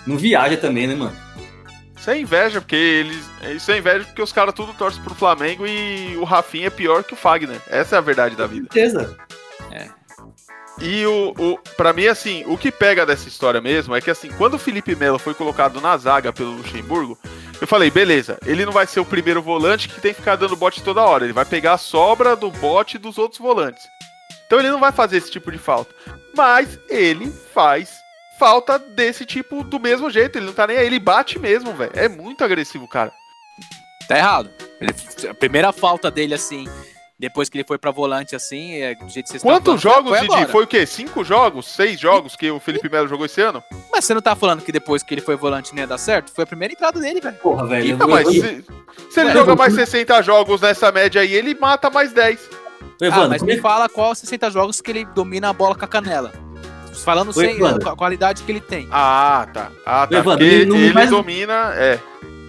não 0.08 0.18
viaja 0.18 0.56
também, 0.58 0.88
né, 0.88 0.96
mano? 0.96 1.16
Isso 2.02 2.10
é 2.10 2.20
inveja, 2.20 2.60
porque 2.60 2.76
eles. 2.76 3.30
Isso 3.56 3.72
é 3.72 3.78
inveja 3.78 4.06
porque 4.06 4.24
os 4.24 4.34
caras 4.34 4.56
tudo 4.56 4.74
torcem 4.74 5.04
pro 5.04 5.14
Flamengo 5.14 5.68
e 5.68 6.18
o 6.18 6.24
Rafinha 6.24 6.66
é 6.66 6.72
pior 6.72 7.04
que 7.04 7.14
o 7.14 7.16
Fagner. 7.16 7.62
Essa 7.68 7.96
é 7.96 8.00
a 8.00 8.02
verdade 8.02 8.36
da 8.36 8.48
vida. 8.48 8.68
Certeza. 8.74 9.16
E 10.82 11.06
o, 11.06 11.36
o 11.38 11.60
para 11.78 11.94
mim, 11.94 12.08
assim, 12.08 12.44
o 12.48 12.58
que 12.58 12.72
pega 12.72 13.06
dessa 13.06 13.28
história 13.28 13.62
mesmo 13.62 13.96
é 13.96 14.02
que, 14.02 14.10
assim, 14.10 14.30
quando 14.30 14.56
o 14.56 14.60
Felipe 14.60 14.96
Melo 14.96 15.20
foi 15.20 15.36
colocado 15.36 15.80
na 15.80 15.96
zaga 15.96 16.34
pelo 16.34 16.54
Luxemburgo, 16.54 17.20
eu 17.62 17.68
falei, 17.68 17.92
beleza, 17.92 18.40
ele 18.48 18.66
não 18.66 18.74
vai 18.74 18.88
ser 18.88 19.00
o 19.00 19.06
primeiro 19.06 19.40
volante 19.40 19.88
que 19.88 20.02
tem 20.02 20.12
que 20.12 20.22
ficar 20.22 20.36
dando 20.36 20.56
bote 20.56 20.82
toda 20.82 21.04
hora. 21.04 21.24
Ele 21.24 21.34
vai 21.34 21.46
pegar 21.46 21.74
a 21.74 21.78
sobra 21.78 22.36
do 22.36 22.50
bote 22.50 22.98
dos 22.98 23.20
outros 23.20 23.40
volantes. 23.40 23.84
Então 24.48 24.58
ele 24.58 24.72
não 24.72 24.80
vai 24.80 24.92
fazer 24.92 25.18
esse 25.18 25.30
tipo 25.30 25.52
de 25.52 25.60
falta. 25.60 25.94
Mas 26.36 26.80
ele 26.90 27.32
faz 27.54 28.01
falta 28.42 28.80
desse 28.80 29.24
tipo 29.24 29.64
do 29.64 29.80
mesmo 29.80 30.10
jeito. 30.10 30.40
Ele 30.40 30.48
não 30.48 30.54
tá 30.54 30.66
nem 30.66 30.76
aí, 30.76 30.88
ele 30.88 31.00
bate 31.00 31.38
mesmo, 31.38 31.74
velho. 31.74 31.92
É 31.94 32.08
muito 32.10 32.44
agressivo, 32.44 32.88
cara. 32.88 33.12
Tá 34.08 34.18
errado. 34.18 34.50
Ele- 34.82 34.96
a 35.30 35.34
primeira 35.36 35.72
falta 35.72 36.10
dele, 36.10 36.34
assim, 36.34 36.68
depois 37.20 37.50
que 37.50 37.58
ele 37.58 37.64
foi 37.68 37.78
pra 37.78 37.92
volante, 37.92 38.36
assim, 38.36 38.82
é 38.82 38.96
do 38.96 39.08
jeito 39.10 39.26
que 39.28 39.32
vocês 39.34 39.44
Quantos 39.44 39.80
falando, 39.80 39.80
jogos, 39.80 40.10
foi 40.10 40.20
Didi? 40.22 40.34
agora. 40.34 40.50
Foi 40.50 40.64
o 40.64 40.68
quê? 40.68 40.88
Cinco 40.88 41.24
jogos? 41.24 41.68
Seis 41.68 42.00
jogos 42.00 42.36
que 42.36 42.50
o 42.50 42.60
Felipe 42.60 42.90
Melo 42.90 43.08
jogou 43.08 43.28
esse 43.28 43.40
ano? 43.42 43.62
Mas 43.92 44.06
você 44.06 44.16
não 44.16 44.22
tá 44.22 44.36
falando 44.36 44.64
que 44.64 44.72
depois 44.72 45.04
que 45.04 45.14
ele 45.14 45.22
foi 45.22 45.36
volante 45.36 45.72
não 45.74 45.82
ia 45.82 45.88
dar 45.88 46.00
certo? 46.00 46.32
Foi 46.34 46.44
a 46.44 46.48
primeira 46.48 46.74
entrada 46.74 47.00
dele, 47.00 47.22
velho. 47.22 47.38
Porra, 47.38 47.68
velho. 47.68 47.96
Eu- 48.02 48.08
mas 48.08 48.28
se, 48.28 48.66
se 49.12 49.20
ele 49.20 49.30
Ué, 49.30 49.34
joga 49.34 49.56
mais 49.56 49.76
60 49.76 50.20
jogos 50.24 50.62
nessa 50.62 50.92
média 50.92 51.22
aí, 51.22 51.32
ele 51.32 51.54
mata 51.54 51.92
mais 51.92 52.12
10. 52.12 52.40
Ô, 53.00 53.06
ah, 53.12 53.28
mas 53.30 53.44
me 53.44 53.52
é 53.54 53.56
que- 53.58 53.62
fala 53.62 53.88
qual 53.88 54.16
60 54.16 54.50
jogos 54.50 54.82
que 54.82 54.90
ele 54.90 55.06
domina 55.06 55.50
a 55.50 55.54
bola 55.54 55.76
com 55.76 55.86
a 55.86 55.88
canela. 55.88 56.32
Falando 56.94 57.32
sem 57.34 57.56
Evandro. 57.58 57.90
a 57.90 57.96
qualidade 57.96 58.44
que 58.44 58.52
ele 58.52 58.60
tem. 58.62 58.88
Ah, 58.92 59.48
tá. 59.54 59.72
Ah, 59.86 60.06
tá. 60.08 60.18
Evandro, 60.18 60.46
ele 60.46 60.66
não 60.66 60.76
ele 60.78 60.94
faz- 60.94 61.10
domina. 61.10 61.74
É. 61.76 62.00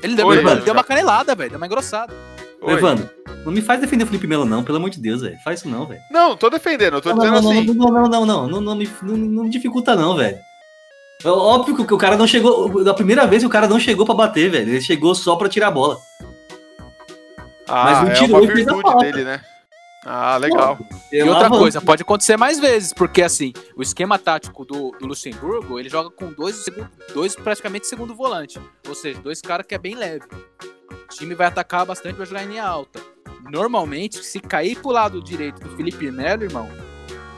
Ele 0.03 0.15
deu, 0.17 0.27
Oi, 0.27 0.39
ele 0.39 0.57
deu 0.61 0.75
uma 0.75 0.83
canelada, 0.85 1.35
velho. 1.35 1.51
Deu 1.51 1.57
uma 1.59 1.67
engrossada. 1.67 2.13
Oi. 2.61 2.73
Evandro, 2.75 3.09
não 3.45 3.53
me 3.53 3.61
faz 3.63 3.81
defender 3.81 4.05
o 4.05 4.07
Felipe 4.07 4.27
Melo, 4.27 4.45
não, 4.45 4.63
pelo 4.65 4.79
amor 4.79 4.91
de 4.91 5.01
Deus, 5.01 5.23
velho. 5.23 5.37
Faz 5.45 5.61
isso 5.61 5.69
não, 5.69 5.87
velho. 5.87 6.01
Não, 6.11 6.31
não 6.31 6.37
tô 6.37 6.49
defendendo, 6.51 6.95
eu 6.95 7.01
tô 7.01 7.11
Não, 7.11 7.19
dizendo 7.19 7.35
não, 7.35 7.43
não, 7.43 7.51
assim. 7.51 7.67
não, 7.67 7.75
não, 7.75 7.93
não, 7.93 8.09
não, 8.09 8.27
não, 8.27 8.49
não, 8.49 8.61
não, 8.61 8.75
me, 8.77 8.91
não, 9.03 9.17
não 9.17 9.45
me 9.45 9.51
dificulta, 9.51 9.95
não, 9.97 10.17
velho. 10.17 10.37
É 11.25 11.29
Óbvio 11.29 11.87
que 11.87 11.95
o 11.95 11.99
cara 11.99 12.17
não 12.17 12.27
chegou. 12.27 12.83
Da 12.83 12.93
primeira 12.95 13.27
vez 13.27 13.45
o 13.45 13.49
cara 13.49 13.69
não 13.69 13.79
chegou 13.79 14.05
pra 14.05 14.15
bater, 14.15 14.51
velho. 14.51 14.71
Ele 14.71 14.81
chegou 14.81 15.15
só 15.15 15.37
pra 15.37 15.49
tirar 15.49 15.69
a 15.69 15.71
bola. 15.71 15.97
Ah, 17.69 17.85
mas 17.85 18.03
não 18.03 18.09
é 18.11 18.15
tirou 18.15 18.43
uma 18.43 18.55
virtude 18.55 18.99
dele, 18.99 19.25
né? 19.25 19.41
Ah, 20.05 20.37
legal. 20.37 20.79
E 21.13 21.23
outra 21.23 21.49
coisa, 21.49 21.81
pode 21.81 22.03
acontecer 22.03 22.37
mais 22.37 22.59
vezes, 22.59 22.93
porque 22.93 23.23
assim, 23.23 23.53
o 23.77 23.83
esquema 23.83 24.19
tático 24.19 24.65
do, 24.65 24.91
do 24.99 25.07
Luxemburgo, 25.07 25.79
ele 25.79 25.89
joga 25.89 26.11
com 26.11 26.33
dois, 26.33 26.65
dois 27.15 27.37
praticamente 27.37 27.87
segundo 27.87 28.15
volante. 28.15 28.61
Ou 28.89 28.95
seja, 28.95 29.21
dois 29.21 29.41
caras 29.41 29.65
que 29.67 29.75
é 29.75 29.79
bem 29.79 29.95
leve. 29.95 30.25
O 30.91 31.15
time 31.15 31.35
vai 31.35 31.47
atacar 31.47 31.87
bastante, 31.87 32.17
vai 32.17 32.27
jogar 32.27 32.43
em 32.43 32.49
linha 32.49 32.65
alta. 32.65 33.01
Normalmente, 33.51 34.25
se 34.25 34.41
cair 34.41 34.77
pro 34.77 34.91
lado 34.91 35.23
direito 35.23 35.61
do 35.61 35.77
Felipe 35.77 36.11
Melo, 36.11 36.43
irmão, 36.43 36.69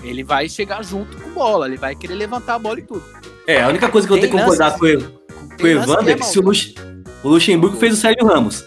ele 0.02 0.22
vai 0.22 0.48
chegar 0.48 0.82
junto 0.82 1.16
com 1.18 1.30
bola, 1.30 1.66
ele 1.66 1.76
vai 1.76 1.94
querer 1.94 2.14
levantar 2.14 2.54
a 2.54 2.58
bola 2.58 2.78
e 2.78 2.82
tudo. 2.82 3.04
É, 3.46 3.62
a 3.62 3.68
única 3.68 3.88
coisa 3.90 4.06
que 4.06 4.12
eu 4.12 4.20
tenho 4.20 4.32
que 4.32 4.38
concordar 4.38 4.78
com, 4.78 4.86
ele, 4.86 5.02
com 5.02 5.64
o 5.64 5.66
Evandro 5.66 6.08
é 6.08 6.14
que 6.14 6.24
se 6.24 6.38
o 6.38 7.28
Luxemburgo 7.28 7.76
fez 7.76 7.92
o 7.94 7.96
Sérgio 7.96 8.26
Ramos. 8.26 8.64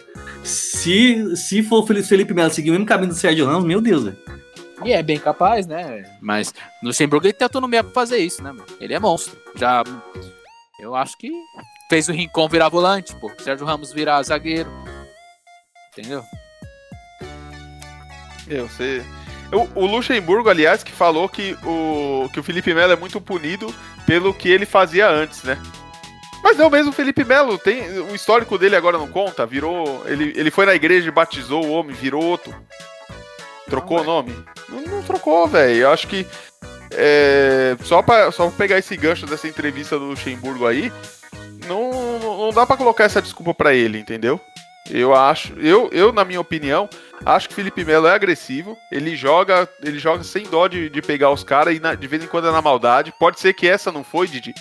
Se, 0.47 1.35
se 1.35 1.61
for 1.61 1.83
o 1.83 2.03
Felipe 2.03 2.33
Melo 2.33 2.49
seguir 2.49 2.69
o 2.69 2.73
mesmo 2.73 2.85
caminho 2.85 3.09
do 3.09 3.15
Sérgio 3.15 3.45
Ramos, 3.45 3.65
meu 3.65 3.81
Deus, 3.81 4.05
velho. 4.05 4.17
E 4.85 4.93
é 4.93 5.03
bem 5.03 5.19
capaz, 5.19 5.67
né? 5.67 6.09
Mas 6.21 6.53
no 6.81 6.87
Luxemburgo 6.87 7.25
ele 7.25 7.33
tem 7.33 7.43
autonomia 7.43 7.83
pra 7.83 7.91
fazer 7.91 8.19
isso, 8.19 8.41
né? 8.41 8.55
Ele 8.79 8.93
é 8.93 8.99
monstro. 8.99 9.37
Já. 9.55 9.83
Eu 10.79 10.95
acho 10.95 11.17
que 11.17 11.29
fez 11.89 12.07
o 12.07 12.13
Rincon 12.13 12.47
virar 12.47 12.69
volante, 12.69 13.13
pô. 13.15 13.29
Sérgio 13.39 13.65
Ramos 13.65 13.91
virar 13.91 14.23
zagueiro. 14.23 14.71
Entendeu? 15.91 16.23
Eu 18.47 18.69
sei. 18.69 19.03
O, 19.51 19.83
o 19.83 19.85
Luxemburgo, 19.85 20.49
aliás, 20.49 20.81
que 20.81 20.93
falou 20.93 21.27
que 21.27 21.57
o, 21.65 22.29
que 22.31 22.39
o 22.39 22.43
Felipe 22.43 22.73
Melo 22.73 22.93
é 22.93 22.97
muito 22.97 23.19
punido 23.19 23.73
pelo 24.05 24.33
que 24.33 24.47
ele 24.47 24.65
fazia 24.65 25.09
antes, 25.09 25.43
né? 25.43 25.57
Mas 26.43 26.57
não 26.57 26.69
mesmo 26.69 26.91
o 26.91 26.93
Felipe 26.93 27.23
Melo, 27.23 27.57
tem 27.57 27.99
o 27.99 28.15
histórico 28.15 28.57
dele 28.57 28.75
agora 28.75 28.97
não 28.97 29.07
conta, 29.07 29.45
virou, 29.45 30.03
ele, 30.05 30.33
ele 30.35 30.51
foi 30.51 30.65
na 30.65 30.75
igreja 30.75 31.07
e 31.07 31.11
batizou 31.11 31.65
o 31.65 31.71
homem, 31.71 31.95
virou 31.95 32.23
outro. 32.23 32.53
Trocou 33.69 34.01
o 34.01 34.03
nome? 34.03 34.33
Não, 34.69 34.81
não 34.81 35.03
trocou, 35.03 35.47
velho. 35.47 35.81
Eu 35.81 35.91
acho 35.91 36.07
que 36.07 36.25
é, 36.91 37.75
só 37.83 38.01
para 38.01 38.31
só 38.31 38.47
pra 38.47 38.57
pegar 38.57 38.77
esse 38.77 38.95
gancho 38.95 39.25
dessa 39.25 39.47
entrevista 39.47 39.99
do 39.99 40.05
Luxemburgo 40.05 40.65
aí, 40.65 40.91
não, 41.67 42.19
não 42.19 42.49
dá 42.51 42.65
para 42.65 42.77
colocar 42.77 43.03
essa 43.03 43.21
desculpa 43.21 43.53
para 43.53 43.73
ele, 43.73 43.99
entendeu? 43.99 44.39
Eu 44.89 45.13
acho, 45.13 45.53
eu, 45.59 45.89
eu 45.91 46.13
na 46.13 46.23
minha 46.23 46.39
opinião, 46.39 46.89
acho 47.25 47.49
que 47.49 47.53
o 47.53 47.55
Felipe 47.55 47.83
Melo 47.83 48.07
é 48.07 48.13
agressivo. 48.13 48.77
Ele 48.89 49.15
joga, 49.17 49.67
ele 49.83 49.99
joga 49.99 50.23
sem 50.23 50.43
dó 50.43 50.67
de, 50.67 50.89
de 50.89 51.01
pegar 51.01 51.29
os 51.29 51.43
caras 51.43 51.75
e 51.75 51.79
na, 51.79 51.93
de 51.93 52.07
vez 52.07 52.23
em 52.23 52.27
quando 52.27 52.47
é 52.47 52.51
na 52.51 52.61
maldade. 52.61 53.13
Pode 53.19 53.39
ser 53.39 53.53
que 53.53 53.67
essa 53.67 53.91
não 53.91 54.03
foi, 54.03 54.27
Didi. 54.27 54.53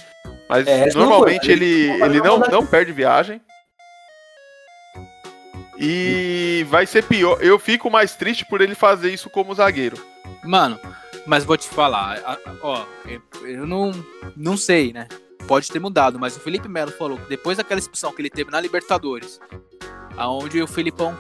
Mas 0.49 0.67
é, 0.67 0.91
normalmente 0.95 1.51
ele, 1.51 1.91
ele 2.03 2.21
não, 2.21 2.39
não 2.39 2.67
perde 2.67 2.93
viagem. 2.93 3.41
E 5.79 6.65
vai 6.69 6.87
ser 6.87 7.03
pior. 7.05 7.39
Eu 7.41 7.59
fico 7.59 7.91
mais 7.91 8.15
triste 8.15 8.45
por 8.47 8.61
ele 8.61 8.75
fazer 8.75 9.13
isso 9.13 9.29
como 9.29 9.55
zagueiro. 9.55 9.97
Mano, 10.45 10.79
mas 11.27 11.45
vou 11.45 11.57
te 11.57 11.69
falar, 11.69 12.39
ó, 12.63 12.85
eu 13.43 13.67
não, 13.67 13.93
não 14.37 14.57
sei, 14.57 14.93
né? 14.93 15.09
Pode 15.47 15.71
ter 15.71 15.79
mudado, 15.79 16.19
mas 16.19 16.37
o 16.37 16.41
Felipe 16.41 16.69
Melo 16.69 16.91
falou 16.93 17.19
que 17.19 17.29
depois 17.29 17.57
daquela 17.57 17.79
expulsão 17.79 18.13
que 18.13 18.23
ele 18.23 18.31
teve 18.31 18.51
na 18.51 18.61
Libertadores, 18.61 19.41
aonde 20.17 20.63
o 20.63 20.67
Filipão 20.67 21.17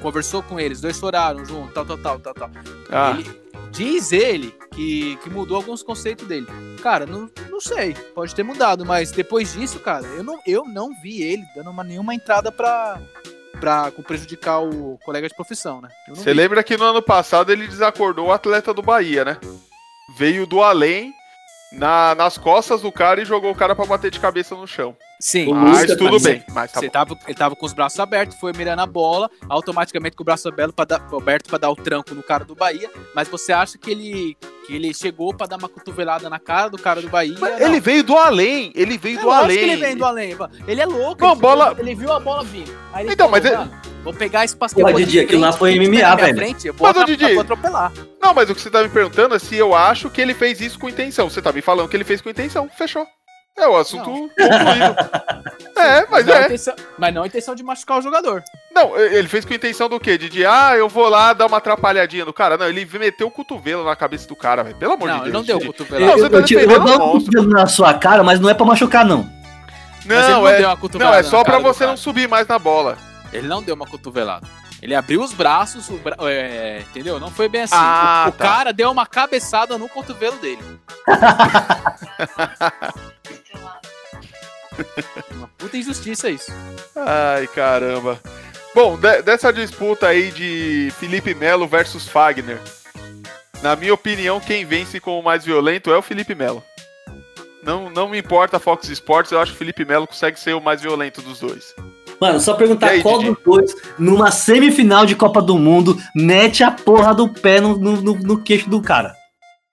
conversou 0.00 0.42
com 0.42 0.58
eles, 0.58 0.80
dois 0.80 0.96
choraram 0.96 1.44
junto, 1.44 1.72
tal, 1.72 1.84
tal, 1.84 1.98
tal, 1.98 2.18
tal, 2.20 2.34
tal. 2.34 2.50
Ah. 2.90 3.16
Ele, 3.18 3.40
diz 3.70 4.12
ele 4.12 4.54
que, 4.74 5.16
que 5.16 5.30
mudou 5.30 5.56
alguns 5.56 5.82
conceitos 5.82 6.26
dele. 6.26 6.46
Cara, 6.82 7.06
não, 7.06 7.30
não 7.50 7.60
sei, 7.60 7.94
pode 8.14 8.34
ter 8.34 8.42
mudado, 8.42 8.84
mas 8.84 9.10
depois 9.10 9.52
disso, 9.52 9.78
cara, 9.80 10.06
eu 10.06 10.22
não, 10.22 10.40
eu 10.46 10.64
não 10.64 10.90
vi 11.02 11.22
ele 11.22 11.44
dando 11.54 11.70
uma, 11.70 11.84
nenhuma 11.84 12.14
entrada 12.14 12.50
pra, 12.50 13.00
pra 13.60 13.90
prejudicar 13.90 14.60
o 14.60 14.98
colega 15.04 15.28
de 15.28 15.34
profissão, 15.34 15.80
né? 15.80 15.88
Você 16.08 16.32
lembra 16.32 16.62
que 16.62 16.76
no 16.76 16.84
ano 16.84 17.02
passado 17.02 17.52
ele 17.52 17.66
desacordou 17.66 18.28
o 18.28 18.32
atleta 18.32 18.72
do 18.72 18.82
Bahia, 18.82 19.24
né? 19.24 19.38
Veio 20.16 20.46
do 20.46 20.62
além 20.62 21.12
na, 21.72 22.14
nas 22.14 22.36
costas 22.36 22.82
do 22.82 22.90
cara 22.90 23.20
e 23.20 23.24
jogou 23.24 23.52
o 23.52 23.56
cara 23.56 23.76
para 23.76 23.86
bater 23.86 24.10
de 24.10 24.18
cabeça 24.18 24.54
no 24.54 24.66
chão. 24.66 24.96
Sim, 25.20 25.52
mas 25.52 25.86
tudo 25.94 26.18
bem. 26.18 26.42
Mas 26.50 26.72
tá 26.72 26.80
tava, 26.90 27.18
ele 27.26 27.34
tava 27.34 27.54
com 27.54 27.66
os 27.66 27.74
braços 27.74 28.00
abertos, 28.00 28.38
foi 28.38 28.52
mirando 28.54 28.80
a 28.80 28.86
bola, 28.86 29.30
automaticamente 29.48 30.16
com 30.16 30.22
o 30.22 30.24
braço 30.24 30.48
aberto 30.48 30.72
para 30.72 30.86
dar, 30.86 31.08
aberto 31.12 31.48
pra 31.48 31.58
dar 31.58 31.70
o 31.70 31.76
tranco 31.76 32.14
no 32.14 32.22
cara 32.22 32.42
do 32.42 32.54
Bahia. 32.54 32.90
Mas 33.14 33.28
você 33.28 33.52
acha 33.52 33.76
que 33.76 33.90
ele, 33.90 34.36
que 34.66 34.74
ele 34.74 34.94
chegou 34.94 35.34
para 35.34 35.46
dar 35.46 35.58
uma 35.58 35.68
cotovelada 35.68 36.30
na 36.30 36.38
cara 36.38 36.70
do 36.70 36.78
cara 36.78 37.02
do 37.02 37.08
Bahia? 37.10 37.36
Ele 37.58 37.80
veio 37.80 38.02
do 38.02 38.16
além, 38.16 38.72
ele 38.74 38.96
veio 38.96 39.18
é 39.18 39.22
do 39.22 39.30
além. 39.30 39.58
ele 39.58 39.76
veio 39.76 39.96
do 39.96 40.04
além. 40.06 40.36
Ele 40.66 40.80
é 40.80 40.86
louco. 40.86 41.22
Não, 41.22 41.32
ele, 41.32 41.40
bola... 41.40 41.76
ele 41.78 41.94
viu 41.94 42.12
a 42.12 42.18
bola 42.18 42.42
vir. 42.42 42.64
então, 43.00 43.28
falou, 43.28 43.30
mas 43.30 43.44
ele... 43.44 43.90
Vou 44.02 44.14
pegar 44.14 44.46
esse 44.46 44.56
pastel. 44.56 44.86
Pô, 44.86 44.92
Didi, 44.92 45.20
aquilo 45.20 45.42
lá 45.42 45.52
foi 45.52 45.78
MMA, 45.78 46.16
velho. 46.16 46.34
Frente, 46.34 46.66
eu 46.68 46.72
vou, 46.72 46.90
mas, 46.90 47.04
Didi, 47.04 47.24
eu 47.24 47.34
vou 47.34 47.42
atropelar. 47.42 47.92
Não, 48.20 48.32
mas 48.32 48.48
o 48.48 48.54
que 48.54 48.60
você 48.60 48.70
tá 48.70 48.82
me 48.82 48.88
perguntando 48.88 49.34
é 49.34 49.38
se 49.38 49.56
eu 49.56 49.74
acho 49.74 50.08
que 50.08 50.22
ele 50.22 50.32
fez 50.32 50.60
isso 50.60 50.78
com 50.78 50.88
intenção. 50.88 51.28
Você 51.28 51.42
tá 51.42 51.52
me 51.52 51.60
falando 51.60 51.88
que 51.88 51.96
ele 51.96 52.04
fez 52.04 52.22
com 52.22 52.30
intenção. 52.30 52.68
Fechou. 52.78 53.06
É 53.58 53.68
o 53.68 53.76
assunto 53.76 54.08
não. 54.08 54.28
concluído. 54.28 54.56
é, 55.76 56.06
mas, 56.06 56.10
mas 56.10 56.28
é. 56.28 56.44
Intenção, 56.46 56.74
mas 56.98 57.14
não 57.14 57.22
a 57.22 57.26
intenção 57.26 57.54
de 57.54 57.62
machucar 57.62 57.98
o 57.98 58.02
jogador. 58.02 58.42
Não, 58.74 58.96
ele 58.96 59.28
fez 59.28 59.44
com 59.44 59.52
a 59.52 59.56
intenção 59.56 59.88
do 59.88 60.00
quê? 60.00 60.16
De, 60.16 60.28
de 60.28 60.46
ah, 60.46 60.74
eu 60.76 60.88
vou 60.88 61.08
lá 61.08 61.32
dar 61.32 61.46
uma 61.46 61.58
atrapalhadinha 61.58 62.24
no 62.24 62.32
cara. 62.32 62.56
Não, 62.56 62.68
ele 62.68 62.88
meteu 62.98 63.26
o 63.26 63.30
cotovelo 63.30 63.84
na 63.84 63.94
cabeça 63.94 64.26
do 64.26 64.36
cara, 64.36 64.62
velho. 64.62 64.76
Pelo 64.76 64.94
amor 64.94 65.08
não, 65.08 65.18
de 65.18 65.30
Deus. 65.30 65.32
Não, 65.32 65.40
ele 65.40 65.52
não 65.52 65.54
deu 65.58 65.58
o 65.58 65.72
cotovelo. 65.72 66.06
Não, 66.06 66.12
você 66.12 66.30
tá 66.30 66.38
eu, 66.38 66.60
eu, 66.60 66.70
eu 66.70 66.78
vou 66.80 66.84
dar 66.84 67.04
um 67.04 67.12
cotovelo 67.12 67.48
na 67.48 67.66
sua 67.66 67.94
cara, 67.94 68.22
mas 68.22 68.40
não 68.40 68.48
é 68.48 68.54
pra 68.54 68.64
machucar, 68.64 69.04
não. 69.04 69.28
Não, 70.06 70.40
não 70.40 70.48
é, 70.48 70.60
não, 70.98 71.14
é 71.14 71.22
só 71.22 71.44
pra 71.44 71.58
você 71.58 71.86
não 71.86 71.96
subir 71.96 72.26
mais 72.26 72.48
na 72.48 72.58
bola. 72.58 72.96
Ele 73.32 73.46
não 73.46 73.62
deu 73.62 73.74
uma 73.74 73.86
cotovelada. 73.86 74.46
Ele 74.82 74.94
abriu 74.94 75.22
os 75.22 75.32
braços, 75.32 75.88
bra... 75.88 76.16
é, 76.22 76.82
entendeu? 76.88 77.20
Não 77.20 77.30
foi 77.30 77.48
bem 77.48 77.62
assim. 77.62 77.74
Ah, 77.76 78.24
o, 78.26 78.28
o 78.30 78.32
tá. 78.32 78.44
cara 78.44 78.72
deu 78.72 78.90
uma 78.90 79.06
cabeçada 79.06 79.76
no 79.76 79.88
cotovelo 79.88 80.36
dele. 80.36 80.62
uma 85.32 85.48
puta 85.58 85.76
injustiça 85.76 86.30
isso. 86.30 86.52
Ai, 86.96 87.46
caramba. 87.48 88.20
Bom, 88.74 88.96
de, 88.96 89.22
dessa 89.22 89.52
disputa 89.52 90.08
aí 90.08 90.30
de 90.30 90.92
Felipe 90.98 91.34
Melo 91.34 91.66
versus 91.66 92.06
Fagner, 92.08 92.60
na 93.62 93.76
minha 93.76 93.92
opinião, 93.92 94.40
quem 94.40 94.64
vence 94.64 95.00
como 95.00 95.22
mais 95.22 95.44
violento 95.44 95.90
é 95.90 95.98
o 95.98 96.02
Felipe 96.02 96.34
Melo. 96.34 96.62
Não, 97.62 97.90
não 97.90 98.08
me 98.08 98.18
importa 98.18 98.56
a 98.56 98.60
Fox 98.60 98.88
Sports, 98.88 99.32
eu 99.32 99.40
acho 99.40 99.52
que 99.52 99.56
o 99.56 99.58
Felipe 99.58 99.84
Melo 99.84 100.06
consegue 100.06 100.40
ser 100.40 100.54
o 100.54 100.60
mais 100.60 100.80
violento 100.80 101.20
dos 101.20 101.40
dois. 101.40 101.74
Mano, 102.20 102.40
só 102.40 102.54
perguntar 102.54 102.90
aí, 102.90 103.02
qual 103.02 103.18
Didi? 103.18 103.30
dos 103.30 103.44
dois, 103.44 103.74
numa 103.98 104.30
semifinal 104.30 105.04
de 105.04 105.14
Copa 105.14 105.42
do 105.42 105.58
Mundo, 105.58 105.96
mete 106.14 106.62
a 106.62 106.70
porra 106.70 107.14
do 107.14 107.28
pé 107.28 107.60
no, 107.60 107.76
no, 107.76 108.14
no 108.14 108.42
queixo 108.42 108.68
do 108.68 108.80
cara. 108.80 109.14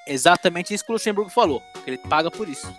Exatamente 0.07 0.73
isso 0.73 0.85
que 0.85 0.91
o 0.91 0.93
Luxemburgo 0.93 1.29
falou. 1.29 1.61
Que 1.83 1.91
ele 1.91 1.97
paga 1.97 2.31
por 2.31 2.47
isso. 2.47 2.73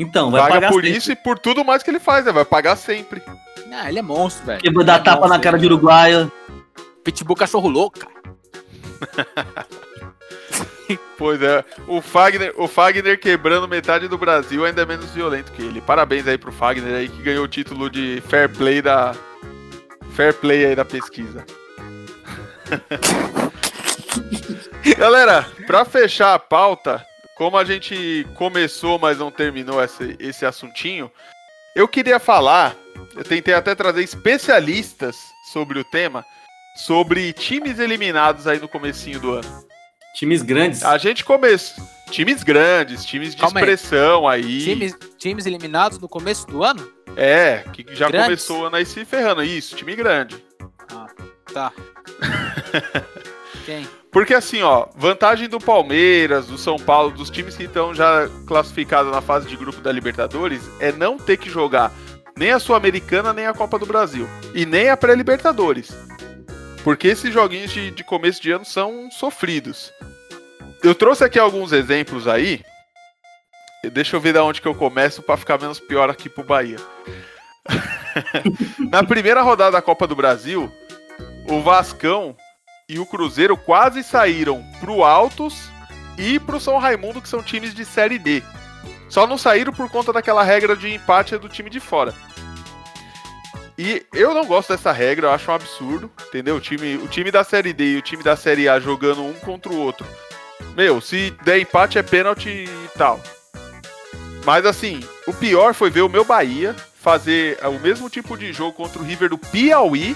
Então, 0.00 0.30
vai 0.30 0.40
paga 0.40 0.54
pagar 0.54 0.70
por 0.70 0.82
sempre. 0.82 0.96
isso 0.96 1.12
e 1.12 1.16
por 1.16 1.38
tudo 1.38 1.62
mais 1.62 1.82
que 1.82 1.90
ele 1.90 2.00
faz, 2.00 2.24
né? 2.24 2.32
Vai 2.32 2.46
pagar 2.46 2.74
sempre. 2.74 3.22
Ah, 3.70 3.90
ele 3.90 3.98
é 3.98 4.02
monstro, 4.02 4.46
velho. 4.46 4.62
Que 4.62 4.70
vai 4.70 4.82
dar 4.82 4.94
é 4.94 5.00
tapa 5.00 5.20
monstro, 5.20 5.36
na 5.36 5.38
cara 5.38 5.58
de 5.58 5.66
uruguaio. 5.66 6.32
Pitbull 7.04 7.36
cachorro 7.36 7.68
louco, 7.68 7.98
cara. 7.98 8.14
pois 11.18 11.42
é, 11.42 11.62
o 11.86 12.00
Fagner, 12.00 12.54
o 12.56 12.66
Fagner 12.66 13.20
quebrando 13.20 13.68
metade 13.68 14.08
do 14.08 14.16
Brasil 14.16 14.64
ainda 14.64 14.80
é 14.80 14.86
menos 14.86 15.10
violento 15.10 15.52
que 15.52 15.60
ele. 15.60 15.82
Parabéns 15.82 16.26
aí 16.26 16.38
pro 16.38 16.50
Fagner 16.50 16.94
aí 16.94 17.08
que 17.08 17.22
ganhou 17.22 17.44
o 17.44 17.48
título 17.48 17.90
de 17.90 18.22
Fair 18.26 18.48
Play 18.48 18.80
da 18.80 19.14
Fair 20.14 20.32
Play 20.32 20.64
aí 20.64 20.74
da 20.74 20.84
pesquisa. 20.84 21.44
Galera, 24.96 25.46
pra 25.66 25.84
fechar 25.84 26.34
a 26.34 26.38
pauta, 26.38 27.04
como 27.40 27.56
a 27.56 27.64
gente 27.64 28.26
começou, 28.34 28.98
mas 28.98 29.16
não 29.16 29.30
terminou 29.30 29.82
esse, 29.82 30.14
esse 30.20 30.44
assuntinho, 30.44 31.10
eu 31.74 31.88
queria 31.88 32.20
falar, 32.20 32.76
eu 33.16 33.24
tentei 33.24 33.54
até 33.54 33.74
trazer 33.74 34.02
especialistas 34.02 35.16
sobre 35.50 35.78
o 35.78 35.84
tema, 35.84 36.22
sobre 36.84 37.32
times 37.32 37.78
eliminados 37.78 38.46
aí 38.46 38.60
no 38.60 38.68
comecinho 38.68 39.18
do 39.18 39.32
ano. 39.32 39.64
Times 40.16 40.42
grandes. 40.42 40.84
A 40.84 40.98
gente 40.98 41.24
começa. 41.24 41.80
Times 42.10 42.42
grandes, 42.42 43.06
times 43.06 43.34
de 43.34 43.40
Calma 43.40 43.58
expressão 43.58 44.28
aí. 44.28 44.42
aí. 44.44 44.62
Times, 44.62 44.98
times 45.16 45.46
eliminados 45.46 45.98
no 45.98 46.10
começo 46.10 46.46
do 46.46 46.62
ano? 46.62 46.92
É, 47.16 47.64
que 47.72 47.86
já 47.94 48.08
grandes? 48.08 48.26
começou 48.26 48.60
o 48.60 48.64
ano 48.66 48.76
aí 48.76 48.84
se 48.84 49.02
ferrando. 49.06 49.42
Isso, 49.42 49.74
time 49.74 49.96
grande. 49.96 50.44
Ah, 50.92 51.06
tá. 51.54 51.72
Quem? 53.64 53.88
Porque 54.12 54.34
assim, 54.34 54.62
ó, 54.62 54.86
vantagem 54.96 55.48
do 55.48 55.58
Palmeiras, 55.58 56.46
do 56.46 56.58
São 56.58 56.76
Paulo, 56.76 57.12
dos 57.12 57.30
times 57.30 57.56
que 57.56 57.64
estão 57.64 57.94
já 57.94 58.28
classificados 58.46 59.12
na 59.12 59.20
fase 59.20 59.48
de 59.48 59.56
grupo 59.56 59.80
da 59.80 59.92
Libertadores, 59.92 60.62
é 60.80 60.90
não 60.90 61.16
ter 61.16 61.36
que 61.36 61.48
jogar 61.48 61.92
nem 62.36 62.50
a 62.50 62.58
Sul-Americana, 62.58 63.32
nem 63.32 63.46
a 63.46 63.54
Copa 63.54 63.78
do 63.78 63.86
Brasil. 63.86 64.28
E 64.54 64.66
nem 64.66 64.88
a 64.88 64.96
pré-Libertadores. 64.96 65.92
Porque 66.82 67.08
esses 67.08 67.32
joguinhos 67.32 67.70
de, 67.70 67.90
de 67.90 68.02
começo 68.02 68.42
de 68.42 68.50
ano 68.50 68.64
são 68.64 69.10
sofridos. 69.10 69.92
Eu 70.82 70.94
trouxe 70.94 71.22
aqui 71.22 71.38
alguns 71.38 71.72
exemplos 71.72 72.26
aí. 72.26 72.64
Deixa 73.92 74.16
eu 74.16 74.20
ver 74.20 74.32
da 74.32 74.42
onde 74.42 74.60
que 74.60 74.68
eu 74.68 74.74
começo 74.74 75.22
para 75.22 75.36
ficar 75.36 75.60
menos 75.60 75.78
pior 75.78 76.10
aqui 76.10 76.28
pro 76.28 76.42
Bahia. 76.42 76.78
Na 78.90 79.04
primeira 79.04 79.42
rodada 79.42 79.72
da 79.72 79.82
Copa 79.82 80.06
do 80.06 80.16
Brasil, 80.16 80.72
o 81.48 81.60
Vascão 81.60 82.34
e 82.90 82.98
o 82.98 83.06
Cruzeiro 83.06 83.56
quase 83.56 84.02
saíram 84.02 84.64
pro 84.80 85.04
Altos 85.04 85.70
e 86.18 86.40
pro 86.40 86.58
São 86.58 86.76
Raimundo, 86.76 87.22
que 87.22 87.28
são 87.28 87.40
times 87.40 87.72
de 87.72 87.84
Série 87.84 88.18
D. 88.18 88.42
Só 89.08 89.28
não 89.28 89.38
saíram 89.38 89.72
por 89.72 89.88
conta 89.88 90.12
daquela 90.12 90.42
regra 90.42 90.74
de 90.74 90.92
empate 90.92 91.38
do 91.38 91.48
time 91.48 91.70
de 91.70 91.78
fora. 91.78 92.12
E 93.78 94.04
eu 94.12 94.34
não 94.34 94.44
gosto 94.44 94.70
dessa 94.70 94.90
regra, 94.90 95.28
eu 95.28 95.30
acho 95.30 95.50
um 95.50 95.54
absurdo, 95.54 96.10
entendeu? 96.26 96.56
O 96.56 96.60
time, 96.60 96.96
o 96.96 97.06
time 97.06 97.30
da 97.30 97.44
Série 97.44 97.72
D 97.72 97.92
e 97.92 97.96
o 97.96 98.02
time 98.02 98.24
da 98.24 98.36
Série 98.36 98.68
A 98.68 98.80
jogando 98.80 99.22
um 99.22 99.34
contra 99.34 99.72
o 99.72 99.78
outro. 99.78 100.06
Meu, 100.76 101.00
se 101.00 101.30
der 101.44 101.60
empate 101.60 101.96
é 101.96 102.02
pênalti 102.02 102.48
e 102.48 102.98
tal. 102.98 103.20
Mas 104.44 104.66
assim, 104.66 105.00
o 105.26 105.32
pior 105.32 105.74
foi 105.74 105.90
ver 105.90 106.02
o 106.02 106.08
meu 106.08 106.24
Bahia 106.24 106.74
fazer 107.00 107.58
o 107.64 107.78
mesmo 107.78 108.10
tipo 108.10 108.36
de 108.36 108.52
jogo 108.52 108.72
contra 108.72 109.00
o 109.00 109.04
River 109.04 109.30
do 109.30 109.38
Piauí, 109.38 110.14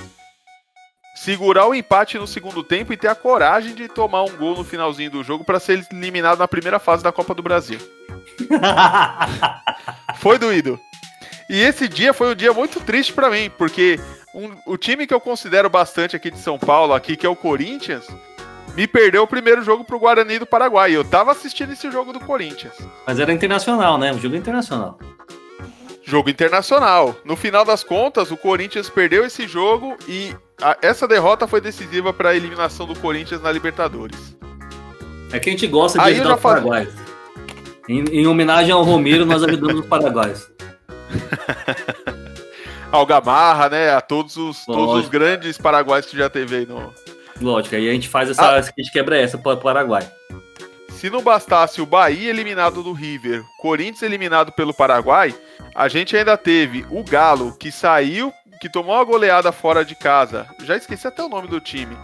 segurar 1.15 1.67
o 1.67 1.75
empate 1.75 2.19
no 2.19 2.27
segundo 2.27 2.62
tempo 2.62 2.93
e 2.93 2.97
ter 2.97 3.09
a 3.09 3.15
coragem 3.15 3.75
de 3.75 3.89
tomar 3.89 4.25
um 4.25 4.37
gol 4.37 4.57
no 4.57 4.65
finalzinho 4.65 5.11
do 5.11 5.23
jogo 5.23 5.45
para 5.45 5.61
ser 5.61 5.87
eliminado 5.93 6.39
na 6.39 6.49
primeira 6.49 6.79
fase 6.79 7.03
da 7.03 7.12
Copa 7.12 7.35
do 7.35 7.43
Brasil. 7.43 7.79
foi 10.19 10.39
doído. 10.39 10.79
E 11.49 11.61
esse 11.61 11.87
dia 11.87 12.12
foi 12.12 12.33
um 12.33 12.35
dia 12.35 12.53
muito 12.53 12.81
triste 12.81 13.12
para 13.12 13.31
mim, 13.31 13.51
porque 13.57 14.01
um, 14.35 14.51
o 14.67 14.77
time 14.77 15.07
que 15.07 15.15
eu 15.15 15.21
considero 15.21 15.71
bastante 15.71 16.17
aqui 16.17 16.31
de 16.31 16.39
São 16.39 16.59
Paulo, 16.59 16.95
aqui 16.95 17.17
que 17.17 17.27
é 17.27 17.29
o 17.29 17.37
Corinthians, 17.37 18.07
me 18.75 18.87
perdeu 18.89 19.23
o 19.23 19.27
primeiro 19.27 19.62
jogo 19.62 19.85
pro 19.85 19.99
Guarani 19.99 20.39
do 20.39 20.47
Paraguai. 20.47 20.93
Eu 20.93 21.05
tava 21.05 21.31
assistindo 21.31 21.73
esse 21.73 21.91
jogo 21.91 22.12
do 22.12 22.21
Corinthians. 22.21 22.75
Mas 23.07 23.21
era 23.21 23.33
internacional, 23.33 23.99
né? 23.99 24.12
Um 24.12 24.19
jogo 24.19 24.35
internacional. 24.35 24.99
Jogo 26.03 26.29
internacional. 26.29 27.15
No 27.25 27.37
final 27.37 27.65
das 27.65 27.85
contas, 27.85 28.31
o 28.31 28.37
Corinthians 28.37 28.91
perdeu 28.91 29.25
esse 29.25 29.47
jogo 29.47 29.97
e 30.09 30.35
a, 30.61 30.77
essa 30.83 31.07
derrota 31.07 31.47
foi 31.47 31.61
decisiva 31.61 32.13
para 32.13 32.31
a 32.31 32.37
eliminação 32.37 32.87
do 32.87 32.99
Corinthians 32.99 33.43
na 33.43 33.51
Libertadores. 33.51 34.37
É 35.33 35.39
que 35.39 35.49
a 35.49 35.53
gente 35.53 35.67
gosta 35.67 35.99
de 35.99 36.05
Aí 36.05 36.15
ajudar 36.15 36.37
os 36.37 36.41
paraguaios. 36.41 36.95
Em, 37.89 38.05
em, 38.05 38.27
homenagem 38.27 38.73
ao 38.73 38.83
Romero, 38.83 39.27
nós 39.27 39.43
ajudamos 39.43 39.81
os 39.81 39.87
paraguaios. 39.87 40.49
ao 42.91 43.05
Gamarra, 43.05 43.69
né? 43.69 43.91
A 43.91 44.01
todos 44.01 44.37
os, 44.37 44.65
todos 44.65 45.05
os 45.05 45.09
grandes 45.09 45.59
paraguaios 45.59 46.07
que 46.07 46.17
já 46.17 46.31
teve 46.31 46.57
aí 46.57 46.67
no. 46.67 46.93
Lógico, 47.41 47.75
aí 47.75 47.89
a 47.89 47.93
gente 47.93 48.09
faz 48.09 48.31
essa. 48.31 48.43
Ah. 48.43 48.57
A 48.57 48.63
gente 48.63 48.93
quebra 48.93 49.19
essa 49.19 49.37
para 49.37 49.55
o 49.55 49.57
Paraguai. 49.57 50.09
Se 50.91 51.11
não 51.11 51.21
bastasse 51.21 51.83
o 51.83 51.87
Bahia 51.87 52.31
eliminado 52.31 52.83
do 52.83 52.93
River, 52.93 53.43
Corinthians 53.61 54.03
eliminado 54.03 54.53
pelo 54.53 54.73
Paraguai, 54.73 55.35
a 55.75 55.89
gente 55.89 56.17
ainda 56.17 56.37
teve 56.39 56.87
o 56.89 57.03
Galo, 57.03 57.55
que 57.59 57.71
saiu, 57.71 58.33
que 58.65 58.69
tomou 58.71 58.95
uma 58.95 59.05
goleada 59.05 59.53
fora 59.53 59.85
de 59.85 59.95
casa. 59.95 60.47
Já 60.65 60.75
esqueci 60.75 61.07
até 61.07 61.23
o 61.23 61.29
nome 61.29 61.49
do 61.49 61.61
time. 61.61 61.95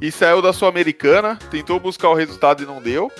E 0.00 0.10
saiu 0.10 0.40
da 0.40 0.50
Sul-Americana, 0.50 1.38
tentou 1.50 1.78
buscar 1.78 2.08
o 2.08 2.14
resultado 2.14 2.62
e 2.62 2.66
não 2.66 2.80
deu. 2.80 3.12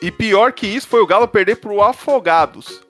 E 0.00 0.08
pior 0.08 0.52
que 0.52 0.68
isso 0.68 0.86
foi 0.86 1.00
o 1.00 1.06
Galo 1.06 1.26
perder 1.26 1.56
pro 1.56 1.82
Afogados. 1.82 2.80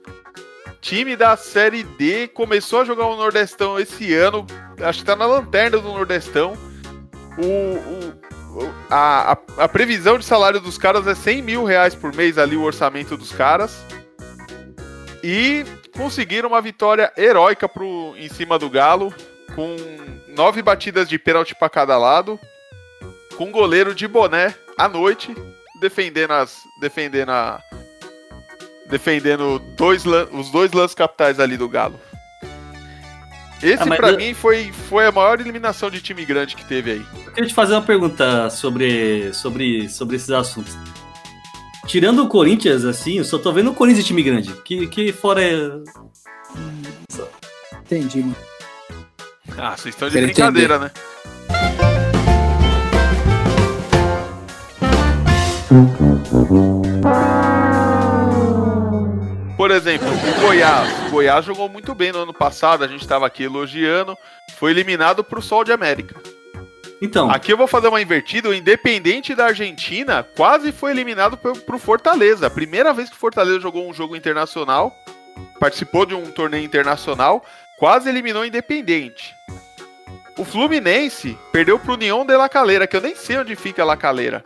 Time 0.83 1.17
da 1.17 1.35
Série 1.35 1.83
D 1.83 2.29
começou 2.29 2.83
a 2.83 2.85
jogar 2.85 3.07
o 3.07 3.17
Nordestão 3.17 3.81
esse 3.81 4.13
ano, 4.13 4.47
acho 4.83 4.99
que 4.99 5.07
tá 5.07 5.17
na 5.17 5.25
lanterna 5.25 5.79
do 5.79 5.89
Nordestão. 5.89 6.53
O, 7.39 7.79
o 8.59 8.75
a, 8.91 9.33
a, 9.33 9.65
a, 9.65 9.69
previsão 9.69 10.19
de 10.19 10.27
salário 10.27 10.61
dos 10.61 10.77
caras 10.77 11.07
é 11.07 11.15
100 11.15 11.41
mil 11.41 11.65
reais 11.65 11.95
por 11.95 12.15
mês 12.15 12.37
ali, 12.37 12.55
o 12.55 12.65
orçamento 12.65 13.17
dos 13.17 13.33
caras. 13.33 13.83
E 15.25 15.65
conseguiram 15.97 16.51
uma 16.51 16.61
vitória 16.61 17.13
heróica 17.17 17.69
pro, 17.69 18.15
em 18.17 18.29
cima 18.29 18.59
do 18.59 18.71
Galo, 18.71 19.15
com 19.55 19.77
nove 20.29 20.63
batidas 20.63 21.09
de 21.09 21.19
pênalti 21.19 21.55
para 21.55 21.69
cada 21.69 21.99
lado, 21.99 22.39
com 23.37 23.51
goleiro 23.51 23.95
de 23.95 24.07
boné 24.07 24.55
à 24.79 24.89
noite, 24.89 25.35
defendendo, 25.81 26.33
as, 26.33 26.59
defendendo, 26.81 27.31
a, 27.31 27.61
defendendo 28.89 29.59
dois, 29.77 30.05
os 30.07 30.51
dois 30.51 30.73
lances 30.73 30.95
capitais 30.95 31.41
ali 31.41 31.57
do 31.57 31.69
Galo. 31.69 32.01
Esse, 33.63 33.83
ah, 33.83 33.97
para 33.97 34.13
eu... 34.13 34.17
mim, 34.17 34.33
foi, 34.33 34.73
foi 34.89 35.07
a 35.07 35.13
maior 35.13 35.39
eliminação 35.39 35.91
de 35.91 36.01
time 36.01 36.25
grande 36.25 36.57
que 36.57 36.65
teve 36.65 36.93
aí. 36.93 37.07
Eu 37.27 37.33
queria 37.33 37.49
te 37.49 37.55
fazer 37.55 37.75
uma 37.75 37.83
pergunta 37.83 38.49
sobre, 38.49 39.33
sobre, 39.35 39.89
sobre 39.89 40.17
esses 40.17 40.31
assuntos. 40.31 40.77
Tirando 41.91 42.23
o 42.23 42.29
Corinthians, 42.29 42.85
assim, 42.85 43.19
eu 43.19 43.25
só 43.25 43.37
tô 43.37 43.53
vendo 43.53 43.73
o 43.73 43.75
Corinthians 43.75 44.07
time 44.07 44.23
grande. 44.23 44.53
Que, 44.63 44.87
que 44.87 45.13
fora 45.13 45.43
é. 45.43 45.69
Entendi, 47.81 48.21
mano. 48.21 48.37
Ah, 49.59 49.77
vocês 49.77 49.93
estão 49.93 50.09
de 50.09 50.15
Quero 50.15 50.27
brincadeira, 50.27 50.77
entender. 50.77 50.93
né? 50.95 52.11
Por 59.57 59.73
exemplo, 59.73 60.07
o 60.09 60.41
Goiás. 60.43 61.09
O 61.09 61.11
Goiás 61.11 61.45
jogou 61.45 61.69
muito 61.69 61.93
bem 61.93 62.13
no 62.13 62.21
ano 62.21 62.33
passado, 62.33 62.85
a 62.85 62.87
gente 62.87 63.01
estava 63.01 63.27
aqui 63.27 63.43
elogiando. 63.43 64.17
Foi 64.61 64.71
eliminado 64.71 65.25
para 65.25 65.41
o 65.41 65.43
Sol 65.43 65.65
de 65.65 65.73
América. 65.73 66.15
Então. 67.01 67.31
Aqui 67.31 67.53
eu 67.53 67.57
vou 67.57 67.67
fazer 67.67 67.89
uma 67.89 68.01
invertida. 68.01 68.49
O 68.49 68.55
Independente 68.55 69.35
da 69.35 69.47
Argentina 69.47 70.23
quase 70.37 70.71
foi 70.71 70.91
eliminado 70.91 71.37
pro 71.37 71.79
Fortaleza. 71.79 72.47
A 72.47 72.51
primeira 72.51 72.93
vez 72.93 73.09
que 73.09 73.17
o 73.17 73.19
Fortaleza 73.19 73.61
jogou 73.61 73.89
um 73.89 73.95
jogo 73.95 74.15
internacional, 74.15 74.95
participou 75.59 76.05
de 76.05 76.15
um 76.15 76.31
torneio 76.31 76.65
internacional, 76.65 77.45
quase 77.79 78.09
eliminou 78.09 78.43
o 78.43 78.47
Independente. 78.47 79.35
O 80.37 80.45
Fluminense 80.45 81.39
perdeu 81.53 81.79
pro 81.79 81.95
União 81.95 82.25
de 82.25 82.37
La 82.37 82.49
Calera, 82.49 82.87
que 82.87 82.97
eu 82.97 83.01
nem 83.01 83.15
sei 83.15 83.39
onde 83.39 83.57
fica 83.57 83.85
La 83.85 83.97
Calera. 83.97 84.45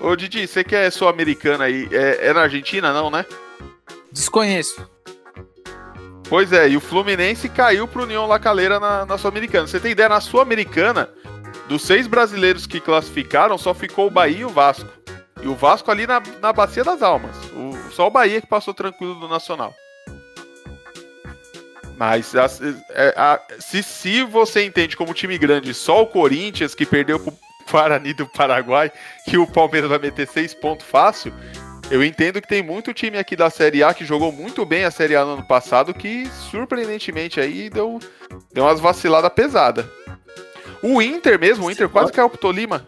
Ô 0.00 0.16
Didi, 0.16 0.46
você 0.46 0.64
que 0.64 0.74
é 0.74 0.90
sul-americana 0.90 1.64
aí, 1.64 1.88
é, 1.92 2.28
é 2.28 2.32
na 2.32 2.42
Argentina 2.42 2.92
não, 2.92 3.10
né? 3.10 3.24
Desconheço. 4.10 4.88
Pois 6.28 6.52
é, 6.52 6.68
e 6.68 6.76
o 6.76 6.80
Fluminense 6.80 7.48
caiu 7.48 7.86
pro 7.86 8.04
União 8.04 8.26
La 8.26 8.38
Calera 8.38 8.80
na, 8.80 9.06
na 9.06 9.18
Sul-Americana. 9.18 9.66
Você 9.66 9.78
tem 9.78 9.92
ideia, 9.92 10.08
na 10.08 10.20
Sul-Americana, 10.20 11.10
dos 11.68 11.82
seis 11.82 12.06
brasileiros 12.06 12.66
que 12.66 12.80
classificaram, 12.80 13.56
só 13.56 13.72
ficou 13.72 14.06
o 14.06 14.10
Bahia 14.10 14.40
e 14.40 14.44
o 14.44 14.48
Vasco. 14.48 14.88
E 15.42 15.48
o 15.48 15.54
Vasco 15.54 15.90
ali 15.90 16.06
na, 16.06 16.22
na 16.40 16.52
Bacia 16.52 16.84
das 16.84 17.02
Almas. 17.02 17.36
O, 17.52 17.90
só 17.90 18.06
o 18.06 18.10
Bahia 18.10 18.40
que 18.40 18.46
passou 18.46 18.72
tranquilo 18.72 19.14
do 19.14 19.28
Nacional. 19.28 19.74
Mas 21.96 22.34
a, 22.34 22.46
a, 22.46 22.48
é, 22.90 23.14
a, 23.16 23.40
se, 23.58 23.82
se 23.82 24.22
você 24.24 24.64
entende 24.64 24.96
como 24.96 25.14
time 25.14 25.36
grande 25.38 25.74
só 25.74 26.02
o 26.02 26.06
Corinthians, 26.06 26.74
que 26.74 26.86
perdeu 26.86 27.18
pro 27.18 27.32
Guarani 27.70 28.12
do 28.12 28.26
Paraguai, 28.26 28.92
que 29.24 29.38
o 29.38 29.46
Palmeiras 29.46 29.88
vai 29.88 29.98
meter 29.98 30.28
seis 30.28 30.54
pontos 30.54 30.86
fácil, 30.86 31.32
eu 31.90 32.02
entendo 32.02 32.40
que 32.40 32.48
tem 32.48 32.62
muito 32.62 32.94
time 32.94 33.18
aqui 33.18 33.36
da 33.36 33.50
Série 33.50 33.82
A 33.82 33.92
que 33.92 34.04
jogou 34.04 34.32
muito 34.32 34.64
bem 34.64 34.84
a 34.84 34.90
Série 34.90 35.16
A 35.16 35.24
no 35.24 35.34
ano 35.34 35.46
passado, 35.46 35.92
que 35.92 36.26
surpreendentemente 36.50 37.40
aí 37.40 37.68
deu, 37.68 37.98
deu 38.52 38.64
umas 38.64 38.80
vaciladas 38.80 39.32
pesadas. 39.32 39.84
O 40.82 41.00
Inter 41.00 41.38
mesmo, 41.38 41.66
o 41.66 41.70
Inter 41.70 41.88
quase 41.88 42.12
caiu 42.12 42.28
pro 42.28 42.38
Tolima. 42.38 42.86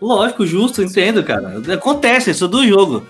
Lógico, 0.00 0.46
justo, 0.46 0.82
entendo, 0.82 1.22
cara. 1.22 1.60
Acontece, 1.74 2.30
isso 2.30 2.46
é 2.46 2.48
do 2.48 2.66
jogo. 2.66 3.06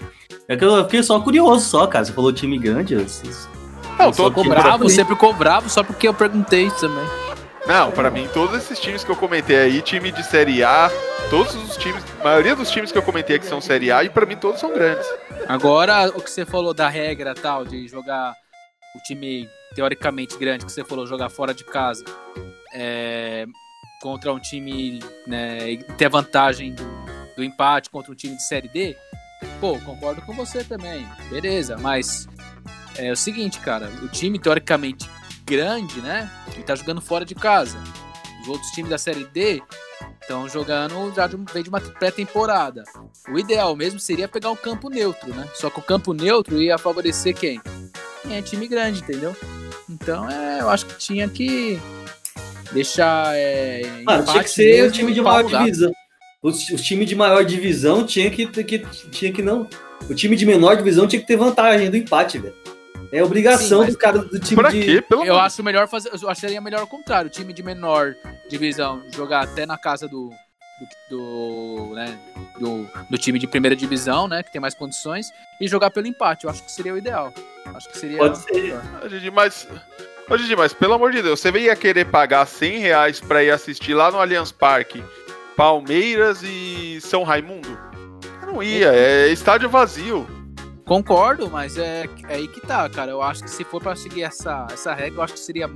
É 0.49 0.57
que 0.57 0.65
eu 0.65 0.83
fiquei 0.85 1.03
só 1.03 1.21
curioso 1.21 1.69
só, 1.69 1.87
cara. 1.87 2.05
Você 2.05 2.13
falou 2.13 2.33
time 2.33 2.59
grande. 2.59 2.95
Eu, 2.95 3.07
não, 3.99 4.11
tô 4.11 4.31
bravo, 4.45 4.89
sempre 4.89 5.17
bravo 5.39 5.69
só 5.69 5.85
porque 5.85 6.09
eu 6.09 6.15
perguntei 6.15 6.71
também. 6.73 7.05
Não, 7.67 7.93
para 7.93 8.11
mim, 8.11 8.29
todos 8.33 8.57
esses 8.57 8.81
times 8.81 9.05
que 9.05 9.11
eu 9.11 9.17
comentei 9.17 9.57
aí, 9.57 9.83
time 9.83 10.11
de 10.11 10.25
Série 10.25 10.65
A, 10.65 10.91
todos 11.29 11.55
os 11.55 11.77
times, 11.77 12.03
a 12.21 12.25
maioria 12.25 12.57
dos 12.57 12.71
times 12.71 12.91
que 12.91 12.99
eu 12.99 13.03
comentei 13.03 13.37
aqui 13.37 13.47
são 13.47 13.61
Série 13.61 13.93
A 13.93 14.03
e 14.03 14.11
para 14.11 14.27
mim 14.27 14.37
todos 14.37 14.59
são 14.59 14.73
grandes. 14.73 15.07
Agora, 15.47 16.09
o 16.09 16.21
que 16.21 16.31
você 16.31 16.45
falou 16.45 16.75
da 16.75 16.89
regra 16.89 17.35
tal, 17.35 17.65
de 17.65 17.87
jogar 17.87 18.35
o 18.97 18.99
time 19.07 19.49
teoricamente 19.75 20.37
grande, 20.37 20.65
que 20.65 20.73
você 20.73 20.83
falou, 20.83 21.07
jogar 21.07 21.29
fora 21.29 21.55
de 21.55 21.63
casa, 21.63 22.05
é, 22.73 23.47
contra 24.01 24.33
um 24.33 24.39
time, 24.39 25.01
né, 25.27 25.77
ter 25.97 26.09
vantagem 26.09 26.75
do, 26.75 26.85
do 27.37 27.45
empate 27.45 27.91
contra 27.91 28.11
um 28.11 28.15
time 28.15 28.37
de 28.37 28.43
Série 28.43 28.69
D, 28.69 28.97
pô, 29.61 29.79
concordo 29.81 30.23
com 30.23 30.33
você 30.33 30.65
também, 30.65 31.07
beleza, 31.29 31.77
mas 31.77 32.29
é 32.97 33.13
o 33.13 33.17
seguinte, 33.17 33.61
cara, 33.61 33.91
o 34.03 34.09
time 34.09 34.39
teoricamente 34.39 35.09
grande, 35.45 36.01
né? 36.01 36.31
Ele 36.53 36.63
tá 36.63 36.75
jogando 36.77 37.01
fora 37.01 37.25
de 37.25 37.35
casa. 37.35 37.77
Os 38.43 38.49
outros 38.49 38.71
times 38.71 38.91
da 38.91 38.99
Série 38.99 39.25
D 39.25 39.63
estão 40.21 40.49
jogando 40.49 41.13
já 41.15 41.27
de, 41.27 41.37
vem 41.53 41.63
de 41.63 41.69
uma 41.69 41.81
pré-temporada. 41.81 42.85
O 43.29 43.39
ideal 43.39 43.75
mesmo 43.75 43.99
seria 43.99 44.29
pegar 44.29 44.51
um 44.51 44.57
campo 44.57 44.89
neutro, 44.89 45.35
né? 45.35 45.49
Só 45.55 45.69
que 45.69 45.81
o 45.81 45.83
campo 45.83 46.13
neutro 46.13 46.63
ia 46.63 46.79
favorecer 46.79 47.35
quem? 47.35 47.61
Quem 48.23 48.37
é 48.37 48.43
time 48.43 48.69
grande, 48.69 49.01
entendeu? 49.01 49.35
Então, 49.89 50.31
é, 50.31 50.61
eu 50.61 50.71
acho 50.71 50.87
que 50.87 50.97
tinha 50.97 51.29
que 51.29 51.81
deixar. 52.73 53.35
É, 53.35 53.83
Mano, 54.05 54.25
tinha 54.25 54.43
que 54.43 54.51
ser 54.51 54.89
o 54.89 54.93
time 54.93 55.13
de 55.13 55.21
maior 55.21 55.45
divisão. 55.45 55.93
Os, 56.43 56.71
os 56.71 56.81
times 56.81 57.09
de 57.09 57.15
maior 57.15 57.45
divisão 57.45 58.05
tinha 58.05 58.31
que, 58.31 58.47
que, 58.47 58.79
tinha 59.11 59.33
que 59.33 59.43
não. 59.43 59.69
O 60.09 60.15
time 60.15 60.35
de 60.37 60.47
menor 60.47 60.77
divisão 60.77 61.07
tinha 61.07 61.21
que 61.21 61.27
ter 61.27 61.37
vantagem 61.37 61.91
do 61.91 61.97
empate, 61.97 62.39
velho. 62.39 62.55
É 63.13 63.23
obrigação 63.23 63.85
Sim, 63.85 63.91
do 63.91 63.99
cara 63.99 64.19
do 64.19 64.39
time 64.39 64.61
pra 64.61 64.71
de. 64.71 64.83
Quê? 64.83 65.03
Pelo 65.03 65.25
eu 65.25 65.37
acho 65.37 65.63
melhor 65.63 65.89
fazer. 65.89 66.11
Eu 66.21 66.31
acharia 66.31 66.61
melhor 66.61 66.83
o 66.83 66.87
contrário. 66.87 67.29
O 67.29 67.33
time 67.33 67.53
de 67.53 67.63
menor 67.63 68.15
divisão 68.49 69.03
jogar 69.13 69.43
até 69.43 69.67
na 69.67 69.77
casa 69.77 70.07
do, 70.07 70.31
do, 71.11 71.17
do, 71.17 71.95
né, 71.95 72.19
do, 72.59 72.89
do 73.11 73.19
time 73.19 73.39
de 73.39 73.47
primeira 73.47 73.75
divisão, 73.75 74.29
né? 74.29 74.43
Que 74.43 74.53
tem 74.53 74.61
mais 74.61 74.75
condições, 74.75 75.27
e 75.61 75.67
jogar 75.67 75.91
pelo 75.91 76.07
empate. 76.07 76.45
Eu 76.45 76.51
acho 76.51 76.63
que 76.63 76.71
seria 76.71 76.95
o 76.95 76.99
ideal. 76.99 77.33
Acho 77.67 77.89
que 77.89 77.99
seria. 77.99 78.19
Pode 78.19 78.39
ser. 78.39 78.81
Didi, 79.09 79.31
mas. 79.31 79.67
Ô, 80.31 80.37
Didi, 80.37 80.55
mas 80.55 80.73
pelo 80.73 80.95
amor 80.95 81.11
de 81.11 81.21
Deus, 81.23 81.41
você 81.41 81.51
ia 81.51 81.75
querer 81.75 82.05
pagar 82.05 82.47
100 82.47 82.79
reais 82.79 83.19
pra 83.19 83.43
ir 83.43 83.51
assistir 83.51 83.95
lá 83.95 84.13
no 84.13 84.21
Allianz 84.21 84.53
Parque 84.53 85.03
Palmeiras 85.57 86.41
e 86.45 87.01
São 87.01 87.25
Raimundo? 87.25 87.69
Eu 88.41 88.53
não 88.53 88.63
ia, 88.63 88.93
é 88.93 89.27
estádio 89.27 89.69
vazio. 89.69 90.25
Concordo, 90.87 91.51
mas 91.51 91.77
é, 91.77 92.05
é 92.29 92.35
aí 92.37 92.47
que 92.47 92.61
tá, 92.61 92.89
cara. 92.89 93.11
Eu 93.11 93.21
acho 93.21 93.43
que 93.43 93.51
se 93.51 93.65
for 93.65 93.83
pra 93.83 93.97
seguir 93.97 94.23
essa, 94.23 94.69
essa 94.71 94.95
regra, 94.95 95.19
eu 95.19 95.23
acho 95.25 95.35
que 95.35 95.41
seria 95.41 95.69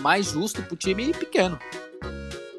mais 0.00 0.26
justo 0.26 0.62
pro 0.62 0.76
time 0.76 1.14
pequeno. 1.14 1.58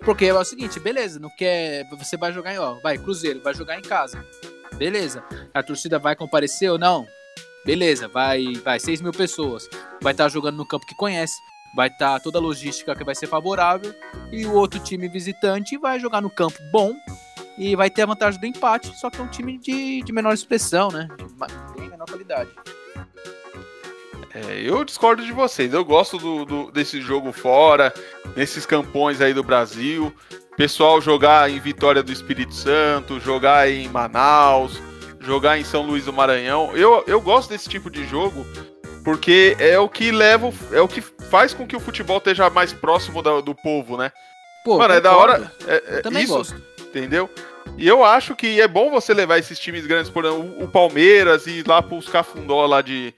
Porque 0.04 0.26
é 0.26 0.34
o 0.34 0.44
seguinte, 0.44 0.80
beleza, 0.80 1.20
não 1.20 1.30
quer. 1.30 1.88
Você 2.00 2.18
vai 2.18 2.34
jogar 2.34 2.52
em. 2.52 2.58
Ó, 2.58 2.80
vai, 2.82 2.98
Cruzeiro, 2.98 3.42
vai 3.44 3.54
jogar 3.54 3.78
em 3.78 3.84
casa. 3.84 4.26
Beleza. 4.74 5.24
A 5.54 5.62
torcida 5.62 6.00
vai 6.00 6.16
comparecer 6.16 6.72
ou 6.72 6.80
não? 6.80 7.06
Beleza, 7.66 8.07
vai, 8.07 8.53
vai 8.64 8.80
6 8.80 9.01
mil 9.01 9.12
pessoas. 9.12 9.70
Vai 10.01 10.14
estar 10.14 10.30
jogando 10.30 10.57
no 10.57 10.66
campo 10.66 10.86
que 10.86 10.95
conhece. 10.95 11.36
Vai 11.76 11.88
estar 11.88 12.20
toda 12.20 12.38
a 12.38 12.41
logística 12.41 12.95
que 12.95 13.03
vai 13.03 13.16
ser 13.16 13.28
favorável. 13.28 13.93
E 14.32 14.45
o 14.45 14.53
outro 14.53 14.80
time 14.80 15.07
visitante 15.07 15.78
vai 15.78 15.99
jogar 15.99 16.22
no 16.22 16.30
campo 16.30 16.57
bom. 16.72 16.93
E 17.57 17.76
vai 17.76 17.89
ter 17.89 18.01
a 18.01 18.05
vantagem 18.07 18.39
do 18.39 18.45
empate. 18.47 18.97
Só 18.97 19.09
que 19.09 19.20
é 19.20 19.24
um 19.24 19.28
time 19.28 19.57
de, 19.59 20.01
de 20.01 20.12
menor 20.12 20.34
expressão, 20.34 20.89
né? 20.89 21.07
Bem 21.78 21.89
menor 21.89 22.05
qualidade. 22.07 22.49
É, 24.34 24.62
eu 24.62 24.84
discordo 24.84 25.24
de 25.24 25.32
vocês. 25.32 25.74
Eu 25.74 25.84
gosto 25.86 26.18
do, 26.18 26.45
do- 26.45 26.72
desse 26.72 27.01
jogo 27.01 27.32
fora, 27.32 27.93
nesses 28.36 28.66
campões 28.66 29.22
aí 29.22 29.34
do 29.34 29.43
Brasil. 29.43 30.14
Pessoal 30.57 31.01
jogar 31.01 31.49
em 31.49 31.59
Vitória 31.59 32.01
do 32.03 32.12
Espírito 32.12 32.53
Santo, 32.53 33.20
jogar 33.20 33.70
em 33.70 33.88
Manaus, 33.89 34.82
jogar 35.22 35.58
em 35.58 35.64
São 35.64 35.84
Luís 35.84 36.06
do 36.06 36.14
Maranhão. 36.14 36.72
Eu, 36.76 37.04
eu 37.08 37.22
gosto 37.22 37.50
desse 37.50 37.70
tipo 37.70 37.90
de 37.90 38.06
jogo 38.08 38.46
porque 39.04 39.56
é 39.60 39.80
o 39.80 39.90
que 39.90 40.12
leva, 40.12 40.52
é 40.72 40.80
o 40.82 40.88
que 40.88 41.02
faz 41.02 41.54
com 41.54 41.66
que 41.66 41.76
o 41.76 41.80
futebol 41.80 42.18
esteja 42.18 42.50
mais 42.50 42.72
próximo 42.72 43.22
da- 43.22 43.42
do 43.42 43.56
povo, 43.56 43.98
né? 43.98 44.12
Pô, 44.64 44.78
Mano, 44.78 44.94
é 44.94 45.02
da 45.02 45.16
hora. 45.16 45.52
É, 45.68 45.84
é- 45.98 46.02
Também 46.02 46.24
isso, 46.24 46.34
gosto. 46.38 46.62
entendeu? 46.80 47.28
E 47.78 47.88
eu 47.88 48.04
acho 48.04 48.36
que 48.36 48.62
é 48.62 48.68
bom 48.68 48.92
você 48.92 49.12
levar 49.14 49.40
esses 49.40 49.58
times 49.58 49.88
grandes, 49.88 50.12
por 50.12 50.24
exemplo, 50.26 50.64
o- 50.64 50.68
Palmeiras 50.68 51.48
e 51.48 51.60
ir 51.60 51.68
lá 51.68 51.82
pros 51.82 52.08
Cafundó 52.10 52.64
lá 52.68 52.82
de, 52.82 53.12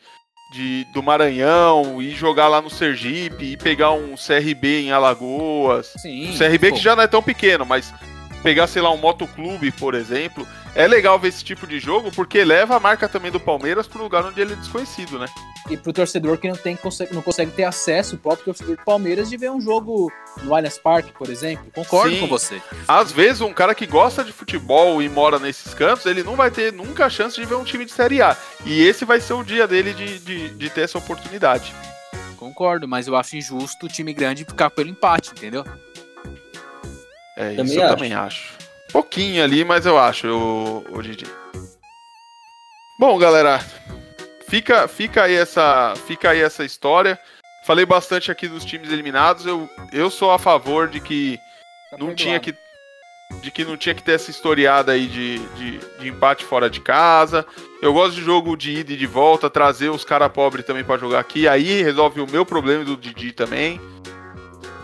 de, 0.53 0.85
do 0.93 1.03
Maranhão, 1.03 2.01
e 2.01 2.11
jogar 2.11 2.47
lá 2.47 2.61
no 2.61 2.69
Sergipe, 2.69 3.43
e 3.43 3.57
pegar 3.57 3.91
um 3.91 4.15
CRB 4.15 4.83
em 4.83 4.91
Alagoas. 4.93 5.91
Sim. 6.01 6.29
O 6.33 6.37
CRB 6.37 6.69
pô. 6.69 6.75
que 6.77 6.81
já 6.81 6.95
não 6.95 7.03
é 7.03 7.07
tão 7.07 7.21
pequeno, 7.21 7.65
mas 7.65 7.93
pegar, 8.41 8.67
sei 8.67 8.81
lá, 8.81 8.89
um 8.91 8.97
motoclube, 8.97 9.69
por 9.71 9.95
exemplo. 9.95 10.47
É 10.75 10.87
legal 10.87 11.19
ver 11.19 11.27
esse 11.27 11.43
tipo 11.43 11.67
de 11.67 11.79
jogo, 11.79 12.11
porque 12.11 12.43
leva 12.43 12.75
a 12.75 12.79
marca 12.79 13.07
também 13.07 13.31
do 13.31 13.39
Palmeiras 13.39 13.87
pro 13.87 14.01
lugar 14.01 14.25
onde 14.25 14.41
ele 14.41 14.53
é 14.53 14.55
desconhecido, 14.55 15.19
né? 15.19 15.27
E 15.69 15.77
pro 15.77 15.93
torcedor 15.93 16.37
que 16.39 16.47
não, 16.47 16.55
tem, 16.55 16.75
consegue, 16.75 17.13
não 17.13 17.21
consegue 17.21 17.51
ter 17.51 17.63
acesso, 17.63 18.15
o 18.15 18.17
próprio 18.17 18.45
torcedor 18.45 18.75
do 18.75 18.83
Palmeiras, 18.83 19.29
de 19.29 19.37
ver 19.37 19.51
um 19.51 19.61
jogo 19.61 20.11
no 20.41 20.53
Allianz 20.53 20.79
Parque, 20.79 21.13
por 21.13 21.29
exemplo. 21.29 21.71
Concordo 21.73 22.15
Sim. 22.15 22.21
com 22.21 22.27
você. 22.27 22.59
Às 22.87 23.11
vezes, 23.11 23.41
um 23.41 23.53
cara 23.53 23.75
que 23.75 23.85
gosta 23.85 24.23
de 24.23 24.33
futebol 24.33 25.01
e 25.01 25.07
mora 25.07 25.37
nesses 25.37 25.73
cantos, 25.75 26.07
ele 26.07 26.23
não 26.23 26.35
vai 26.35 26.49
ter 26.49 26.73
nunca 26.73 27.05
a 27.05 27.09
chance 27.09 27.39
de 27.39 27.45
ver 27.45 27.55
um 27.55 27.63
time 27.63 27.85
de 27.85 27.91
Série 27.91 28.21
A. 28.21 28.35
E 28.65 28.81
esse 28.81 29.05
vai 29.05 29.21
ser 29.21 29.33
o 29.33 29.43
dia 29.43 29.67
dele 29.67 29.93
de, 29.93 30.19
de, 30.19 30.49
de 30.49 30.69
ter 30.71 30.81
essa 30.81 30.97
oportunidade. 30.97 31.71
Concordo, 32.35 32.87
mas 32.87 33.07
eu 33.07 33.15
acho 33.15 33.37
injusto 33.37 33.85
o 33.85 33.89
time 33.89 34.11
grande 34.11 34.43
ficar 34.43 34.71
pelo 34.71 34.89
empate, 34.89 35.31
entendeu? 35.31 35.63
É, 37.37 37.53
isso 37.53 37.57
Também 37.57 37.75
eu 37.75 37.83
acho. 37.83 37.95
também 37.95 38.13
acho. 38.13 38.52
Pouquinho 38.93 39.43
ali, 39.43 39.65
mas 39.65 39.85
eu 39.85 39.97
acho, 39.97 40.27
o, 40.27 40.85
o 40.91 41.01
Didi. 41.01 41.25
Bom, 42.99 43.17
galera, 43.17 43.59
fica, 44.47 44.87
fica, 44.87 45.23
aí 45.23 45.33
essa, 45.33 45.95
fica 46.07 46.29
aí 46.29 46.39
essa 46.39 46.63
história. 46.63 47.19
Falei 47.65 47.85
bastante 47.85 48.31
aqui 48.31 48.47
dos 48.47 48.63
times 48.63 48.91
eliminados. 48.91 49.45
Eu, 49.45 49.67
eu 49.91 50.09
sou 50.09 50.31
a 50.31 50.37
favor 50.37 50.87
de 50.87 50.99
que 50.99 51.39
Tá 51.89 51.97
não 51.97 52.13
tinha 52.15 52.39
que 52.39 52.55
de 53.41 53.49
que 53.49 53.65
não 53.65 53.75
tinha 53.75 53.95
que 53.95 54.03
ter 54.03 54.13
essa 54.13 54.29
historiada 54.29 54.91
aí 54.91 55.07
de, 55.07 55.39
de, 55.39 55.79
de 55.99 56.07
empate 56.07 56.45
fora 56.45 56.69
de 56.69 56.79
casa. 56.79 57.45
Eu 57.81 57.93
gosto 57.93 58.15
de 58.15 58.21
jogo 58.21 58.55
de 58.55 58.71
ida 58.79 58.93
e 58.93 58.97
de 58.97 59.07
volta, 59.07 59.49
trazer 59.49 59.89
os 59.89 60.05
cara 60.05 60.29
pobres 60.29 60.65
também 60.65 60.83
pra 60.83 60.97
jogar 60.97 61.19
aqui. 61.19 61.47
Aí 61.47 61.81
resolve 61.81 62.21
o 62.21 62.29
meu 62.29 62.45
problema 62.45 62.85
do 62.85 62.95
Didi 62.95 63.31
também. 63.31 63.81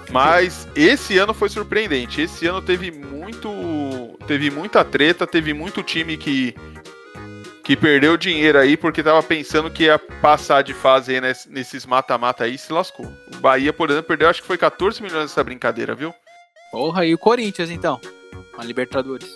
Mas 0.09 0.67
esse 0.75 1.17
ano 1.17 1.33
foi 1.33 1.49
surpreendente. 1.49 2.21
Esse 2.21 2.47
ano 2.47 2.61
teve 2.61 2.91
muito, 2.91 3.49
teve 4.27 4.49
muita 4.49 4.83
treta, 4.83 5.25
teve 5.27 5.53
muito 5.53 5.83
time 5.83 6.17
que 6.17 6.55
que 7.63 7.75
perdeu 7.77 8.17
dinheiro 8.17 8.57
aí 8.57 8.75
porque 8.75 9.03
tava 9.03 9.21
pensando 9.21 9.69
que 9.69 9.83
ia 9.83 9.99
passar 9.99 10.63
de 10.63 10.73
fase 10.73 11.13
aí 11.13 11.21
ness- 11.21 11.45
nesses 11.45 11.85
mata-mata 11.85 12.43
aí 12.45 12.55
e 12.55 12.57
se 12.57 12.73
lascou. 12.73 13.05
O 13.31 13.37
Bahia, 13.37 13.71
por 13.71 13.91
exemplo, 13.91 14.07
perdeu 14.07 14.27
acho 14.27 14.41
que 14.41 14.47
foi 14.47 14.57
14 14.57 15.03
milhões 15.03 15.21
nessa 15.21 15.43
brincadeira, 15.43 15.93
viu? 15.93 16.11
Porra, 16.71 17.05
e 17.05 17.13
o 17.13 17.17
Corinthians, 17.19 17.69
então? 17.69 18.01
A 18.57 18.63
Libertadores. 18.63 19.29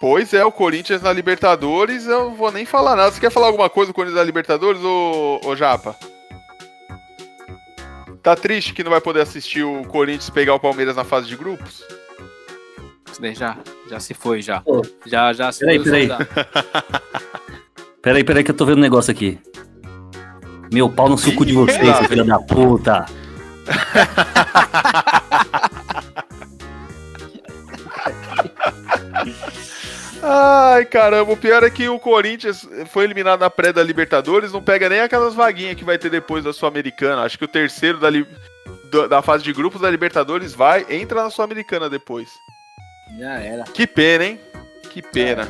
Pois 0.00 0.34
é, 0.34 0.44
o 0.44 0.50
Corinthians 0.50 1.00
na 1.02 1.12
Libertadores, 1.12 2.06
eu 2.06 2.24
não 2.24 2.34
vou 2.34 2.50
nem 2.50 2.66
falar 2.66 2.96
nada. 2.96 3.12
Você 3.12 3.20
quer 3.20 3.30
falar 3.30 3.46
alguma 3.46 3.70
coisa 3.70 3.92
do 3.92 3.94
Corinthians 3.94 4.18
na 4.18 4.24
Libertadores, 4.24 4.82
ô, 4.82 5.40
ô 5.44 5.54
Japa? 5.54 5.96
Tá 8.22 8.34
triste 8.34 8.74
que 8.74 8.82
não 8.82 8.90
vai 8.90 9.00
poder 9.00 9.20
assistir 9.20 9.62
o 9.62 9.84
Corinthians 9.86 10.28
pegar 10.28 10.54
o 10.54 10.60
Palmeiras 10.60 10.96
na 10.96 11.04
fase 11.04 11.28
de 11.28 11.36
grupos? 11.36 11.84
Daí 13.20 13.34
já, 13.34 13.56
já 13.90 14.00
se 14.00 14.14
foi, 14.14 14.40
já. 14.42 14.60
Pô. 14.60 14.82
Já, 15.06 15.32
já 15.32 15.50
se 15.52 15.60
Peraí, 15.60 15.78
foi. 15.78 15.84
peraí. 15.90 16.08
Peraí, 18.02 18.22
peraí 18.22 18.44
que 18.44 18.52
eu 18.52 18.56
tô 18.56 18.64
vendo 18.64 18.78
um 18.78 18.82
negócio 18.82 19.10
aqui. 19.10 19.36
Meu 20.72 20.88
pau 20.88 21.08
no 21.08 21.18
suco 21.18 21.44
de 21.44 21.52
vocês, 21.52 22.06
filha 22.06 22.22
da 22.24 22.38
puta. 22.38 23.04
Ai, 30.22 30.84
caramba, 30.86 31.32
o 31.32 31.36
pior 31.36 31.62
é 31.62 31.70
que 31.70 31.88
o 31.88 31.98
Corinthians 31.98 32.66
foi 32.90 33.04
eliminado 33.04 33.40
na 33.40 33.50
pré 33.50 33.72
da 33.72 33.82
Libertadores, 33.82 34.52
não 34.52 34.62
pega 34.62 34.88
nem 34.88 35.00
aquelas 35.00 35.34
vaguinhas 35.34 35.76
que 35.76 35.84
vai 35.84 35.98
ter 35.98 36.10
depois 36.10 36.42
da 36.42 36.52
Sul-Americana. 36.52 37.22
Acho 37.22 37.38
que 37.38 37.44
o 37.44 37.48
terceiro 37.48 37.98
da, 37.98 38.10
li- 38.10 38.26
da 39.08 39.22
fase 39.22 39.44
de 39.44 39.52
grupos 39.52 39.80
da 39.80 39.90
Libertadores 39.90 40.54
vai, 40.54 40.84
entra 40.88 41.22
na 41.22 41.30
Sul-Americana 41.30 41.88
depois. 41.88 42.28
Já 43.14 43.38
era. 43.38 43.64
Que 43.64 43.86
pena, 43.86 44.24
hein? 44.24 44.40
Que 44.92 45.00
pena. 45.00 45.48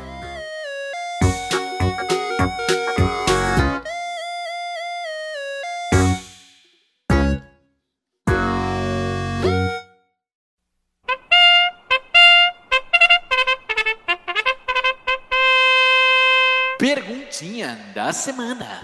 Perguntinha 16.78 17.78
da 17.94 18.12
semana. 18.12 18.82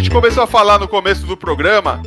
Gente 0.00 0.10
começou 0.10 0.42
a 0.42 0.46
falar 0.46 0.78
no 0.78 0.88
começo 0.88 1.26
do 1.26 1.36
programa. 1.36 2.02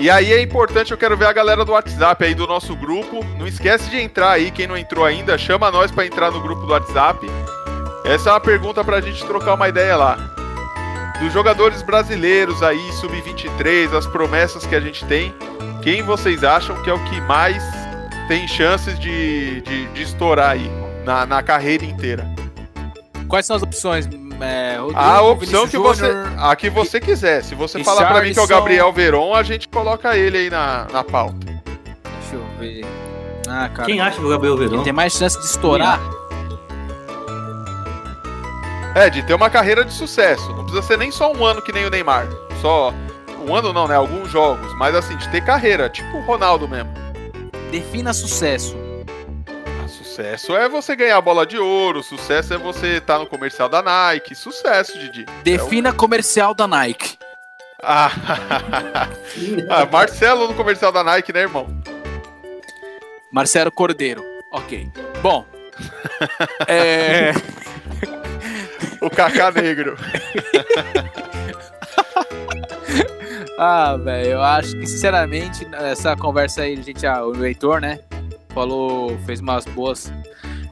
E 0.00 0.10
aí 0.10 0.32
é 0.32 0.42
importante, 0.42 0.90
eu 0.90 0.98
quero 0.98 1.16
ver 1.16 1.26
a 1.26 1.32
galera 1.32 1.64
do 1.64 1.70
WhatsApp 1.72 2.24
aí 2.24 2.34
do 2.34 2.44
nosso 2.44 2.74
grupo. 2.74 3.24
Não 3.38 3.46
esquece 3.46 3.88
de 3.88 4.00
entrar 4.00 4.32
aí, 4.32 4.50
quem 4.50 4.66
não 4.66 4.76
entrou 4.76 5.04
ainda, 5.04 5.38
chama 5.38 5.70
nós 5.70 5.92
pra 5.92 6.04
entrar 6.04 6.32
no 6.32 6.40
grupo 6.40 6.66
do 6.66 6.72
WhatsApp. 6.72 7.24
Essa 8.04 8.30
é 8.30 8.32
uma 8.32 8.40
pergunta 8.40 8.82
pra 8.82 9.00
gente 9.00 9.24
trocar 9.24 9.54
uma 9.54 9.68
ideia 9.68 9.96
lá. 9.96 10.16
Dos 11.20 11.32
jogadores 11.32 11.82
brasileiros 11.82 12.64
aí, 12.64 12.92
sub-23, 12.94 13.96
as 13.96 14.08
promessas 14.08 14.66
que 14.66 14.74
a 14.74 14.80
gente 14.80 15.04
tem, 15.04 15.32
quem 15.82 16.02
vocês 16.02 16.42
acham 16.42 16.82
que 16.82 16.90
é 16.90 16.92
o 16.92 17.04
que 17.04 17.20
mais 17.20 17.62
tem 18.26 18.48
chances 18.48 18.98
de, 18.98 19.60
de, 19.60 19.86
de 19.86 20.02
estourar 20.02 20.50
aí 20.50 20.68
na, 21.04 21.24
na 21.26 21.42
carreira 21.44 21.84
inteira? 21.84 22.26
Quais 23.28 23.46
são 23.46 23.54
as 23.54 23.62
opções? 23.62 24.08
É, 24.40 24.76
Rodrigo, 24.78 24.98
A 25.00 25.22
opção 25.22 25.66
Vinícius 25.66 25.70
que 25.70 25.78
você, 25.78 26.06
Júnior, 26.06 26.34
a 26.38 26.56
que 26.56 26.70
você 26.70 27.00
quiser. 27.00 27.44
Se 27.44 27.54
você 27.54 27.80
E 27.80 27.84
falar 27.84 28.06
pra 28.06 28.22
mim 28.22 28.32
que 28.32 28.38
é 28.38 28.42
o. 28.42 28.46
Gabriel 28.46 28.92
Veron, 28.92 29.34
a 29.34 29.42
gente 29.42 29.68
coloca 29.68 30.16
ele 30.16 30.38
aí 30.38 30.50
na, 30.50 30.86
na 30.92 31.04
pauta. 31.04 31.46
Deixa 31.46 32.34
eu 32.34 32.44
ver. 32.58 32.84
Ah, 33.48 33.68
cara. 33.68 33.86
Quem 33.86 34.00
acha 34.00 34.18
que 34.18 34.24
o 34.24 34.28
Gabriel 34.28 34.56
Verão? 34.56 34.74
Ele 34.74 34.84
tem 34.84 34.92
mais 34.92 35.12
chance 35.12 35.38
de 35.38 35.44
estourar? 35.44 36.00
É, 38.94 39.08
de 39.08 39.22
ter 39.22 39.34
uma 39.34 39.48
carreira 39.48 39.84
de 39.84 39.92
sucesso. 39.92 40.48
Não 40.52 40.64
precisa 40.64 40.82
ser 40.82 40.98
nem 40.98 41.10
só 41.10 41.32
um 41.32 41.44
ano 41.44 41.62
que 41.62 41.72
nem 41.72 41.84
o 41.86 41.90
Neymar. 41.90 42.26
Só 42.60 42.92
um 43.46 43.54
ano 43.54 43.72
não, 43.72 43.86
né? 43.86 43.94
Alguns 43.94 44.30
jogos. 44.30 44.72
Mas 44.76 44.94
assim, 44.94 45.16
de 45.16 45.28
ter 45.30 45.42
carreira, 45.44 45.88
tipo 45.88 46.16
o 46.16 46.24
Ronaldo 46.24 46.68
mesmo. 46.68 46.90
Defina 47.70 48.12
sucesso. 48.12 48.76
Sucesso 50.20 50.54
é 50.54 50.68
você 50.68 50.94
ganhar 50.94 51.16
a 51.16 51.20
bola 51.20 51.46
de 51.46 51.56
ouro, 51.56 52.02
sucesso 52.02 52.52
é 52.52 52.58
você 52.58 52.98
estar 52.98 53.18
no 53.18 53.26
comercial 53.26 53.70
da 53.70 53.80
Nike. 53.80 54.34
Sucesso, 54.34 54.98
Didi. 54.98 55.24
Defina 55.42 55.94
comercial 55.94 56.52
da 56.52 56.68
Nike. 56.68 57.16
Ah, 57.82 58.10
ah, 59.70 59.86
Marcelo 59.90 60.46
no 60.46 60.52
comercial 60.54 60.92
da 60.92 61.02
Nike, 61.02 61.32
né, 61.32 61.40
irmão? 61.40 61.68
Marcelo 63.32 63.72
Cordeiro. 63.72 64.22
Ok. 64.52 64.90
Bom. 65.22 65.46
é... 66.68 67.32
O 69.00 69.08
Kaká 69.08 69.50
Negro. 69.50 69.96
Ah, 73.62 73.94
velho, 73.98 74.30
eu 74.30 74.42
acho 74.42 74.74
que, 74.74 74.86
sinceramente, 74.86 75.68
essa 75.70 76.16
conversa 76.16 76.62
aí, 76.62 76.80
gente, 76.82 77.06
ah, 77.06 77.22
o 77.22 77.44
Heitor, 77.44 77.78
né, 77.78 78.00
falou, 78.50 79.18
fez 79.26 79.40
umas 79.40 79.64
boas 79.64 80.12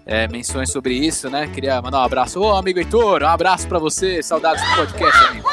é, 0.08 0.26
menções 0.26 0.72
sobre 0.72 0.94
isso, 0.94 1.28
né? 1.28 1.46
Queria 1.52 1.80
mandar 1.82 1.98
um 1.98 2.04
abraço. 2.04 2.40
Ô, 2.40 2.56
amigo 2.56 2.78
Heitor, 2.78 3.22
um 3.22 3.28
abraço 3.28 3.68
pra 3.68 3.78
você, 3.78 4.22
saudades 4.22 4.62
do 4.62 4.76
podcast, 4.76 5.24
amigo. 5.26 5.48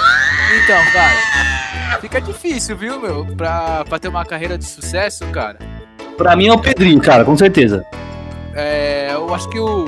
Então, 0.63 0.77
cara, 0.93 1.99
fica 1.99 2.21
difícil, 2.21 2.77
viu, 2.77 2.99
meu, 2.99 3.25
pra, 3.35 3.83
pra 3.83 3.99
ter 3.99 4.07
uma 4.07 4.23
carreira 4.23 4.57
de 4.57 4.65
sucesso, 4.65 5.25
cara. 5.27 5.59
Pra 6.17 6.35
mim 6.37 6.47
é 6.47 6.53
o 6.53 6.57
Pedrinho, 6.57 7.01
cara, 7.01 7.25
com 7.25 7.35
certeza. 7.35 7.85
É, 8.53 9.09
eu 9.11 9.33
acho 9.35 9.49
que 9.49 9.59
o, 9.59 9.85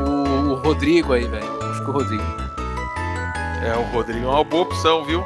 o, 0.00 0.50
o 0.50 0.54
Rodrigo 0.56 1.12
aí, 1.12 1.24
velho, 1.26 1.70
acho 1.70 1.84
que 1.84 1.90
o 1.90 1.92
Rodrigo. 1.92 2.24
É, 3.64 3.76
o 3.76 3.82
Rodrigo 3.92 4.26
é 4.26 4.28
uma 4.28 4.42
boa 4.42 4.64
opção, 4.64 5.04
viu? 5.04 5.24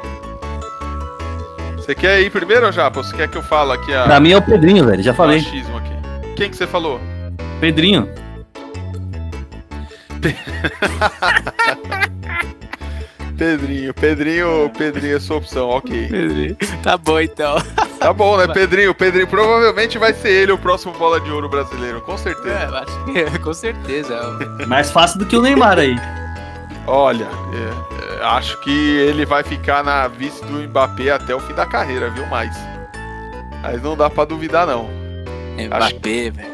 Você 1.77 1.95
quer 1.95 2.21
ir 2.21 2.29
primeiro, 2.29 2.71
Japa? 2.71 3.01
Você 3.01 3.15
quer 3.15 3.27
que 3.27 3.37
eu 3.37 3.43
fale 3.43 3.73
aqui 3.73 3.93
a... 3.93 4.03
Pra 4.03 4.19
mim 4.19 4.31
é 4.31 4.37
o 4.37 4.41
Pedrinho, 4.41 4.85
velho, 4.85 5.01
já 5.01 5.13
falei. 5.13 5.39
aqui? 5.39 5.92
Quem 6.35 6.49
que 6.49 6.55
você 6.55 6.67
falou? 6.67 6.99
Pedrinho. 7.59 8.07
Pedrinho, 13.37 13.93
Pedrinho, 13.93 14.71
Pedrinho 14.77 15.17
é 15.17 15.19
sua 15.19 15.37
opção, 15.37 15.69
ok. 15.69 16.55
Tá 16.83 16.95
bom, 16.97 17.19
então. 17.19 17.55
Tá 17.99 18.13
bom, 18.13 18.37
né, 18.37 18.47
Pedrinho? 18.47 18.93
Pedrinho 18.93 19.27
provavelmente 19.27 19.97
vai 19.97 20.13
ser 20.13 20.29
ele 20.29 20.51
o 20.51 20.57
próximo 20.57 20.93
bola 20.93 21.19
de 21.19 21.31
ouro 21.31 21.49
brasileiro, 21.49 21.99
com 22.01 22.13
É, 22.13 22.17
certeza. 22.17 22.59
eu 22.65 22.75
acho 22.77 23.05
que 23.05 23.19
é, 23.19 23.37
com 23.39 23.53
certeza. 23.53 24.19
Mais 24.67 24.91
fácil 24.91 25.19
do 25.19 25.25
que 25.25 25.35
o 25.35 25.41
Neymar 25.41 25.79
aí. 25.79 25.95
Olha, 26.85 27.27
é, 27.53 28.21
é, 28.21 28.25
acho 28.25 28.59
que 28.61 28.69
ele 28.97 29.25
vai 29.25 29.41
ficar 29.43 29.83
na 29.83 30.07
vice 30.07 30.43
do 30.45 30.59
Mbappé 30.67 31.09
até 31.11 31.33
o 31.33 31.39
fim 31.39 31.53
da 31.53 31.65
carreira, 31.65 32.09
viu? 32.09 32.25
Mais. 32.27 32.55
Mas 33.61 33.81
não 33.81 33.95
dá 33.97 34.09
pra 34.09 34.25
duvidar, 34.25 34.67
não. 34.67 34.89
Mbappé, 35.57 36.29
velho. 36.31 36.53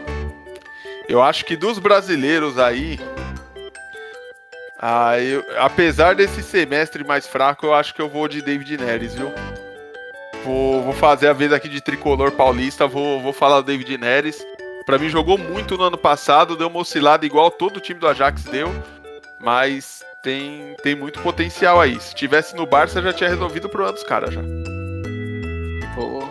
Eu 1.07 1.21
acho 1.21 1.45
que 1.45 1.55
dos 1.55 1.79
brasileiros 1.79 2.57
aí. 2.59 2.99
Ah, 4.81 5.19
eu- 5.19 5.43
apesar 5.57 6.15
desse 6.15 6.41
semestre 6.41 7.03
mais 7.03 7.27
fraco, 7.27 7.65
eu 7.65 7.73
acho 7.73 7.93
que 7.93 8.01
eu 8.01 8.07
vou 8.07 8.27
de 8.27 8.41
David 8.41 8.77
Neres, 8.77 9.13
viu? 9.15 9.31
Vou, 10.45 10.81
vou 10.83 10.93
fazer 10.93 11.27
a 11.27 11.33
vez 11.33 11.51
aqui 11.51 11.67
de 11.67 11.81
tricolor 11.81 12.31
paulista, 12.31 12.87
vou, 12.87 13.19
vou 13.21 13.33
falar 13.33 13.59
do 13.61 13.65
David 13.67 13.97
Neres. 13.97 14.45
Pra 14.85 14.97
mim 14.97 15.09
jogou 15.09 15.37
muito 15.37 15.77
no 15.77 15.83
ano 15.83 15.97
passado, 15.97 16.55
deu 16.55 16.67
uma 16.67 16.79
oscilada 16.79 17.25
igual 17.25 17.51
todo 17.51 17.77
o 17.77 17.81
time 17.81 17.99
do 17.99 18.07
Ajax 18.07 18.43
deu, 18.45 18.71
mas 19.39 20.01
tem, 20.23 20.75
tem 20.81 20.95
muito 20.95 21.19
potencial 21.21 21.79
aí. 21.81 21.99
Se 21.99 22.15
tivesse 22.15 22.55
no 22.55 22.65
Barça 22.65 23.01
já 23.01 23.11
tinha 23.11 23.29
resolvido 23.29 23.65
o 23.65 23.69
problema 23.69 23.93
dos 23.93 24.03
caras 24.03 24.33
já. 24.33 24.41
Pô, 25.93 26.23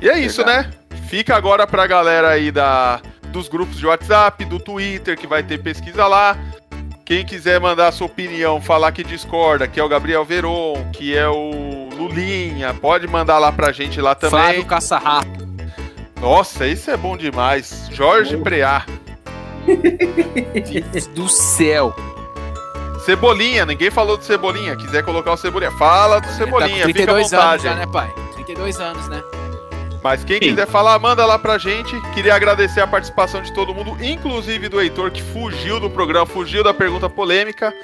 E 0.00 0.08
é 0.10 0.18
isso, 0.18 0.44
né? 0.44 0.70
Fica 1.08 1.36
agora 1.36 1.66
pra 1.66 1.86
galera 1.86 2.30
aí 2.30 2.50
da, 2.50 3.00
dos 3.28 3.48
grupos 3.48 3.78
de 3.78 3.86
WhatsApp, 3.86 4.44
do 4.44 4.58
Twitter, 4.58 5.16
que 5.16 5.26
vai 5.26 5.42
ter 5.42 5.58
pesquisa 5.58 6.06
lá. 6.06 6.36
Quem 7.04 7.24
quiser 7.24 7.60
mandar 7.60 7.92
sua 7.92 8.08
opinião, 8.08 8.60
falar 8.60 8.90
que 8.90 9.04
discorda, 9.04 9.68
que 9.68 9.78
é 9.78 9.84
o 9.84 9.88
Gabriel 9.88 10.24
Veron, 10.24 10.90
que 10.92 11.16
é 11.16 11.28
o 11.28 11.88
Lulinha, 11.96 12.74
pode 12.74 13.06
mandar 13.06 13.38
lá 13.38 13.52
pra 13.52 13.70
gente 13.70 14.00
lá 14.00 14.14
também. 14.16 14.40
Flávio 14.40 14.66
Caçarrato. 14.66 15.46
Nossa, 16.20 16.66
isso 16.66 16.90
é 16.90 16.96
bom 16.96 17.16
demais. 17.16 17.88
Jorge 17.92 18.36
Preá. 18.38 18.84
do 21.14 21.28
céu. 21.28 21.94
Cebolinha, 23.04 23.64
ninguém 23.64 23.90
falou 23.90 24.16
do 24.16 24.24
Cebolinha. 24.24 24.74
Quiser 24.74 25.04
colocar 25.04 25.32
o 25.32 25.36
Cebolinha, 25.36 25.70
fala 25.72 26.20
do 26.20 26.28
Cebolinha, 26.32 26.78
tá 26.78 26.86
com 26.86 26.92
fica 26.92 27.02
à 27.02 27.14
32 27.14 27.32
anos 27.32 27.62
vontade. 27.62 27.62
já, 27.62 27.74
né, 27.76 27.86
pai? 27.86 28.12
32 28.34 28.80
anos, 28.80 29.08
né? 29.08 29.22
Mas 30.06 30.22
quem 30.22 30.36
Sim. 30.36 30.50
quiser 30.50 30.68
falar, 30.68 30.96
manda 31.00 31.26
lá 31.26 31.36
pra 31.36 31.58
gente. 31.58 32.00
Queria 32.12 32.32
agradecer 32.36 32.80
a 32.80 32.86
participação 32.86 33.42
de 33.42 33.52
todo 33.52 33.74
mundo, 33.74 33.96
inclusive 34.00 34.68
do 34.68 34.80
Heitor, 34.80 35.10
que 35.10 35.20
fugiu 35.20 35.80
do 35.80 35.90
programa, 35.90 36.24
fugiu 36.24 36.62
da 36.62 36.72
pergunta 36.72 37.10
polêmica. 37.10 37.74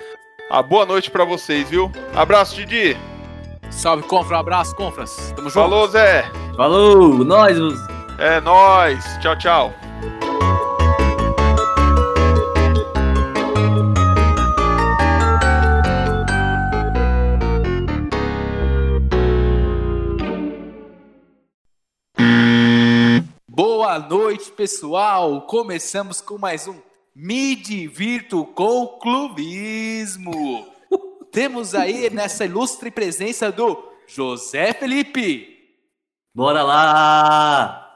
A 0.48 0.62
boa 0.62 0.86
noite 0.86 1.10
pra 1.10 1.24
vocês, 1.24 1.68
viu? 1.68 1.90
Abraço, 2.14 2.54
Didi. 2.54 2.96
Salve, 3.70 4.04
Confra. 4.04 4.36
Um 4.36 4.38
abraço, 4.38 4.72
Confras. 4.76 5.32
Tamo 5.34 5.50
junto. 5.50 5.54
Falou, 5.64 5.88
Zé. 5.88 6.24
Falou, 6.56 7.24
nós. 7.24 7.58
os- 7.58 7.80
É 8.20 8.40
nóis. 8.40 9.04
Tchau, 9.20 9.36
tchau. 9.36 9.74
Boa 23.92 24.08
noite, 24.08 24.50
pessoal. 24.50 25.42
Começamos 25.42 26.22
com 26.22 26.38
mais 26.38 26.66
um 26.66 26.80
Me 27.14 27.54
Divirto 27.54 28.42
com 28.42 28.86
Clubismo. 28.86 30.66
Temos 31.30 31.74
aí 31.74 32.08
nessa 32.08 32.46
ilustre 32.46 32.90
presença 32.90 33.52
do 33.52 33.86
José 34.06 34.72
Felipe. 34.72 35.76
Bora 36.34 36.62
lá. 36.62 37.86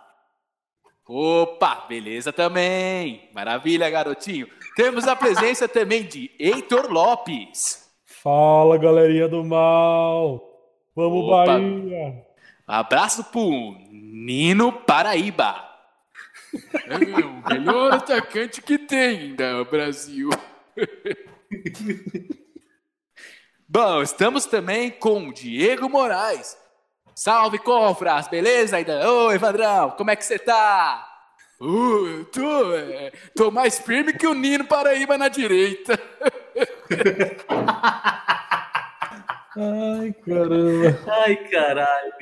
Opa, 1.09 1.87
beleza 1.89 2.31
também. 2.31 3.31
Maravilha, 3.33 3.89
garotinho. 3.89 4.47
Temos 4.77 5.09
a 5.09 5.17
presença 5.17 5.67
também 5.67 6.03
de 6.03 6.31
Heitor 6.39 6.93
Lopes. 6.93 7.91
Fala, 8.05 8.77
galerinha 8.77 9.29
do 9.29 9.43
mal. 9.43 10.47
Vamos, 10.95 11.25
Opa. 11.25 11.47
Bahia. 11.47 12.23
Abraço 12.67 13.25
pro 13.25 13.77
Nino 13.91 14.71
Paraíba. 14.71 15.66
É 16.89 17.25
o 17.25 17.43
melhor 17.49 17.95
atacante 17.95 18.63
que 18.63 18.79
tem 18.79 19.37
no 19.37 19.65
Brasil. 19.65 20.31
Bom, 23.69 24.03
estamos 24.03 24.47
também 24.47 24.91
com 24.91 25.29
o 25.29 25.33
Diego 25.33 25.89
Moraes. 25.89 26.57
Salve, 27.15 27.59
Confras, 27.59 28.29
beleza 28.29 28.77
ainda? 28.77 29.11
Ô, 29.11 29.33
Evandrão, 29.33 29.91
como 29.93 30.11
é 30.11 30.17
que 30.17 30.25
você 30.25 30.39
tá? 30.39 31.05
Uh, 31.59 32.07
eu 32.07 32.25
tô, 32.27 32.77
é, 32.77 33.11
tô 33.35 33.51
mais 33.51 33.79
firme 33.79 34.13
que 34.13 34.27
o 34.27 34.35
Nino 34.35 34.67
Paraíba 34.67 35.17
na 35.17 35.29
direita. 35.29 35.99
Ai, 39.59 40.13
caramba. 40.13 40.99
Ai, 41.25 41.37
caralho. 41.49 42.13